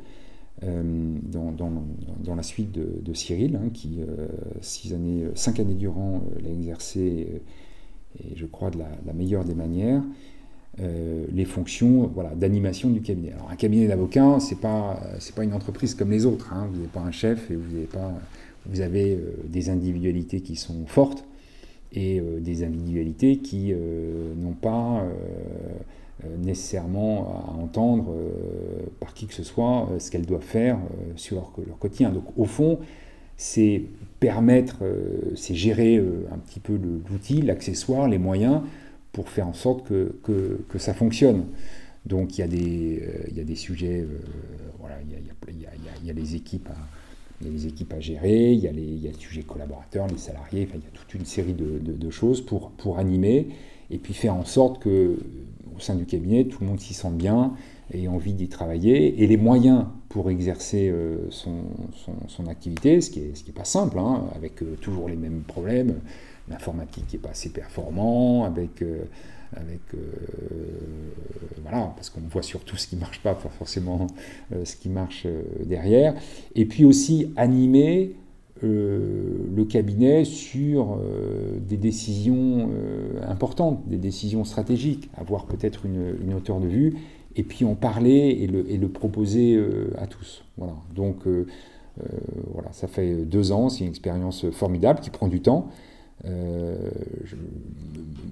Dans, 0.63 1.53
dans, 1.53 2.35
la 2.35 2.43
suite 2.43 2.73
de, 2.73 3.15
Cyril, 3.15 3.55
hein, 3.55 3.71
qui 3.73 4.01
six 4.61 4.93
années, 4.93 5.29
cinq 5.37 5.61
années 5.61 5.75
durant 5.75 6.21
l'a 6.43 6.51
exercé, 6.51 7.43
et 8.19 8.35
je 8.35 8.47
crois 8.47 8.71
de 8.73 8.79
la 8.79 9.13
meilleure 9.13 9.45
des 9.45 9.55
manières. 9.55 10.03
Euh, 10.83 11.27
les 11.35 11.45
fonctions 11.45 12.11
voilà, 12.15 12.31
d'animation 12.35 12.89
du 12.89 13.03
cabinet. 13.03 13.33
Alors 13.33 13.51
un 13.51 13.57
cabinet 13.57 13.87
d'avocats, 13.87 14.41
ce 14.41 14.55
n'est 14.55 14.61
pas, 14.61 14.99
pas 15.35 15.45
une 15.45 15.53
entreprise 15.53 15.95
comme 15.95 16.11
les 16.11 16.25
autres. 16.25 16.53
Hein. 16.55 16.69
Vous 16.71 16.77
n'avez 16.77 16.89
pas 16.89 17.01
un 17.01 17.11
chef 17.11 17.51
et 17.51 17.57
vous 17.57 17.77
avez, 17.77 17.87
pas, 17.87 18.15
vous 18.67 18.81
avez 18.81 19.15
euh, 19.15 19.35
des 19.47 19.69
individualités 19.69 20.41
qui 20.41 20.57
sont 20.57 20.87
fortes 20.87 21.25
et 21.93 22.19
euh, 22.21 22.41
des 22.41 22.65
individualités 22.65 23.39
qui 23.39 23.75
n'ont 24.37 24.53
pas 24.53 25.05
nécessairement 26.39 27.47
à 27.49 27.63
entendre 27.63 28.15
par 29.01 29.13
qui 29.15 29.27
que 29.27 29.35
ce 29.35 29.43
soit 29.43 29.89
ce 29.99 30.11
qu'elles 30.11 30.27
doivent 30.27 30.43
faire 30.43 30.79
sur 31.17 31.37
leur, 31.37 31.53
leur, 31.67 31.79
quotidien. 31.79 32.11
Donc 32.11 32.25
au 32.37 32.45
fond, 32.45 32.79
c'est 33.37 33.83
permettre, 34.19 34.83
c'est 35.35 35.55
gérer 35.55 35.97
un 36.31 36.39
petit 36.39 36.61
peu 36.61 36.79
l'outil, 37.11 37.43
l'accessoire, 37.43 38.07
les 38.07 38.19
moyens 38.19 38.61
pour 39.13 39.29
faire 39.29 39.49
en 39.49 39.55
sorte 39.55 39.87
que, 39.87 40.15
que, 40.23 40.79
ça 40.79 40.95
fonctionne. 40.95 41.47
Donc 42.07 42.39
il 42.39 42.41
y 42.41 42.45
a 42.45 42.49
des, 42.49 43.03
euh, 43.03 43.25
il 43.31 43.37
y 43.37 43.41
a 43.41 43.45
des 43.45 43.57
sujets, 43.57 44.01
euh, 44.01 44.19
voilà, 44.79 44.97
il 45.03 45.11
y 46.07 46.11
a, 46.11 46.13
les 46.13 46.37
équipes 46.37 46.69
à, 47.93 48.01
gérer, 48.01 48.53
il 48.53 48.61
y 48.61 48.69
a 48.69 48.73
les, 48.73 48.83
il 48.83 49.03
y 49.03 49.09
a 49.09 49.11
les 49.11 49.19
sujets 49.19 49.43
collaborateurs, 49.43 50.07
les 50.07 50.19
salariés, 50.19 50.69
il 50.73 50.81
y 50.81 50.87
a 50.87 50.91
toute 50.93 51.13
une 51.15 51.27
série 51.27 51.53
de, 51.53 51.79
de, 51.79 52.11
choses 52.11 52.41
pour, 52.41 52.71
pour 52.71 52.99
animer 52.99 53.49
et 53.91 53.99
puis 53.99 54.15
faire 54.15 54.35
en 54.35 54.45
sorte 54.45 54.81
que 54.83 55.19
au 55.77 55.81
sein 55.81 55.95
du 55.95 56.07
cabinet, 56.07 56.45
tout 56.45 56.59
le 56.61 56.69
monde 56.69 56.81
s'y 56.81 56.95
sente 56.95 57.17
bien 57.17 57.55
et 57.93 58.09
envie 58.09 58.35
d'y 58.35 58.49
travailler 58.49 59.23
et 59.23 59.27
les 59.27 59.37
moyens 59.37 59.87
pour 60.09 60.31
exercer 60.31 60.89
euh, 60.89 61.31
son, 61.31 61.63
son, 62.29 62.47
activité, 62.47 63.01
ce 63.01 63.11
qui 63.11 63.21
n'est 63.21 63.53
pas 63.53 63.65
simple, 63.65 63.99
hein, 63.99 64.25
avec 64.35 64.63
toujours 64.81 65.09
les 65.09 65.17
mêmes 65.17 65.43
problèmes, 65.43 66.01
l'informatique 66.51 67.07
qui 67.07 67.17
n'est 67.17 67.23
pas 67.23 67.31
assez 67.31 67.51
performant, 67.51 68.45
avec, 68.45 68.83
euh, 68.83 69.05
avec 69.57 69.81
voilà, 71.63 71.93
parce 71.97 72.11
qu'on 72.11 72.21
voit 72.21 72.43
surtout 72.43 72.77
ce 72.77 72.87
qui 72.87 72.97
ne 72.97 73.01
marche 73.01 73.21
pas, 73.21 73.35
pas 73.35 73.49
forcément 73.49 74.07
ce 74.65 74.77
qui 74.77 74.89
marche 74.89 75.27
derrière. 75.65 76.15
Et 76.55 76.67
puis 76.67 76.85
aussi 76.85 77.33
animer 77.37 78.15
le 78.63 79.65
cabinet 79.65 80.25
sur 80.25 81.01
des 81.69 81.77
décisions 81.77 82.71
importantes, 83.27 83.89
des 83.89 83.97
décisions 83.97 84.45
stratégiques, 84.45 85.11
avoir 85.17 85.47
peut-être 85.47 85.85
une, 85.85 86.33
hauteur 86.33 86.61
de 86.61 86.69
vue, 86.69 86.95
et 87.35 87.43
puis 87.43 87.65
en 87.65 87.75
parler 87.75 88.39
et 88.41 88.47
le, 88.47 88.71
et 88.71 88.77
le 88.77 88.89
proposer 88.89 89.61
à 89.99 90.07
tous. 90.07 90.45
Voilà. 90.59 90.75
Donc 90.95 91.27
euh, 91.99 92.05
voilà, 92.53 92.73
ça 92.73 92.87
fait 92.87 93.25
deux 93.25 93.53
ans, 93.53 93.69
c'est 93.69 93.85
une 93.85 93.91
expérience 93.91 94.49
formidable 94.51 95.01
qui 95.01 95.11
prend 95.11 95.29
du 95.29 95.41
temps. 95.41 95.69
Euh, 96.25 96.91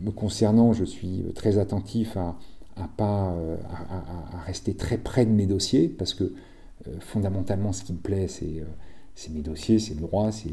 me 0.02 0.10
concernant, 0.10 0.72
je 0.72 0.84
suis 0.84 1.24
très 1.34 1.58
attentif 1.58 2.16
à, 2.16 2.36
à 2.98 3.34
rester 4.46 4.74
très 4.74 4.98
près 4.98 5.24
de 5.24 5.30
mes 5.30 5.46
dossiers 5.46 5.88
parce 5.88 6.14
que 6.14 6.24
euh, 6.24 7.00
fondamentalement, 7.00 7.72
ce 7.72 7.84
qui 7.84 7.92
me 7.92 7.98
plaît, 7.98 8.28
c'est 8.28 9.30
mes 9.30 9.40
dossiers, 9.40 9.78
c'est 9.78 9.94
le 9.94 10.00
droit, 10.00 10.30
c'est 10.32 10.50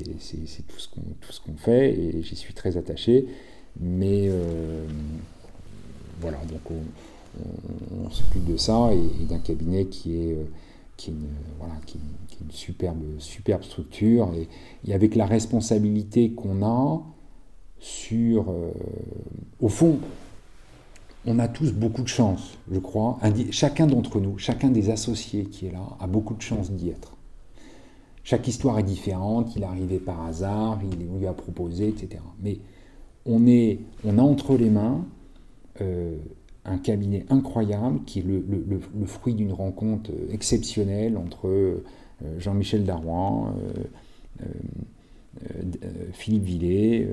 tout 0.67 0.79
ce 0.79 1.39
qu'on 1.41 1.57
fait 1.57 1.93
et 1.93 2.23
j'y 2.23 2.35
suis 2.35 2.53
très 2.53 2.77
attaché. 2.77 3.27
Mais 3.79 4.29
voilà, 6.21 6.37
donc 6.45 6.61
on, 6.71 8.09
s'occupe 8.09 8.45
de 8.45 8.57
ça 8.57 8.91
et, 8.93 9.25
d'un 9.25 9.39
cabinet 9.39 9.85
qui 9.85 10.15
est, 10.15 10.37
une, 11.07 11.27
superbe 12.49 13.63
structure, 13.63 14.31
et, 14.87 14.93
avec 14.93 15.15
la 15.15 15.25
responsabilité 15.25 16.31
qu'on 16.31 16.63
a 16.63 17.03
sur, 17.85 18.49
euh, 18.49 18.71
au 19.61 19.69
fond, 19.69 19.99
on 21.27 21.37
a 21.37 21.47
tous 21.47 21.71
beaucoup 21.71 22.01
de 22.01 22.07
chance, 22.07 22.57
je 22.71 22.79
crois. 22.79 23.19
chacun 23.51 23.85
d'entre 23.85 24.19
nous, 24.19 24.39
chacun 24.39 24.69
des 24.69 24.89
associés 24.89 25.45
qui 25.45 25.67
est 25.67 25.71
là, 25.71 25.85
a 25.99 26.07
beaucoup 26.07 26.33
de 26.33 26.41
chance 26.41 26.71
d'y 26.71 26.89
être. 26.89 27.15
Chaque 28.23 28.47
histoire 28.47 28.79
est 28.79 28.83
différente, 28.83 29.55
il 29.55 29.61
est 29.61 29.67
arrivé 29.67 29.99
par 29.99 30.25
hasard, 30.25 30.79
il 30.83 31.17
lui 31.19 31.27
a 31.27 31.33
proposé, 31.33 31.89
etc. 31.89 32.23
Mais 32.41 32.57
on, 33.27 33.45
est, 33.45 33.79
on 34.03 34.17
a 34.17 34.21
entre 34.23 34.57
les 34.57 34.71
mains 34.71 35.05
euh, 35.79 36.17
un 36.65 36.79
cabinet 36.79 37.23
incroyable 37.29 37.99
qui 38.05 38.19
est 38.19 38.25
le, 38.25 39.05
fruit 39.05 39.35
d'une 39.35 39.51
rencontre 39.51 40.09
exceptionnelle 40.31 41.17
entre 41.17 41.47
euh, 41.47 41.83
Jean-Michel 42.39 42.89
euh, 42.89 43.53
euh, 44.41 44.45
Philippe 46.13 46.43
Villet, 46.43 47.07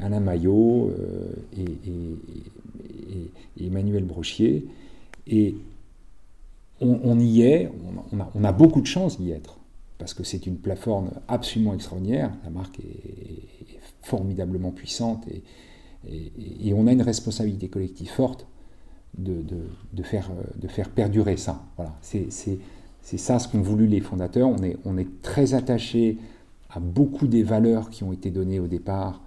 Alain 0.00 0.20
Maillot 0.20 0.92
et, 1.56 1.78
Emmanuel 3.60 4.04
Brochier. 4.04 4.66
Et 5.26 5.54
on, 6.80 7.20
y 7.20 7.42
est, 7.42 7.70
on 8.34 8.44
a, 8.44 8.52
beaucoup 8.52 8.80
de 8.80 8.86
chance 8.86 9.20
d'y 9.20 9.30
être, 9.30 9.58
parce 9.98 10.14
que 10.14 10.24
c'est 10.24 10.46
une 10.46 10.56
plateforme 10.56 11.10
absolument 11.28 11.74
extraordinaire, 11.74 12.32
la 12.44 12.50
marque 12.50 12.80
est, 12.80 13.78
formidablement 14.02 14.70
puissante, 14.70 15.26
et, 16.08 16.72
on 16.72 16.86
a 16.86 16.92
une 16.92 17.02
responsabilité 17.02 17.68
collective 17.68 18.08
forte 18.08 18.46
de, 19.18 19.42
faire, 20.02 20.30
de 20.56 20.68
faire 20.68 20.88
perdurer 20.88 21.36
ça. 21.36 21.62
Voilà, 21.76 21.94
c'est 22.00 22.30
c'est 23.02 23.18
ça 23.18 23.38
ce 23.38 23.48
qu'ont 23.48 23.60
voulu 23.60 23.86
les 23.86 24.00
fondateurs. 24.00 24.48
On 24.48 24.62
est, 24.62 24.76
on 24.84 24.98
est 24.98 25.22
très 25.22 25.54
attaché 25.54 26.18
à 26.70 26.80
beaucoup 26.80 27.26
des 27.26 27.42
valeurs 27.42 27.90
qui 27.90 28.04
ont 28.04 28.12
été 28.12 28.30
données 28.30 28.60
au 28.60 28.66
départ. 28.66 29.22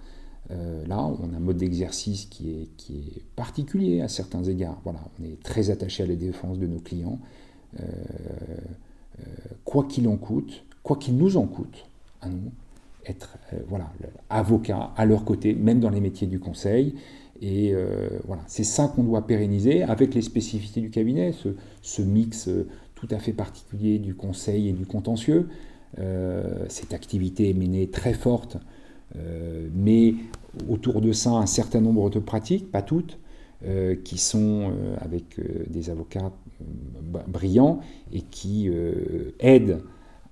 Euh, 0.54 0.86
là, 0.86 0.98
on 0.98 1.32
a 1.32 1.36
un 1.36 1.40
mode 1.40 1.56
d'exercice 1.56 2.26
qui 2.26 2.50
est, 2.50 3.22
particulier 3.36 4.00
à 4.00 4.08
certains 4.08 4.44
égards. 4.44 4.80
On 4.84 5.24
est 5.24 5.42
très 5.42 5.70
attaché 5.70 6.02
à 6.02 6.06
la 6.06 6.14
défense 6.14 6.58
de 6.58 6.66
nos 6.66 6.78
clients, 6.78 7.18
euh, 7.80 7.82
euh, 7.82 9.22
quoi 9.64 9.84
qu'il 9.84 10.06
en 10.08 10.16
coûte, 10.16 10.64
quoi 10.82 10.96
qu'il 10.96 11.16
nous 11.16 11.36
en 11.36 11.46
coûte, 11.46 11.86
à 12.20 12.28
nous, 12.28 12.52
être 13.06 13.36
voilà, 13.68 13.90
avocat 14.30 14.92
à 14.96 15.04
leur 15.04 15.24
côté, 15.24 15.54
même 15.54 15.80
dans 15.80 15.90
les 15.90 16.00
métiers 16.00 16.26
du 16.26 16.38
conseil. 16.38 16.94
Et 17.42 17.74
voilà, 18.26 18.42
c'est 18.46 18.64
ça 18.64 18.90
qu'on 18.94 19.02
doit 19.02 19.26
pérenniser 19.26 19.82
avec 19.82 20.14
les 20.14 20.22
spécificités 20.22 20.80
du 20.80 20.88
cabinet, 20.88 21.32
ce, 21.82 22.02
mix 22.02 22.48
tout 22.94 23.08
à 23.10 23.18
fait 23.18 23.34
particulier 23.34 23.98
du 23.98 24.14
conseil 24.14 24.68
et 24.68 24.72
du 24.72 24.86
contentieux. 24.86 25.48
Cette 26.68 26.94
activité 26.94 27.50
est 27.50 27.54
menée 27.54 27.90
très 27.90 28.14
forte, 28.14 28.56
mais 29.74 30.14
autour 30.68 31.00
de 31.00 31.12
ça, 31.12 31.30
un 31.30 31.46
certain 31.46 31.80
nombre 31.80 32.10
de 32.10 32.18
pratiques, 32.18 32.70
pas 32.70 32.82
toutes, 32.82 33.18
euh, 33.64 33.94
qui 33.96 34.18
sont 34.18 34.72
avec 35.00 35.40
des 35.68 35.90
avocats 35.90 36.32
brillants 37.28 37.80
et 38.12 38.20
qui 38.20 38.70
aident 39.38 39.82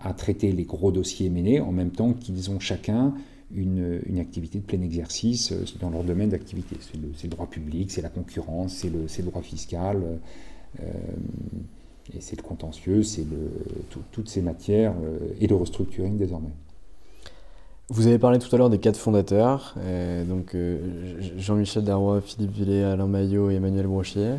à 0.00 0.12
traiter 0.12 0.52
les 0.52 0.64
gros 0.64 0.92
dossiers 0.92 1.30
menés 1.30 1.60
en 1.60 1.72
même 1.72 1.90
temps 1.90 2.12
qu'ils 2.12 2.50
ont 2.50 2.58
chacun 2.58 3.14
une, 3.54 4.18
activité 4.18 4.58
de 4.58 4.64
plein 4.64 4.80
exercice 4.80 5.52
dans 5.80 5.90
leur 5.90 6.04
domaine 6.04 6.30
d'activité. 6.30 6.76
C'est 6.80 7.24
le, 7.26 7.30
droit 7.30 7.46
public, 7.46 7.90
c'est 7.90 8.02
la 8.02 8.08
concurrence, 8.08 8.74
c'est 8.74 8.90
le, 8.90 9.06
le, 9.06 9.24
droit 9.24 9.42
fiscal. 9.42 10.02
Et 12.14 12.20
c'est 12.20 12.36
le 12.36 12.42
contentieux, 12.42 13.02
c'est 13.02 13.24
toutes 14.10 14.28
ces 14.28 14.42
matières 14.42 14.94
euh, 15.02 15.18
et 15.40 15.46
le 15.46 15.54
restructuring 15.54 16.16
désormais. 16.16 16.52
Vous 17.88 18.06
avez 18.06 18.18
parlé 18.18 18.38
tout 18.38 18.54
à 18.54 18.58
l'heure 18.58 18.70
des 18.70 18.78
quatre 18.78 18.96
fondateurs, 18.96 19.74
euh, 19.78 20.24
donc 20.24 20.54
euh, 20.54 21.20
Jean-Michel 21.36 21.84
Darrois, 21.84 22.20
Philippe 22.20 22.52
Villet, 22.52 22.84
Alain 22.84 23.06
Maillot 23.06 23.50
et 23.50 23.56
Emmanuel 23.56 23.86
Brochier. 23.86 24.36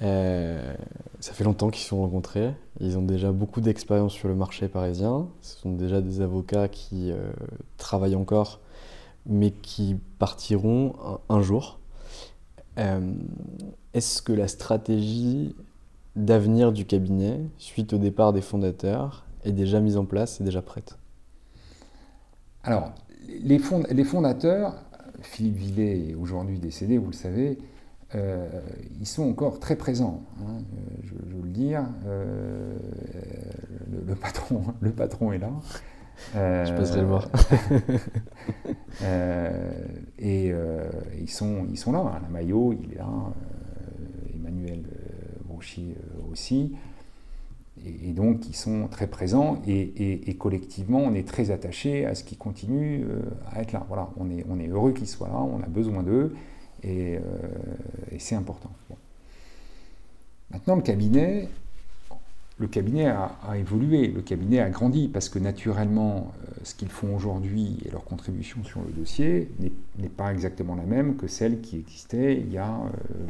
ça 0.00 1.32
fait 1.32 1.44
longtemps 1.44 1.70
qu'ils 1.70 1.82
se 1.82 1.88
sont 1.88 2.00
rencontrés. 2.02 2.52
Ils 2.80 2.96
ont 2.96 3.02
déjà 3.02 3.32
beaucoup 3.32 3.60
d'expérience 3.60 4.12
sur 4.12 4.28
le 4.28 4.36
marché 4.36 4.68
parisien. 4.68 5.26
Ce 5.42 5.58
sont 5.58 5.72
déjà 5.72 6.00
des 6.00 6.20
avocats 6.20 6.68
qui 6.68 7.10
travaillent 7.78 8.14
encore, 8.14 8.60
mais 9.26 9.50
qui 9.50 9.96
partiront 10.20 10.94
un 11.28 11.40
jour. 11.40 11.80
Est-ce 12.76 14.22
que 14.22 14.32
la 14.32 14.46
stratégie 14.46 15.56
d'avenir 16.14 16.70
du 16.70 16.84
cabinet, 16.84 17.40
suite 17.58 17.92
au 17.92 17.98
départ 17.98 18.32
des 18.32 18.42
fondateurs, 18.42 19.24
est 19.44 19.52
déjà 19.52 19.80
mise 19.80 19.96
en 19.96 20.04
place 20.04 20.40
et 20.40 20.44
déjà 20.44 20.62
prête? 20.62 20.96
Alors, 22.68 22.92
les, 23.26 23.58
fondateurs, 24.04 24.74
Philippe 25.22 25.56
Villet 25.56 26.10
est 26.10 26.14
aujourd'hui 26.14 26.58
décédé, 26.58 26.98
vous 26.98 27.06
le 27.06 27.14
savez, 27.14 27.56
euh, 28.14 28.46
ils 29.00 29.06
sont 29.06 29.26
encore 29.26 29.58
très 29.58 29.74
présents, 29.74 30.22
hein, 30.42 30.58
je, 31.02 31.14
veux 31.14 31.42
le 31.42 31.48
dire. 31.48 31.82
Euh, 32.06 32.76
le, 34.06 34.14
patron, 34.14 34.62
le 34.80 34.90
patron 34.92 35.32
est 35.32 35.38
là. 35.38 35.50
je 36.34 36.76
passerai 36.76 37.00
le 37.00 37.06
voir. 37.06 37.28
Euh, 39.04 39.70
et 40.18 40.52
ils, 41.20 41.30
sont, 41.30 41.66
ils 41.70 41.78
sont 41.78 41.92
là. 41.92 42.00
Hein, 42.00 42.18
la 42.20 42.28
Maillot, 42.28 42.74
il 42.82 42.92
est 42.92 42.96
là. 42.96 43.06
Emmanuel 44.34 44.82
euh, 45.78 46.32
aussi. 46.32 46.74
Et, 47.86 48.12
donc, 48.12 48.48
ils 48.48 48.56
sont 48.56 48.88
très 48.88 49.06
présents 49.06 49.60
et, 49.66 50.36
collectivement, 50.38 50.98
on 50.98 51.14
est 51.14 51.26
très 51.26 51.50
attaché 51.50 52.06
à 52.06 52.14
ce 52.14 52.24
qu'ils 52.24 52.38
continuent 52.38 53.04
euh, 53.08 53.22
à 53.52 53.62
être 53.62 53.72
là. 53.72 53.84
Voilà, 53.88 54.10
on 54.16 54.28
est, 54.30 54.68
heureux 54.68 54.92
qu'ils 54.92 55.08
soient 55.08 55.28
là, 55.28 55.40
on 55.40 55.62
a 55.62 55.66
besoin 55.66 56.02
d'eux 56.02 56.34
et, 56.82 57.16
euh, 57.16 57.20
c'est 58.18 58.34
important. 58.34 58.70
Maintenant, 60.50 60.76
le 60.76 60.82
cabinet, 60.82 61.48
le 62.58 62.66
cabinet 62.66 63.06
a, 63.06 63.56
évolué, 63.56 64.08
le 64.08 64.22
cabinet 64.22 64.60
a 64.60 64.70
grandi 64.70 65.08
parce 65.08 65.28
que 65.28 65.38
naturellement, 65.38 66.32
ce 66.64 66.74
qu'ils 66.74 66.88
font 66.88 67.14
aujourd'hui 67.14 67.78
et 67.84 67.90
leur 67.90 68.04
contribution 68.04 68.64
sur 68.64 68.80
le 68.80 68.90
dossier 68.90 69.50
n'est 69.98 70.08
pas 70.08 70.32
exactement 70.32 70.74
la 70.74 70.84
même 70.84 71.16
que 71.16 71.28
celle 71.28 71.60
qui 71.60 71.76
existait 71.76 72.36
il 72.36 72.52
y 72.52 72.58
a 72.58 72.80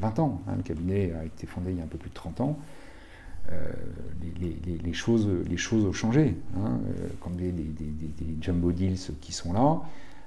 20 0.01 0.19
ans. 0.21 0.41
Hein. 0.47 0.55
Le 0.57 0.63
cabinet 0.63 1.13
a 1.21 1.25
été 1.25 1.47
fondé 1.47 1.73
il 1.73 1.79
y 1.79 1.81
a 1.81 1.85
un 1.85 1.89
peu 1.89 1.99
plus 1.99 2.11
de 2.11 2.15
30 2.15 2.41
ans. 2.41 2.59
Les, 4.41 4.93
choses, 4.93 5.29
les 5.49 5.57
choses 5.57 5.85
ont 5.85 5.93
changé. 5.93 6.35
Hein. 6.57 6.81
Comme 7.21 7.37
des, 7.37 7.53
jumbo 8.41 8.73
deals 8.73 8.99
qui 9.21 9.33
sont 9.33 9.53
là, 9.53 9.81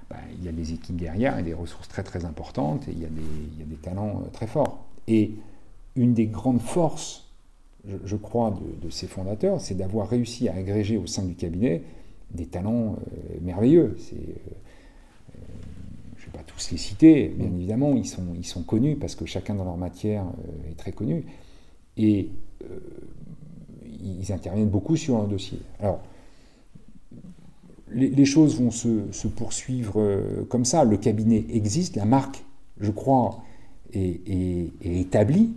bah, 0.09 0.17
il 0.37 0.43
y 0.43 0.49
a 0.49 0.51
des 0.51 0.73
équipes 0.73 0.97
derrière 0.97 1.37
et 1.39 1.43
des 1.43 1.53
ressources 1.53 1.87
très 1.87 2.03
très 2.03 2.25
importantes 2.25 2.87
et 2.87 2.91
il 2.91 2.99
y 2.99 3.05
a 3.05 3.09
des, 3.09 3.21
il 3.53 3.59
y 3.59 3.63
a 3.63 3.65
des 3.65 3.75
talents 3.75 4.23
très 4.33 4.47
forts. 4.47 4.85
Et 5.07 5.31
une 5.95 6.13
des 6.13 6.27
grandes 6.27 6.61
forces 6.61 7.31
je, 8.05 8.15
crois, 8.15 8.57
de, 8.81 8.89
ses 8.89 9.07
fondateurs, 9.07 9.59
c'est 9.59 9.75
d'avoir 9.75 10.09
réussi 10.09 10.47
à 10.49 10.55
agréger 10.55 10.97
au 10.97 11.07
sein 11.07 11.23
du 11.23 11.33
cabinet 11.33 11.81
des 12.31 12.45
talents 12.45 12.95
euh, 12.95 13.37
merveilleux. 13.41 13.97
C'est, 13.99 14.15
euh, 14.15 15.35
euh, 15.35 15.39
je 16.17 16.27
ne 16.27 16.31
vais 16.31 16.37
pas 16.37 16.43
tous 16.45 16.71
les 16.71 16.77
citer, 16.77 17.29
bien 17.29 17.49
mm. 17.49 17.55
évidemment, 17.55 17.95
ils 17.95 18.07
sont, 18.07 18.23
ils 18.35 18.45
sont 18.45 18.63
connus 18.63 18.95
parce 18.95 19.15
que 19.15 19.25
chacun 19.25 19.55
dans 19.55 19.65
leur 19.65 19.77
matière 19.77 20.25
est 20.69 20.77
très 20.77 20.91
connu. 20.91 21.25
Et 21.97 22.29
ils 24.03 24.31
interviennent 24.31 24.69
beaucoup 24.69 24.95
sur 24.95 25.17
un 25.17 25.25
dossier. 25.25 25.59
Alors, 25.79 25.99
les, 27.93 28.25
choses 28.25 28.59
vont 28.59 28.71
se, 28.71 29.27
poursuivre 29.27 30.45
comme 30.49 30.63
ça. 30.63 30.85
Le 30.85 30.97
cabinet 30.97 31.45
existe, 31.51 31.97
la 31.97 32.05
marque, 32.05 32.43
je 32.79 32.89
crois, 32.91 33.43
est, 33.93 34.21
établie, 34.81 35.51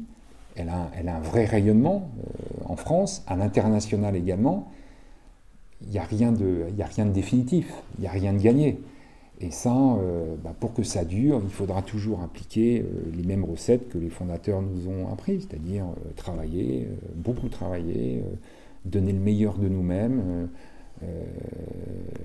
elle 0.57 0.68
a, 0.68 0.90
un 1.07 1.20
vrai 1.20 1.45
rayonnement 1.45 2.11
en 2.64 2.76
France, 2.76 3.22
à 3.28 3.36
l'international 3.36 4.16
également, 4.16 4.68
il 5.82 5.90
n'y 5.90 5.99
a 5.99 6.05
rien 6.05 6.32
de 6.32 7.12
définitif, 7.12 7.72
il 7.99 8.03
n'y 8.03 8.07
a 8.09 8.11
rien 8.11 8.32
de 8.32 8.38
gagné. 8.38 8.78
Et 9.45 9.51
ça, 9.51 9.76
euh, 9.76 10.36
bah, 10.42 10.55
pour 10.59 10.72
que 10.72 10.82
ça 10.82 11.05
dure, 11.05 11.42
il 11.45 11.51
faudra 11.51 11.82
toujours 11.82 12.22
appliquer 12.22 12.80
euh, 12.80 13.12
les 13.14 13.24
mêmes 13.24 13.45
recettes 13.45 13.90
que 13.90 13.99
les 13.99 14.09
fondateurs 14.09 14.62
nous 14.62 14.88
ont 14.88 15.12
apprises, 15.12 15.47
c'est-à-dire 15.47 15.84
euh, 15.84 16.12
travailler, 16.16 16.88
beaucoup 17.14 17.51
travailler, 17.51 18.24
donner 18.86 19.12
le 19.12 19.18
meilleur 19.18 19.59
de 19.59 19.68
nous-mêmes, 19.68 20.49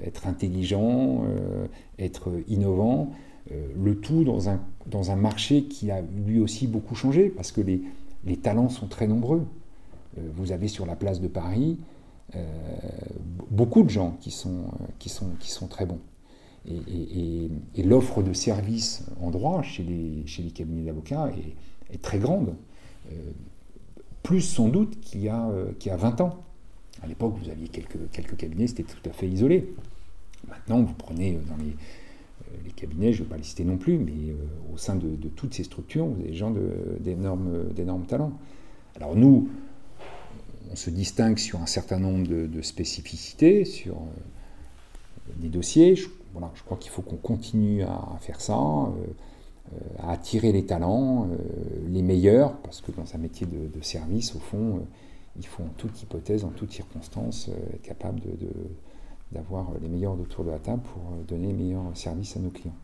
être 0.06 0.28
intelligent, 0.28 1.24
être 1.98 2.32
innovant, 2.48 3.12
le 3.52 3.98
tout 3.98 4.24
dans 4.24 4.50
un, 4.50 4.60
dans 4.88 5.12
un 5.12 5.16
marché 5.16 5.64
qui 5.64 5.90
a 5.92 6.02
lui 6.26 6.40
aussi 6.40 6.68
beaucoup 6.68 6.96
changé, 6.96 7.30
parce 7.30 7.52
que 7.52 7.62
les, 7.62 7.82
les 8.26 8.38
talents 8.38 8.70
sont 8.70 8.88
très 8.88 9.08
nombreux. 9.08 9.46
vous 10.36 10.52
avez 10.52 10.68
sur 10.68 10.86
la 10.86 10.96
place 10.96 11.20
de 11.22 11.28
Paris 11.28 11.78
beaucoup 13.50 13.84
de 13.84 13.90
gens 13.90 14.18
qui 14.22 14.32
sont, 14.32 14.66
qui 15.00 15.10
sont, 15.10 15.30
qui 15.40 15.50
sont 15.50 15.68
très 15.68 15.86
bons 15.86 16.00
et, 16.70 17.84
l'offre 17.84 18.22
de 18.22 18.34
services 18.34 19.06
en 19.22 19.32
droit 19.32 19.62
chez 19.62 19.84
les, 19.84 20.52
cabinets 20.52 20.84
d'avocats 20.84 21.32
est, 21.92 22.02
très 22.02 22.20
grande. 22.20 22.54
Euh, 23.12 23.16
plus 24.22 24.42
sans 24.42 24.68
doute 24.68 25.00
qu'il 25.00 25.22
y, 25.22 25.30
a, 25.30 25.50
euh, 25.50 25.72
y 25.84 25.90
a 25.90 25.98
20 25.98 26.22
ans. 26.22 26.44
À 27.02 27.08
l'époque, 27.08 27.34
vous 27.42 27.50
aviez 27.50 27.68
quelques, 27.68 28.36
cabinets, 28.38 28.68
c'était 28.68 28.84
tout 28.84 29.10
à 29.10 29.14
fait 29.14 29.28
isolé. 29.28 29.74
Maintenant, 30.48 30.82
vous 30.84 30.94
prenez 30.94 31.36
euh, 31.36 31.40
dans 31.50 31.58
les, 31.58 31.74
les 32.66 32.72
cabinets, 32.72 33.14
je 33.14 33.20
ne 33.20 33.24
vais 33.24 33.30
pas 33.32 33.38
les 33.38 33.44
citer 33.44 33.64
non 33.64 33.78
plus, 33.78 33.98
mais 33.98 34.36
au 34.74 34.78
sein 34.78 34.96
de, 34.96 35.16
toutes 35.36 35.54
ces 35.54 35.64
structures, 35.64 36.06
vous 36.06 36.20
avez 36.20 36.30
des 36.30 36.36
gens 36.36 36.52
d'énormes 36.52 38.06
talents. 38.06 38.34
Alors 38.96 39.16
nous, 39.16 39.50
on 40.72 40.76
se 40.76 40.90
distingue 40.90 41.38
sur 41.38 41.62
un 41.62 41.66
certain 41.66 42.00
nombre 42.00 42.28
de, 42.28 42.62
spécificités, 42.62 43.66
sur 43.66 43.98
des 45.38 45.50
dossiers 45.50 45.96
je 46.56 46.64
crois 46.64 46.78
qu'il 46.78 46.92
faut 46.92 47.02
qu'on 47.02 47.18
continue 47.18 47.84
à 47.84 48.18
faire 48.20 48.42
ça, 48.42 48.58
euh, 48.58 48.90
euh, 49.74 49.78
à 50.00 50.12
attirer 50.12 50.52
les 50.52 50.66
talents, 50.66 51.28
euh, 51.32 51.36
les 51.88 52.02
meilleurs, 52.02 52.54
parce 52.58 52.82
que 52.82 52.92
dans 52.92 53.06
un 53.14 53.18
métier 53.18 53.48
de, 53.48 53.82
service, 53.82 54.36
au 54.36 54.40
fond, 54.40 54.82
il 55.38 55.46
faut 55.46 55.64
en 55.64 55.74
toute 55.78 56.02
hypothèse, 56.02 56.44
en 56.44 56.50
toute 56.50 56.72
circonstance, 56.72 57.50
être 57.74 57.82
capable 57.82 58.22
d'avoir 59.32 59.68
les 59.82 59.88
meilleurs 59.88 60.14
autour 60.14 60.44
de 60.44 60.52
la 60.52 60.60
table 60.60 60.82
pour 60.82 61.02
donner 61.28 61.48
les 61.48 61.54
meilleurs 61.54 61.86
services 61.94 62.36
à 62.36 62.40
nos 62.40 62.50
clients. 62.50 62.76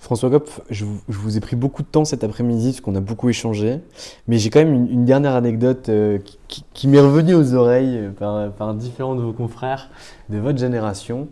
François 0.00 0.30
Gopf, 0.30 0.60
je 0.70 0.84
vous, 1.08 1.36
ai 1.36 1.40
pris 1.40 1.56
beaucoup 1.56 1.82
de 1.82 1.88
temps 1.88 2.04
cet 2.04 2.22
après-midi 2.22 2.70
parce 2.70 2.80
qu'on 2.80 2.94
a 2.94 3.00
beaucoup 3.00 3.28
échangé, 3.28 3.80
mais 4.28 4.38
j'ai 4.38 4.48
quand 4.48 4.60
même 4.60 4.72
une, 4.72 5.04
dernière 5.04 5.34
anecdote 5.34 5.90
qui, 6.46 6.88
m'est 6.88 7.00
revenue 7.00 7.34
aux 7.34 7.54
oreilles 7.54 8.10
par, 8.16 8.74
différents 8.74 9.16
de 9.16 9.22
vos 9.22 9.32
confrères 9.32 9.90
de 10.30 10.38
votre 10.38 10.58
génération 10.58 11.28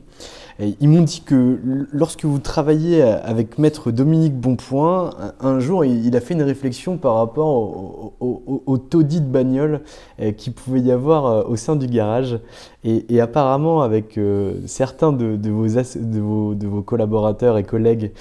ils 0.59 0.89
m'ont 0.89 1.03
dit 1.03 1.21
que 1.21 1.87
lorsque 1.93 2.25
vous 2.25 2.39
travailliez 2.39 3.03
avec 3.03 3.59
maître 3.59 3.91
Dominique 3.91 4.35
Bonpoint, 4.35 5.11
un 5.41 5.61
jour, 5.61 5.85
il 5.85 6.17
a 6.17 6.21
fait 6.21 6.35
une 6.35 6.43
réflexion 6.43 6.97
par 6.97 7.17
rapport 7.17 8.15
au, 8.21 8.79
taudis 8.79 9.21
de 9.21 9.27
bagnole 9.27 9.81
euh, 10.21 10.33
qu'il 10.33 10.53
pouvait 10.53 10.81
y 10.81 10.93
avoir 10.93 11.27
euh, 11.27 11.43
au 11.45 11.57
sein 11.57 11.77
du 11.77 11.87
garage. 11.87 12.39
Et, 12.85 13.21
apparemment, 13.21 13.83
avec 13.83 14.17
euh, 14.17 14.61
certains 14.67 15.13
de, 15.13 15.37
vos, 15.51 15.67
de, 15.67 16.67
vos, 16.67 16.83
collaborateurs 16.83 17.59
et 17.59 17.65
collègues 17.65 18.13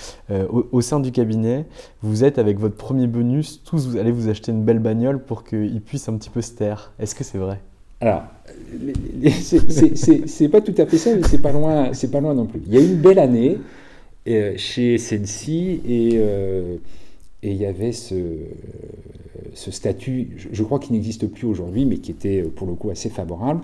au, 0.71 0.81
sein 0.81 0.99
du 0.99 1.11
cabinet, 1.11 1.67
vous 2.01 2.23
êtes 2.23 2.39
avec 2.39 2.59
votre 2.59 2.75
premier 2.75 3.05
bonus, 3.07 3.61
tous 3.63 3.87
vous 3.87 3.97
allez 3.97 4.11
vous 4.11 4.27
acheter 4.27 4.51
une 4.51 4.63
belle 4.63 4.79
bagnole 4.79 5.19
pour 5.19 5.43
qu'ils 5.43 5.81
puissent 5.81 6.09
un 6.09 6.17
petit 6.17 6.31
peu 6.31 6.41
se 6.41 6.53
taire. 6.53 6.93
Est-ce 6.99 7.13
que 7.13 7.23
c'est 7.23 7.37
vrai? 7.37 7.61
Alors, 8.01 8.23
c'est 10.25 10.49
pas 10.49 10.61
tout 10.61 10.75
à 10.77 10.85
fait 10.85 10.97
ça, 10.97 11.15
mais 11.15 11.23
c'est 11.23 11.41
pas 11.41 11.51
loin, 11.51 11.93
c'est 11.93 12.11
pas 12.11 12.19
loin 12.19 12.33
non 12.33 12.45
plus. 12.45 12.61
Il 12.67 12.73
y 12.73 12.77
a 12.77 12.81
une 12.81 12.97
belle 12.97 13.19
année 13.19 13.57
euh, 14.27 14.53
chez 14.57 14.97
Sensi 14.97 15.81
euh, 15.87 16.77
et 17.41 17.51
il 17.51 17.57
y 17.57 17.65
avait 17.65 17.91
ce, 17.91 18.15
statut, 19.53 20.35
je, 20.51 20.63
crois 20.63 20.79
qu'il 20.79 20.93
n'existe 20.93 21.27
plus 21.27 21.47
aujourd'hui, 21.47 21.85
mais 21.85 21.97
qui 21.97 22.11
était 22.11 22.41
pour 22.41 22.67
le 22.67 22.73
coup 22.73 22.89
assez 22.89 23.09
favorable, 23.09 23.61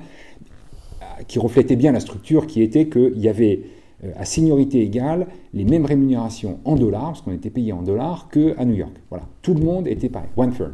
qui 1.27 1.39
reflétait 1.39 1.75
bien 1.75 1.91
la 1.91 1.99
structure, 1.99 2.47
qui 2.47 2.61
était 2.61 2.88
qu'il 2.88 3.19
y 3.19 3.27
avait 3.27 3.63
euh, 4.03 4.11
à 4.15 4.25
seniorité 4.25 4.82
égale 4.82 5.27
les 5.53 5.65
mêmes 5.65 5.86
rémunérations 5.86 6.59
en 6.63 6.75
dollars, 6.75 7.07
parce 7.07 7.21
qu'on 7.21 7.34
était 7.34 7.49
payé 7.49 7.73
en 7.73 7.82
dollars, 7.82 8.29
qu'à 8.32 8.63
New 8.65 8.75
York. 8.75 8.93
Voilà, 9.09 9.25
tout 9.41 9.53
le 9.53 9.61
monde 9.61 9.88
était 9.88 10.09
pareil, 10.09 10.29
one 10.38 10.53
firm. 10.53 10.73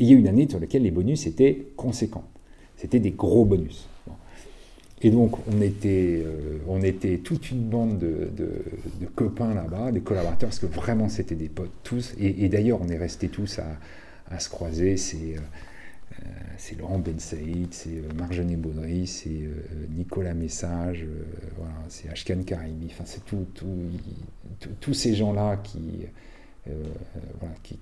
Et 0.00 0.04
il 0.04 0.10
y 0.10 0.14
a 0.14 0.16
une 0.16 0.28
année 0.28 0.48
sur 0.48 0.60
laquelle 0.60 0.82
les 0.82 0.92
bonus 0.92 1.26
étaient 1.26 1.72
conséquents. 1.76 2.24
C'était 2.78 3.00
des 3.00 3.10
gros 3.10 3.44
bonus. 3.44 3.88
Et 5.02 5.10
donc, 5.10 5.36
on 5.48 5.60
était, 5.60 6.22
euh, 6.24 6.58
on 6.66 6.80
était 6.82 7.18
toute 7.18 7.50
une 7.50 7.62
bande 7.62 7.98
de, 7.98 8.64
copains 9.14 9.52
là-bas, 9.52 9.92
des 9.92 10.00
collaborateurs, 10.00 10.48
parce 10.48 10.60
que 10.60 10.66
vraiment, 10.66 11.08
c'était 11.08 11.34
des 11.34 11.48
potes 11.48 11.72
tous. 11.82 12.14
Et, 12.18 12.48
d'ailleurs, 12.48 12.80
on 12.80 12.88
est 12.88 12.96
restés 12.96 13.28
tous 13.28 13.60
à, 14.30 14.38
se 14.38 14.48
croiser. 14.48 14.96
C'est 14.96 15.36
euh, 15.36 16.78
Laurent 16.78 16.98
Ben 16.98 17.18
Saïd, 17.18 17.68
c'est 17.72 17.90
euh, 17.90 18.12
Marjane 18.16 18.54
Baudry, 18.56 19.06
c'est 19.06 19.48
Nicolas 19.96 20.34
Message, 20.34 21.04
voilà, 21.56 21.74
c'est 21.88 22.08
Ashkan 22.10 22.42
Karimi. 22.44 22.86
Enfin, 22.90 23.04
c'est 23.06 23.24
tout, 23.24 23.46
tous 24.80 24.94
ces 24.94 25.14
gens-là 25.14 25.58
qui, 25.62 26.06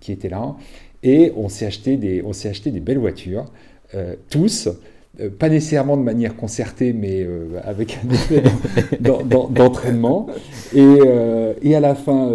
qui, 0.01 0.12
étaient 0.12 0.28
là. 0.28 0.57
Et 1.03 1.32
on 1.36 1.49
s'est 1.49 1.66
acheté, 1.66 1.97
des, 1.97 2.22
on 2.22 2.30
acheté 2.30 2.70
des 2.70 2.80
belles 2.80 2.99
voitures. 2.99 3.51
Euh, 3.95 4.14
tous, 4.30 4.68
euh, 5.20 5.30
pas 5.30 5.49
nécessairement 5.49 5.97
de 5.97 6.03
manière 6.03 6.34
concertée, 6.34 6.93
mais 6.93 7.22
euh, 7.22 7.61
avec 7.62 8.01
un 8.05 8.12
effet 8.12 8.43
d'entraînement. 9.01 10.26
Et, 10.74 11.74
à 11.74 11.80
la 11.80 11.95
fin, 11.95 12.30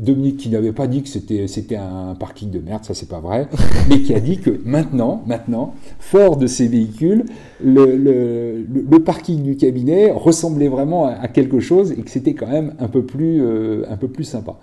Dominique, 0.00 0.36
qui 0.36 0.48
n'avait 0.48 0.72
pas 0.72 0.86
dit 0.86 1.02
que 1.02 1.08
c'était 1.08 1.76
un 1.76 2.14
parking 2.14 2.50
de 2.50 2.60
merde, 2.60 2.84
ça 2.84 2.94
c'est 2.94 3.08
pas 3.08 3.20
vrai, 3.20 3.48
mais 3.88 4.00
qui 4.00 4.14
a 4.14 4.20
dit 4.20 4.38
que 4.38 4.60
maintenant, 4.64 5.22
maintenant, 5.26 5.74
fort 5.98 6.36
de 6.36 6.46
ces 6.46 6.68
véhicules, 6.68 7.24
le, 7.64 8.64
parking 9.04 9.42
du 9.42 9.56
cabinet 9.56 10.12
ressemblait 10.12 10.68
vraiment 10.68 11.06
à, 11.06 11.26
quelque 11.28 11.58
chose 11.58 11.92
et 11.92 12.02
que 12.02 12.10
c'était 12.10 12.34
quand 12.34 12.46
même 12.46 12.74
un 12.78 12.88
peu 12.88 13.02
plus, 13.02 13.42
un 13.88 13.96
peu 13.96 14.08
plus 14.08 14.24
sympa. 14.24 14.56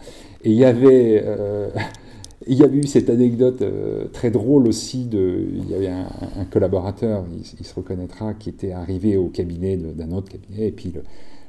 Et 0.46 0.52
il 0.52 0.58
y 0.58 0.66
avait 0.66 1.24
il 2.50 2.58
y 2.58 2.64
a 2.64 2.68
eu 2.68 2.84
cette 2.88 3.12
anecdote 3.12 3.62
euh, 3.62 4.06
très 4.12 4.32
drôle 4.32 4.68
aussi. 4.68 5.06
De, 5.06 5.48
il 5.54 5.70
y 5.70 5.76
avait 5.76 5.88
un, 5.88 6.46
collaborateur, 6.52 7.24
il, 7.60 7.66
se 7.66 7.76
reconnaîtra, 7.76 8.34
qui 8.34 8.50
était 8.50 8.72
arrivé 8.72 9.18
au 9.18 9.28
cabinet 9.28 9.78
d'un 9.78 10.12
autre 10.12 10.32
cabinet. 10.32 10.68
Et 10.68 10.72
puis 10.72 10.94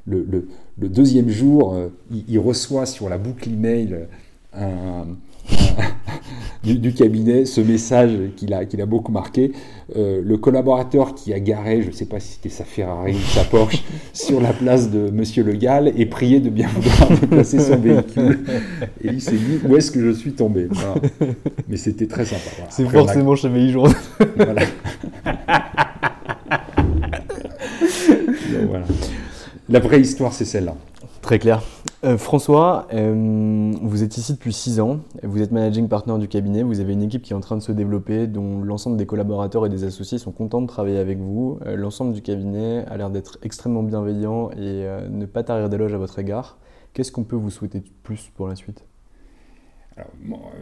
le, 0.07 0.47
deuxième 0.77 1.31
jour, 1.31 1.75
euh, 1.75 1.89
il, 2.29 2.39
reçoit 2.39 2.85
sur 2.85 3.09
la 3.09 3.17
boucle 3.17 3.49
email 3.49 4.07
un, 4.53 5.07
du, 6.65 6.93
cabinet, 6.93 7.47
ce 7.47 7.61
message 7.61 8.13
qu'il 8.37 8.53
a, 8.53 8.65
qu'il 8.65 8.81
a 8.81 8.87
beaucoup 8.87 9.13
marqué. 9.13 9.53
Euh, 9.97 10.21
le 10.25 10.37
collaborateur 10.37 11.15
qui 11.15 11.33
a 11.33 11.41
garé, 11.41 11.83
je 11.83 11.89
ne 11.89 11.93
sais 11.93 12.05
pas 12.05 12.21
si 12.21 12.33
c'était 12.33 12.49
sa 12.49 12.65
Ferrari 12.65 13.15
ou 13.15 13.19
sa 13.19 13.45
Porsche, 13.45 13.83
sur 14.13 14.41
la 14.41 14.53
place 14.53 14.91
de 14.91 15.11
Monsieur 15.11 15.43
Le 15.43 15.55
Gall 15.55 15.89
est 15.89 16.07
prié 16.07 16.41
de 16.41 16.51
bien 16.51 16.69
vouloir 16.69 17.11
déplacer 17.21 17.59
son 17.59 17.77
véhicule. 17.77 18.41
Et 19.03 19.09
il 19.09 19.21
s'est 19.21 19.33
dit 19.33 19.61
où 19.67 19.77
est-ce 19.77 19.91
que 19.91 20.01
je 20.01 20.11
suis 20.11 20.33
tombé? 20.33 20.69
Mais 21.69 21.77
c'était 21.77 22.07
très 22.07 22.25
sympa. 22.25 22.67
C'est 22.69 22.89
forcément 22.89 23.35
chez 23.35 23.69
Journal. 23.69 23.97
voilà. 24.37 24.63
voilà. 28.69 28.85
La 29.69 29.81
vraie 29.81 30.01
histoire, 30.01 30.33
c'est 30.33 30.45
celle-là. 30.45 30.75
Très 31.23 31.39
clair. 31.39 31.63
Euh, 32.03 32.17
François, 32.17 32.87
euh, 32.95 33.73
vous 33.83 34.03
êtes 34.03 34.17
ici 34.17 34.33
depuis 34.33 34.55
6 34.55 34.81
ans, 34.81 35.01
vous 35.23 35.43
êtes 35.43 35.53
managing 35.53 35.87
partner 35.87 36.17
du 36.19 36.29
cabinet, 36.29 36.63
vous 36.63 36.81
avez 36.81 36.95
une 36.95 37.03
équipe 37.03 37.21
qui 37.21 37.35
est 37.35 37.37
en 37.37 37.41
train 37.41 37.59
de 37.59 37.63
se 37.63 37.73
développer, 37.73 38.27
dont 38.27 38.63
l'ensemble 38.63 38.97
des 38.97 39.05
collaborateurs 39.05 39.67
et 39.67 39.69
des 39.69 39.85
associés 39.85 40.17
sont 40.17 40.33
contents 40.33 40.63
de 40.63 40.67
travailler 40.67 40.97
avec 40.97 41.19
vous. 41.19 41.59
Euh, 41.67 41.77
l'ensemble 41.77 42.15
du 42.15 42.23
cabinet 42.23 42.87
a 42.87 42.97
l'air 42.97 43.11
d'être 43.11 43.39
extrêmement 43.43 43.83
bienveillant 43.83 44.51
et 44.53 44.87
ne 45.11 45.27
pas 45.27 45.43
tarir 45.43 45.69
d'éloges 45.69 45.93
à 45.93 45.99
votre 45.99 46.19
égard. 46.19 46.57
Qu'est-ce 46.95 47.13
qu'on 47.13 47.25
peut 47.25 47.37
vous 47.37 47.51
souhaiter 47.51 47.81
de 47.81 47.89
plus 48.03 48.31
pour 48.35 48.49
la 48.49 48.57
suite? 48.57 48.85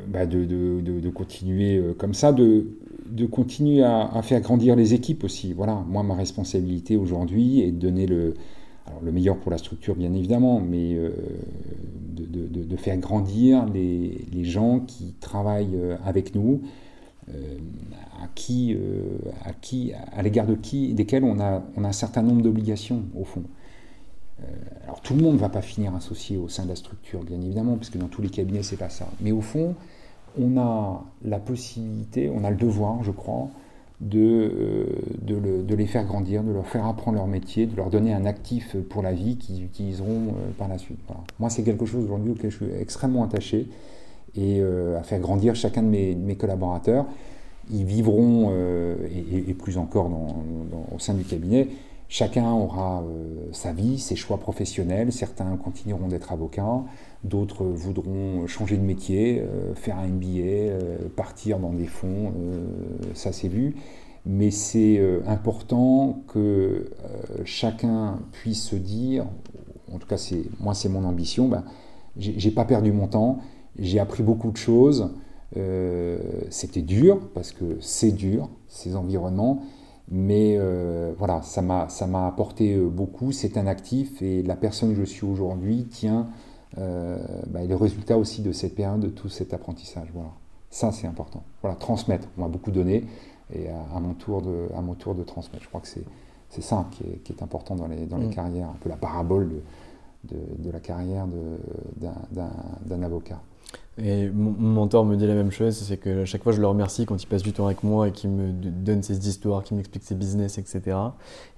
Bah, 0.08 0.26
de, 0.26 1.10
continuer 1.10 1.94
comme 1.98 2.14
ça, 2.14 2.32
de, 2.32 2.66
continuer 3.30 3.84
à, 3.84 4.08
à, 4.12 4.22
faire 4.22 4.40
grandir 4.40 4.74
les 4.74 4.92
équipes 4.92 5.22
aussi. 5.22 5.52
Voilà, 5.52 5.84
moi 5.86 6.02
ma 6.02 6.16
responsabilité 6.16 6.96
aujourd'hui 6.96 7.60
est 7.60 7.70
de 7.70 7.78
donner 7.78 8.06
le, 8.06 8.34
le 9.02 9.12
meilleur 9.12 9.36
pour 9.36 9.50
la 9.50 9.58
structure 9.58 9.94
bien 9.94 10.12
évidemment, 10.14 10.60
mais 10.60 10.94
euh, 10.94 11.10
de, 12.16 12.76
faire 12.76 12.96
grandir 12.98 13.66
les, 13.66 14.44
gens 14.44 14.80
qui 14.80 15.14
travaillent 15.20 15.76
euh, 15.76 15.96
avec 16.04 16.34
nous, 16.34 16.62
euh, 17.28 17.58
à 18.22 18.28
qui, 18.34 18.76
à 19.44 19.52
qui, 19.52 19.92
à 19.92 20.22
l'égard 20.22 20.46
de 20.46 20.54
qui, 20.54 20.94
desquels 20.94 21.24
on 21.24 21.40
a, 21.40 21.62
on 21.76 21.84
a 21.84 21.88
un 21.88 21.92
certain 21.92 22.22
nombre 22.22 22.42
d'obligations 22.42 23.02
au 23.18 23.24
fond. 23.24 23.42
alors 24.84 25.00
tout 25.00 25.14
le 25.14 25.22
monde 25.22 25.34
ne 25.34 25.38
va 25.38 25.48
pas 25.48 25.62
finir 25.62 25.94
associé 25.94 26.36
au 26.36 26.48
sein 26.48 26.64
de 26.64 26.68
la 26.68 26.76
structure, 26.76 27.22
bien 27.22 27.40
évidemment, 27.40 27.76
puisque 27.76 27.98
dans 27.98 28.08
tous 28.08 28.22
les 28.22 28.30
cabinets 28.30 28.62
c'est 28.62 28.76
pas 28.76 28.88
ça. 28.88 29.08
Mais 29.20 29.32
au 29.32 29.40
fond, 29.40 29.74
on 30.40 30.56
a 30.58 31.04
la 31.24 31.38
possibilité, 31.38 32.30
on 32.30 32.44
a 32.44 32.50
le 32.50 32.56
devoir, 32.56 33.02
je 33.04 33.10
crois, 33.10 33.48
de, 34.00 34.20
euh, 34.20 35.62
de, 35.62 35.74
les 35.74 35.86
faire 35.86 36.04
grandir, 36.04 36.44
de 36.44 36.52
leur 36.52 36.66
faire 36.66 36.86
apprendre 36.86 37.18
leur 37.18 37.26
métier, 37.26 37.66
de 37.66 37.76
leur 37.76 37.90
donner 37.90 38.12
un 38.12 38.26
actif 38.26 38.76
pour 38.88 39.02
la 39.02 39.12
vie 39.12 39.36
qu'ils 39.36 39.64
utiliseront 39.64 40.28
euh, 40.28 40.50
par 40.56 40.68
la 40.68 40.78
suite. 40.78 40.98
Moi, 41.38 41.50
c'est 41.50 41.62
quelque 41.62 41.86
chose 41.86 42.04
aujourd'hui 42.04 42.32
auquel 42.32 42.50
je 42.50 42.56
suis 42.56 42.72
extrêmement 42.80 43.24
attaché 43.24 43.66
et 44.36 44.62
à 44.62 45.02
faire 45.02 45.18
grandir 45.18 45.56
chacun 45.56 45.82
de 45.82 45.88
mes, 45.88 46.36
collaborateurs. 46.36 47.06
Ils 47.72 47.84
vivront, 47.84 48.52
et, 49.10 49.52
plus 49.54 49.78
encore 49.78 50.08
au 50.94 50.98
sein 51.00 51.14
du 51.14 51.24
cabinet, 51.24 51.66
Chacun 52.10 52.50
aura 52.52 53.02
euh, 53.02 53.48
sa 53.52 53.72
vie, 53.72 53.98
ses 53.98 54.16
choix 54.16 54.38
professionnels. 54.38 55.12
Certains 55.12 55.56
continueront 55.56 56.08
d'être 56.08 56.32
avocats, 56.32 56.82
d'autres 57.24 57.64
voudront 57.64 58.46
changer 58.46 58.76
de 58.76 58.82
métier, 58.82 59.40
euh, 59.40 59.74
faire 59.74 59.98
un 59.98 60.06
MBA, 60.06 60.26
euh, 60.26 60.98
partir 61.14 61.58
dans 61.58 61.72
des 61.72 61.86
fonds, 61.86 62.32
ça 63.14 63.32
c'est 63.32 63.48
vu. 63.48 63.76
Mais 64.26 64.50
c'est 64.50 65.00
important 65.26 66.22
que 66.28 66.90
chacun 67.44 68.18
puisse 68.32 68.62
se 68.62 68.76
dire, 68.76 69.24
en 69.92 69.98
tout 69.98 70.06
cas 70.06 70.18
c'est 70.18 70.42
moi 70.60 70.74
c'est 70.74 70.90
mon 70.90 71.04
ambition, 71.04 71.48
ben, 71.48 71.64
j'ai 72.16 72.50
pas 72.50 72.66
perdu 72.66 72.92
mon 72.92 73.06
temps, 73.06 73.38
j'ai 73.78 74.00
appris 74.00 74.22
beaucoup 74.22 74.50
de 74.50 74.56
choses. 74.56 75.10
C'était 76.50 76.82
dur 76.82 77.30
parce 77.32 77.52
que 77.52 77.78
c'est 77.80 78.12
dur 78.12 78.50
ces 78.66 78.96
environnements 78.96 79.62
mais 80.10 80.56
euh, 80.58 81.12
voilà, 81.18 81.42
ça 81.42 81.60
m'a 81.62 82.26
apporté 82.26 82.74
euh, 82.74 82.88
beaucoup, 82.88 83.32
c'est 83.32 83.58
un 83.58 83.66
actif 83.66 84.22
et 84.22 84.42
la 84.42 84.56
personne 84.56 84.90
que 84.90 85.00
je 85.00 85.04
suis 85.04 85.26
aujourd'hui 85.26 85.84
tient 85.84 86.26
euh, 86.76 87.18
bah, 87.46 87.64
les 87.64 87.74
résultats 87.74 88.18
aussi 88.18 88.42
de 88.42 88.52
cette 88.52 88.74
période, 88.74 89.00
de 89.00 89.08
tout 89.08 89.28
cet 89.28 89.54
apprentissage. 89.54 90.08
Voilà. 90.12 90.30
Ça, 90.70 90.92
c'est 90.92 91.06
important. 91.06 91.42
Voilà, 91.62 91.76
transmettre. 91.76 92.28
On 92.36 92.42
m'a 92.42 92.48
beaucoup 92.48 92.70
donné 92.70 93.04
et 93.54 93.68
à, 93.70 93.98
mon 94.00 94.12
tour 94.12 94.42
de, 94.42 94.68
à 94.76 94.82
mon 94.82 94.94
tour 94.94 95.14
de 95.14 95.22
transmettre. 95.22 95.64
Je 95.64 95.68
crois 95.68 95.80
que 95.80 95.88
c'est 95.88 96.62
ça 96.62 96.86
qui 96.92 97.04
est, 97.04 97.22
qui 97.24 97.32
est, 97.32 97.42
important 97.42 97.74
dans 97.74 97.86
les, 97.86 98.04
dans 98.04 98.18
les 98.18 98.26
mm. 98.26 98.34
carrières, 98.34 98.68
un 98.68 98.76
peu 98.80 98.90
la 98.90 98.96
parabole 98.96 99.48
de, 99.48 100.34
de, 100.34 100.64
de 100.64 100.70
la 100.70 100.80
carrière 100.80 101.26
d'un 102.36 103.02
avocat. 103.02 103.40
Et 104.00 104.30
mon, 104.30 104.50
mentor 104.50 105.04
me 105.04 105.16
dit 105.16 105.26
la 105.26 105.34
même 105.34 105.50
chose, 105.50 105.76
c'est 105.76 105.96
que 105.96 106.22
à 106.22 106.24
chaque 106.24 106.42
fois 106.42 106.52
je 106.52 106.60
le 106.60 106.66
remercie 106.66 107.04
quand 107.04 107.20
il 107.20 107.26
passe 107.26 107.42
du 107.42 107.52
temps 107.52 107.66
avec 107.66 107.82
moi 107.82 108.08
et 108.08 108.12
qu'il 108.12 108.30
me 108.30 108.52
donne 108.52 109.02
ses 109.02 109.28
histoires, 109.28 109.64
qu'il 109.64 109.76
m'explique 109.76 110.04
ses 110.04 110.14
business, 110.14 110.58
etc. 110.58 110.96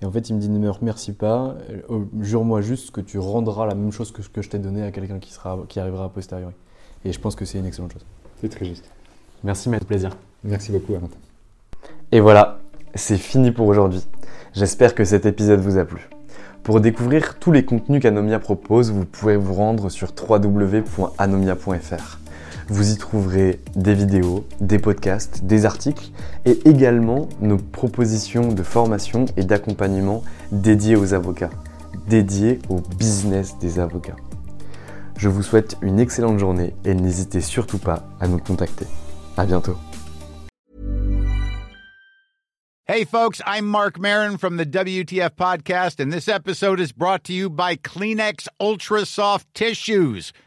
Et 0.00 0.06
en 0.06 0.10
fait 0.10 0.30
il 0.30 0.36
me 0.36 0.40
dit 0.40 0.48
ne 0.48 0.58
me 0.58 0.70
remercie 0.70 1.12
pas, 1.12 1.56
euh, 1.90 1.98
jure-moi 2.20 2.62
juste 2.62 2.92
que 2.92 3.02
tu 3.02 3.18
rendras 3.18 3.66
la 3.66 3.74
même 3.74 3.92
chose 3.92 4.10
que 4.10 4.22
ce 4.22 4.30
que 4.30 4.40
je 4.40 4.48
t'ai 4.48 4.58
donné 4.58 4.82
à 4.82 4.90
quelqu'un 4.90 5.18
qui, 5.18 5.32
sera, 5.32 5.58
qui 5.68 5.80
arrivera 5.80 6.06
a 6.06 6.08
posteriori. 6.08 6.54
Et 7.04 7.12
je 7.12 7.20
pense 7.20 7.34
que 7.34 7.44
c'est 7.44 7.58
une 7.58 7.66
excellente 7.66 7.92
chose. 7.92 8.06
C'est 8.40 8.48
très 8.48 8.64
juste. 8.64 8.90
Merci, 9.44 9.68
mais 9.68 9.78
plaisir. 9.80 10.16
Merci 10.44 10.72
beaucoup, 10.72 10.94
Valentin. 10.94 11.16
Et 12.12 12.20
voilà, 12.20 12.60
c'est 12.94 13.18
fini 13.18 13.50
pour 13.52 13.66
aujourd'hui. 13.66 14.02
J'espère 14.54 14.94
que 14.94 15.04
cet 15.04 15.26
épisode 15.26 15.60
vous 15.60 15.76
a 15.78 15.84
plu. 15.84 16.08
Pour 16.62 16.80
découvrir 16.80 17.38
tous 17.38 17.52
les 17.52 17.64
contenus 17.64 18.02
qu'Anomia 18.02 18.38
propose, 18.38 18.90
vous 18.90 19.06
pouvez 19.06 19.36
vous 19.36 19.54
rendre 19.54 19.88
sur 19.88 20.12
www.anomia.fr. 20.28 22.18
Vous 22.70 22.92
y 22.92 22.96
trouverez 22.96 23.58
des 23.74 23.94
vidéos, 23.94 24.46
des 24.60 24.78
podcasts, 24.78 25.42
des 25.42 25.66
articles 25.66 26.12
et 26.44 26.56
également 26.68 27.28
nos 27.40 27.56
propositions 27.56 28.52
de 28.52 28.62
formation 28.62 29.24
et 29.36 29.42
d'accompagnement 29.42 30.22
dédiées 30.52 30.94
aux 30.94 31.12
avocats, 31.12 31.50
dédiées 32.06 32.60
au 32.68 32.76
business 32.96 33.58
des 33.58 33.80
avocats. 33.80 34.14
Je 35.16 35.28
vous 35.28 35.42
souhaite 35.42 35.78
une 35.82 35.98
excellente 35.98 36.38
journée 36.38 36.72
et 36.84 36.94
n'hésitez 36.94 37.40
surtout 37.40 37.78
pas 37.78 38.04
à 38.20 38.28
nous 38.28 38.38
contacter. 38.38 38.86
À 39.36 39.46
bientôt. 39.46 39.76
Hey 42.86 43.04
folks, 43.04 43.40
I'm 43.46 43.66
Mark 43.66 44.00
Marin 44.00 44.36
from 44.36 44.56
the 44.56 44.66
WTF 44.66 45.36
podcast 45.36 46.00
and 46.00 46.12
this 46.12 46.28
episode 46.28 46.80
is 46.80 46.92
brought 46.92 47.22
to 47.24 47.32
you 47.32 47.48
by 47.48 47.76
Kleenex 47.76 48.48
Ultra 48.60 49.06
Soft 49.06 49.46
Tissues 49.54 50.32